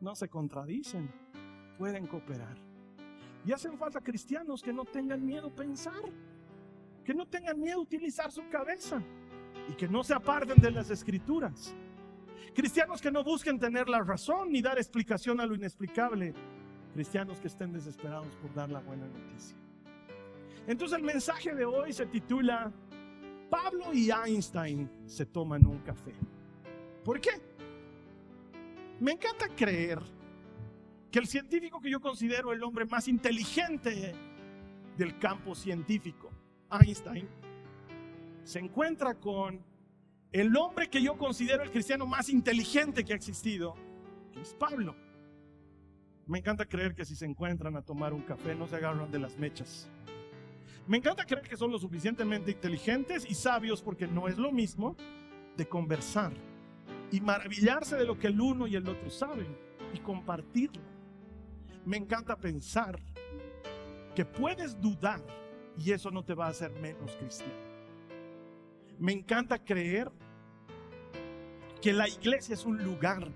No 0.00 0.14
se 0.14 0.28
contradicen, 0.28 1.10
pueden 1.78 2.06
cooperar. 2.06 2.56
Y 3.44 3.52
hacen 3.52 3.76
falta 3.78 4.00
cristianos 4.00 4.62
que 4.62 4.72
no 4.72 4.84
tengan 4.84 5.24
miedo 5.24 5.48
a 5.48 5.54
pensar, 5.54 6.02
que 7.04 7.14
no 7.14 7.26
tengan 7.26 7.60
miedo 7.60 7.78
a 7.78 7.82
utilizar 7.82 8.30
su 8.30 8.48
cabeza 8.48 9.02
y 9.68 9.74
que 9.74 9.88
no 9.88 10.02
se 10.02 10.14
aparten 10.14 10.60
de 10.60 10.70
las 10.70 10.90
escrituras. 10.90 11.74
Cristianos 12.54 13.02
que 13.02 13.10
no 13.10 13.24
busquen 13.24 13.58
tener 13.58 13.88
la 13.88 14.00
razón 14.02 14.52
ni 14.52 14.62
dar 14.62 14.78
explicación 14.78 15.40
a 15.40 15.46
lo 15.46 15.54
inexplicable. 15.54 16.34
Cristianos 16.92 17.40
que 17.40 17.48
estén 17.48 17.72
desesperados 17.72 18.34
por 18.36 18.54
dar 18.54 18.70
la 18.70 18.80
buena 18.80 19.06
noticia. 19.08 19.56
Entonces 20.66 20.98
el 20.98 21.04
mensaje 21.04 21.54
de 21.54 21.64
hoy 21.64 21.92
se 21.92 22.06
titula 22.06 22.72
Pablo 23.50 23.92
y 23.92 24.10
Einstein 24.10 24.90
se 25.06 25.26
toman 25.26 25.66
un 25.66 25.78
café. 25.80 26.14
¿Por 27.04 27.20
qué? 27.20 27.30
Me 29.00 29.12
encanta 29.12 29.48
creer 29.48 30.00
que 31.10 31.18
el 31.18 31.26
científico 31.26 31.80
que 31.80 31.90
yo 31.90 32.00
considero 32.00 32.52
el 32.52 32.62
hombre 32.62 32.86
más 32.86 33.06
inteligente 33.08 34.14
del 34.96 35.18
campo 35.18 35.54
científico, 35.54 36.30
Einstein, 36.70 37.28
se 38.42 38.58
encuentra 38.58 39.14
con 39.14 39.62
el 40.32 40.56
hombre 40.56 40.88
que 40.88 41.02
yo 41.02 41.16
considero 41.16 41.62
el 41.62 41.70
cristiano 41.70 42.06
más 42.06 42.28
inteligente 42.28 43.04
que 43.04 43.12
ha 43.12 43.16
existido, 43.16 43.74
que 44.32 44.40
es 44.40 44.54
Pablo. 44.54 44.96
Me 46.26 46.38
encanta 46.38 46.64
creer 46.64 46.94
que 46.94 47.04
si 47.04 47.14
se 47.14 47.26
encuentran 47.26 47.76
a 47.76 47.82
tomar 47.82 48.12
un 48.12 48.22
café 48.22 48.54
no 48.54 48.66
se 48.66 48.76
agarran 48.76 49.10
de 49.10 49.18
las 49.18 49.38
mechas. 49.38 49.88
Me 50.86 50.98
encanta 50.98 51.24
creer 51.24 51.48
que 51.48 51.56
son 51.56 51.70
lo 51.70 51.78
suficientemente 51.78 52.50
inteligentes 52.50 53.24
y 53.28 53.34
sabios 53.34 53.80
porque 53.80 54.06
no 54.06 54.28
es 54.28 54.36
lo 54.36 54.52
mismo 54.52 54.96
de 55.56 55.66
conversar 55.66 56.32
y 57.10 57.20
maravillarse 57.20 57.96
de 57.96 58.04
lo 58.04 58.18
que 58.18 58.26
el 58.26 58.40
uno 58.40 58.66
y 58.66 58.76
el 58.76 58.86
otro 58.86 59.08
saben 59.08 59.56
y 59.94 59.98
compartirlo. 59.98 60.82
Me 61.86 61.96
encanta 61.96 62.36
pensar 62.36 62.98
que 64.14 64.26
puedes 64.26 64.78
dudar 64.78 65.22
y 65.78 65.92
eso 65.92 66.10
no 66.10 66.22
te 66.22 66.34
va 66.34 66.46
a 66.46 66.50
hacer 66.50 66.70
menos 66.72 67.16
cristiano. 67.16 67.52
Me 68.98 69.12
encanta 69.12 69.58
creer 69.58 70.10
que 71.80 71.92
la 71.92 72.08
iglesia 72.08 72.54
es 72.54 72.64
un 72.64 72.82
lugar 72.82 73.26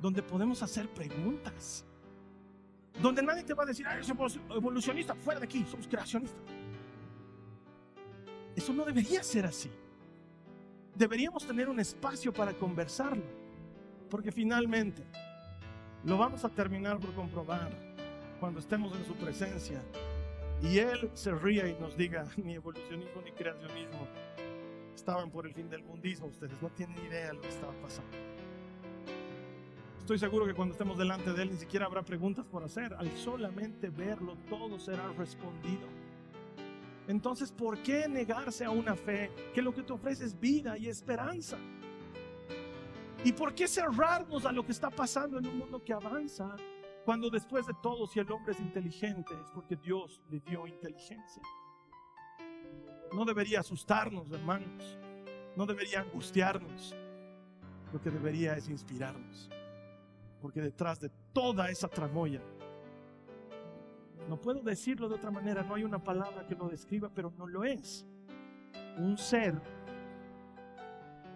donde 0.00 0.22
podemos 0.22 0.62
hacer 0.62 0.88
preguntas. 0.88 1.84
Donde 3.00 3.22
nadie 3.22 3.42
te 3.42 3.54
va 3.54 3.64
a 3.64 3.66
decir, 3.66 3.86
ay, 3.86 4.02
somos 4.04 4.38
evolucionistas, 4.50 5.18
fuera 5.18 5.40
de 5.40 5.46
aquí, 5.46 5.64
somos 5.68 5.86
creacionistas. 5.86 6.63
Eso 8.56 8.72
no 8.72 8.84
debería 8.84 9.22
ser 9.22 9.46
así. 9.46 9.70
Deberíamos 10.94 11.46
tener 11.46 11.68
un 11.68 11.80
espacio 11.80 12.32
para 12.32 12.52
conversarlo, 12.52 13.24
porque 14.08 14.30
finalmente 14.30 15.02
lo 16.04 16.16
vamos 16.18 16.44
a 16.44 16.48
terminar 16.48 16.98
por 16.98 17.12
comprobar 17.14 17.70
cuando 18.38 18.60
estemos 18.60 18.94
en 18.96 19.04
su 19.04 19.14
presencia 19.14 19.82
y 20.62 20.78
Él 20.78 21.10
se 21.14 21.32
ría 21.32 21.66
y 21.68 21.74
nos 21.80 21.96
diga, 21.96 22.26
ni 22.36 22.54
evolucionismo 22.54 23.22
ni 23.22 23.32
creacionismo, 23.32 24.06
estaban 24.94 25.30
por 25.30 25.46
el 25.46 25.54
fin 25.54 25.68
del 25.68 25.82
mundismo, 25.82 26.26
ustedes 26.26 26.60
no 26.62 26.70
tienen 26.70 26.96
idea 27.06 27.28
de 27.28 27.34
lo 27.34 27.40
que 27.40 27.48
estaba 27.48 27.72
pasando. 27.82 28.16
Estoy 29.98 30.18
seguro 30.18 30.46
que 30.46 30.54
cuando 30.54 30.72
estemos 30.72 30.98
delante 30.98 31.32
de 31.32 31.42
Él 31.42 31.50
ni 31.50 31.56
siquiera 31.56 31.86
habrá 31.86 32.02
preguntas 32.02 32.44
por 32.44 32.62
hacer, 32.62 32.94
al 32.94 33.10
solamente 33.16 33.88
verlo 33.88 34.36
todo 34.48 34.78
será 34.78 35.08
respondido. 35.12 35.88
Entonces, 37.06 37.52
¿por 37.52 37.82
qué 37.82 38.08
negarse 38.08 38.64
a 38.64 38.70
una 38.70 38.94
fe 38.94 39.30
que 39.54 39.60
lo 39.60 39.74
que 39.74 39.82
te 39.82 39.92
ofrece 39.92 40.24
es 40.24 40.38
vida 40.38 40.78
y 40.78 40.88
esperanza? 40.88 41.58
¿Y 43.24 43.32
por 43.32 43.54
qué 43.54 43.68
cerrarnos 43.68 44.44
a 44.44 44.52
lo 44.52 44.64
que 44.64 44.72
está 44.72 44.90
pasando 44.90 45.38
en 45.38 45.46
un 45.46 45.58
mundo 45.58 45.82
que 45.82 45.92
avanza? 45.92 46.56
Cuando 47.04 47.28
después 47.28 47.66
de 47.66 47.74
todo, 47.82 48.06
si 48.06 48.20
el 48.20 48.30
hombre 48.32 48.52
es 48.52 48.60
inteligente, 48.60 49.34
es 49.34 49.50
porque 49.50 49.76
Dios 49.76 50.22
le 50.30 50.40
dio 50.40 50.66
inteligencia. 50.66 51.42
No 53.12 53.24
debería 53.24 53.60
asustarnos, 53.60 54.30
hermanos. 54.30 54.98
No 55.56 55.66
debería 55.66 56.00
angustiarnos. 56.00 56.96
Lo 57.92 58.00
que 58.00 58.10
debería 58.10 58.56
es 58.56 58.68
inspirarnos. 58.68 59.50
Porque 60.40 60.60
detrás 60.60 60.98
de 61.00 61.10
toda 61.32 61.70
esa 61.70 61.88
tramoya, 61.88 62.42
no 64.28 64.40
puedo 64.40 64.60
decirlo 64.60 65.08
de 65.08 65.16
otra 65.16 65.30
manera, 65.30 65.62
no 65.62 65.74
hay 65.74 65.84
una 65.84 66.02
palabra 66.02 66.46
que 66.46 66.54
lo 66.54 66.68
describa, 66.68 67.10
pero 67.14 67.32
no 67.36 67.46
lo 67.46 67.64
es. 67.64 68.06
Un 68.96 69.18
ser 69.18 69.60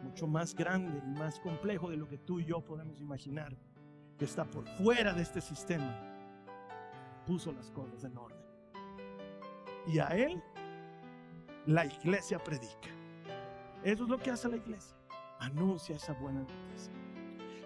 mucho 0.03 0.26
más 0.26 0.55
grande 0.55 1.03
y 1.05 1.18
más 1.18 1.39
complejo 1.41 1.91
de 1.91 1.97
lo 1.97 2.09
que 2.09 2.18
tú 2.18 2.41
y 2.41 2.45
yo 2.45 2.61
podemos 2.61 3.01
imaginar, 3.01 3.57
que 4.16 4.24
está 4.24 4.45
por 4.45 4.66
fuera 4.66 5.12
de 5.12 5.22
este 5.22 5.41
sistema, 5.41 5.97
puso 7.26 7.53
las 7.53 7.70
cosas 7.70 8.05
en 8.05 8.16
orden. 8.16 8.39
Y 9.86 9.99
a 9.99 10.09
él 10.09 10.43
la 11.66 11.84
iglesia 11.84 12.39
predica. 12.39 12.89
Eso 13.82 14.05
es 14.05 14.09
lo 14.09 14.18
que 14.18 14.30
hace 14.30 14.49
la 14.49 14.57
iglesia. 14.57 14.97
Anuncia 15.39 15.97
esa 15.97 16.14
buena 16.14 16.41
noticia. 16.41 16.93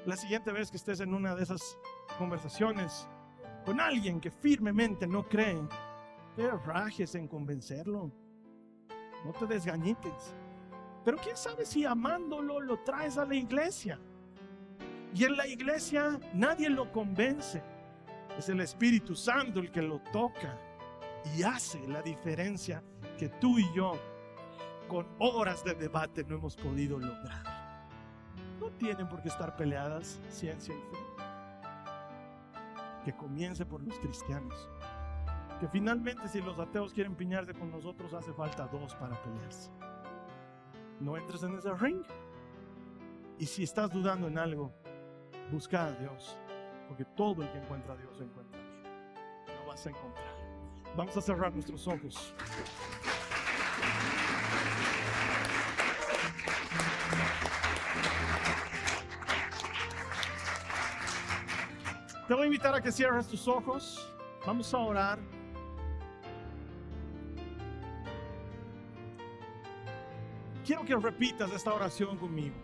La 0.04 0.16
siguiente 0.16 0.50
vez 0.52 0.70
que 0.70 0.76
estés 0.76 1.00
en 1.00 1.14
una 1.14 1.34
de 1.34 1.44
esas 1.44 1.78
conversaciones 2.18 3.08
con 3.64 3.80
alguien 3.80 4.20
que 4.20 4.30
firmemente 4.30 5.06
no 5.06 5.28
cree, 5.28 5.60
te 6.36 6.50
rajes 6.50 7.14
en 7.14 7.28
convencerlo. 7.28 8.10
No 9.24 9.32
te 9.32 9.46
desgañites. 9.46 10.34
Pero 11.04 11.16
quién 11.18 11.36
sabe 11.36 11.64
si 11.64 11.84
amándolo 11.84 12.60
lo 12.60 12.78
traes 12.80 13.18
a 13.18 13.24
la 13.24 13.34
iglesia. 13.34 13.98
Y 15.14 15.24
en 15.24 15.36
la 15.36 15.46
iglesia 15.46 16.18
nadie 16.34 16.70
lo 16.70 16.90
convence. 16.90 17.62
Es 18.38 18.48
el 18.48 18.60
Espíritu 18.60 19.14
Santo 19.14 19.60
el 19.60 19.70
que 19.70 19.82
lo 19.82 20.00
toca 20.12 20.58
y 21.36 21.42
hace 21.42 21.86
la 21.86 22.02
diferencia 22.02 22.82
que 23.18 23.28
tú 23.28 23.58
y 23.58 23.74
yo 23.74 23.92
con 24.88 25.06
horas 25.18 25.64
de 25.64 25.74
debate 25.74 26.24
no 26.24 26.36
hemos 26.36 26.56
podido 26.56 26.98
lograr. 26.98 27.86
No 28.58 28.70
tienen 28.70 29.08
por 29.08 29.22
qué 29.22 29.28
estar 29.28 29.56
peleadas 29.56 30.18
ciencia 30.30 30.74
y 30.74 30.78
fe. 30.78 31.11
Que 33.04 33.14
comience 33.14 33.64
por 33.66 33.82
los 33.82 33.98
cristianos. 33.98 34.68
Que 35.60 35.68
finalmente 35.68 36.28
si 36.28 36.40
los 36.40 36.58
ateos 36.58 36.92
quieren 36.92 37.14
piñarse 37.14 37.54
con 37.54 37.70
nosotros 37.70 38.14
hace 38.14 38.32
falta 38.32 38.66
dos 38.66 38.94
para 38.94 39.20
pelearse. 39.22 39.70
No 41.00 41.16
entres 41.16 41.42
en 41.42 41.56
ese 41.56 41.72
ring. 41.74 42.02
Y 43.38 43.46
si 43.46 43.64
estás 43.64 43.90
dudando 43.90 44.28
en 44.28 44.38
algo, 44.38 44.72
busca 45.50 45.86
a 45.86 45.92
Dios. 45.92 46.38
Porque 46.88 47.04
todo 47.04 47.42
el 47.42 47.50
que 47.50 47.58
encuentra 47.58 47.94
a 47.94 47.96
Dios 47.96 48.20
encuentra 48.20 48.58
vida. 48.60 49.54
Lo 49.60 49.66
vas 49.66 49.86
a 49.86 49.90
encontrar. 49.90 50.34
Vamos 50.96 51.16
a 51.16 51.20
cerrar 51.20 51.52
nuestros 51.52 51.88
ojos. 51.88 52.34
Te 62.32 62.36
voy 62.36 62.44
a 62.44 62.46
invitar 62.46 62.74
a 62.74 62.80
que 62.80 62.90
cierres 62.90 63.28
tus 63.28 63.46
ojos. 63.46 64.10
Vamos 64.46 64.72
a 64.72 64.78
orar. 64.78 65.18
Quiero 70.64 70.82
que 70.82 70.96
repitas 70.96 71.52
esta 71.52 71.74
oración 71.74 72.16
conmigo. 72.16 72.54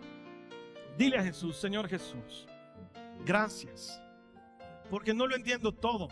Dile 0.97 1.19
a 1.19 1.23
Jesús, 1.23 1.55
Señor 1.55 1.87
Jesús, 1.87 2.47
gracias, 3.23 4.01
porque 4.89 5.13
no 5.13 5.27
lo 5.27 5.35
entiendo 5.35 5.71
todo, 5.71 6.07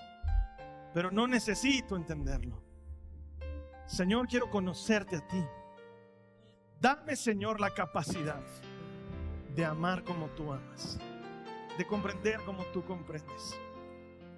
pero 0.94 1.10
no 1.10 1.26
necesito 1.26 1.96
entenderlo. 1.96 2.62
Señor, 3.88 4.28
quiero 4.28 4.52
conocerte 4.52 5.16
a 5.16 5.28
ti. 5.28 5.44
Dame, 6.80 7.16
Señor, 7.16 7.60
la 7.60 7.72
capacidad 7.72 8.44
de 9.56 9.66
amar 9.66 10.04
como 10.04 10.28
tú 10.28 10.54
amas 10.54 11.00
de 11.78 11.86
comprender 11.86 12.40
como 12.46 12.64
tú 12.66 12.84
comprendes, 12.84 13.56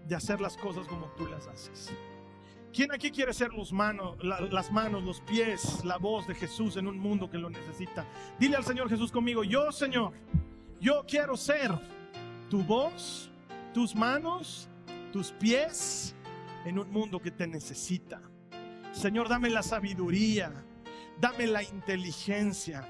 de 0.08 0.16
hacer 0.16 0.42
las 0.42 0.58
cosas 0.58 0.88
como 0.88 1.08
tú 1.18 1.26
las 1.28 1.48
haces. 1.48 1.92
¿Quién 2.74 2.92
aquí 2.92 3.10
quiere 3.10 3.34
ser 3.34 3.52
los 3.52 3.72
las 4.22 4.72
manos, 4.72 5.04
los 5.04 5.22
pies, 5.22 5.84
la 5.84 5.98
voz 5.98 6.28
de 6.28 6.36
Jesús 6.36 6.78
en 6.78 6.88
un 6.88 7.00
mundo 7.00 7.30
que 7.30 7.38
lo 7.38 7.50
necesita? 7.50 8.06
Dile 8.38 8.58
al 8.58 8.64
Señor 8.64 8.90
Jesús 8.90 9.12
conmigo, 9.12 9.44
yo 9.44 9.72
Señor, 9.72 10.14
yo 10.80 11.04
quiero 11.08 11.36
ser 11.36 11.72
tu 12.50 12.64
voz, 12.64 13.32
tus 13.74 13.96
manos, 13.96 14.70
tus 15.12 15.32
pies 15.32 16.16
en 16.66 16.78
un 16.78 16.92
mundo 16.92 17.20
que 17.20 17.32
te 17.32 17.48
necesita. 17.48 18.22
Señor, 18.92 19.30
dame 19.30 19.50
la 19.50 19.64
sabiduría, 19.64 20.52
dame 21.20 21.48
la 21.48 21.64
inteligencia 21.64 22.88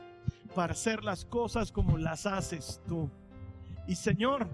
para 0.56 0.74
hacer 0.74 1.04
las 1.04 1.24
cosas 1.26 1.72
como 1.72 1.98
las 1.98 2.26
haces 2.26 2.82
tú. 2.88 3.10
Y 3.90 3.96
Señor, 3.96 4.48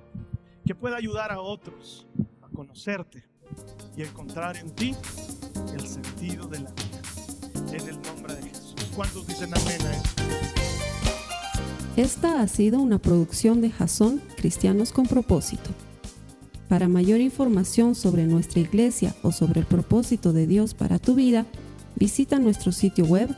que 0.66 0.74
pueda 0.74 0.96
ayudar 0.96 1.30
a 1.34 1.42
otros 1.42 2.08
a 2.42 2.48
conocerte 2.56 3.26
y 3.98 4.04
encontrar 4.04 4.56
en 4.56 4.72
ti 4.72 4.96
el 5.74 5.86
sentido 5.86 6.48
de 6.48 6.62
la 6.62 6.72
vida. 6.72 7.02
En 7.74 7.90
el 7.90 8.02
nombre 8.02 8.34
de 8.36 8.44
Jesús. 8.44 8.76
¿Cuántos 8.96 9.28
dicen 9.28 9.54
a? 9.54 9.58
Esta 11.98 12.42
ha 12.42 12.48
sido 12.48 12.80
una 12.80 12.98
producción 12.98 13.60
de 13.60 13.72
Jason 13.72 14.22
Cristianos 14.38 14.94
con 14.94 15.06
Propósito. 15.06 15.70
Para 16.70 16.88
mayor 16.88 17.20
información 17.20 17.94
sobre 17.94 18.28
nuestra 18.28 18.62
iglesia 18.62 19.14
o 19.22 19.34
sobre 19.34 19.60
el 19.60 19.66
propósito 19.66 20.32
de 20.32 20.48
Dios 20.48 20.74
para 20.74 20.98
tu 20.98 21.14
vida, 21.14 21.46
visita 21.98 22.40
nuestro 22.40 22.72
sitio 22.72 23.04
web 23.04 23.36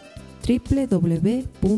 www.jason.info. 0.48 1.78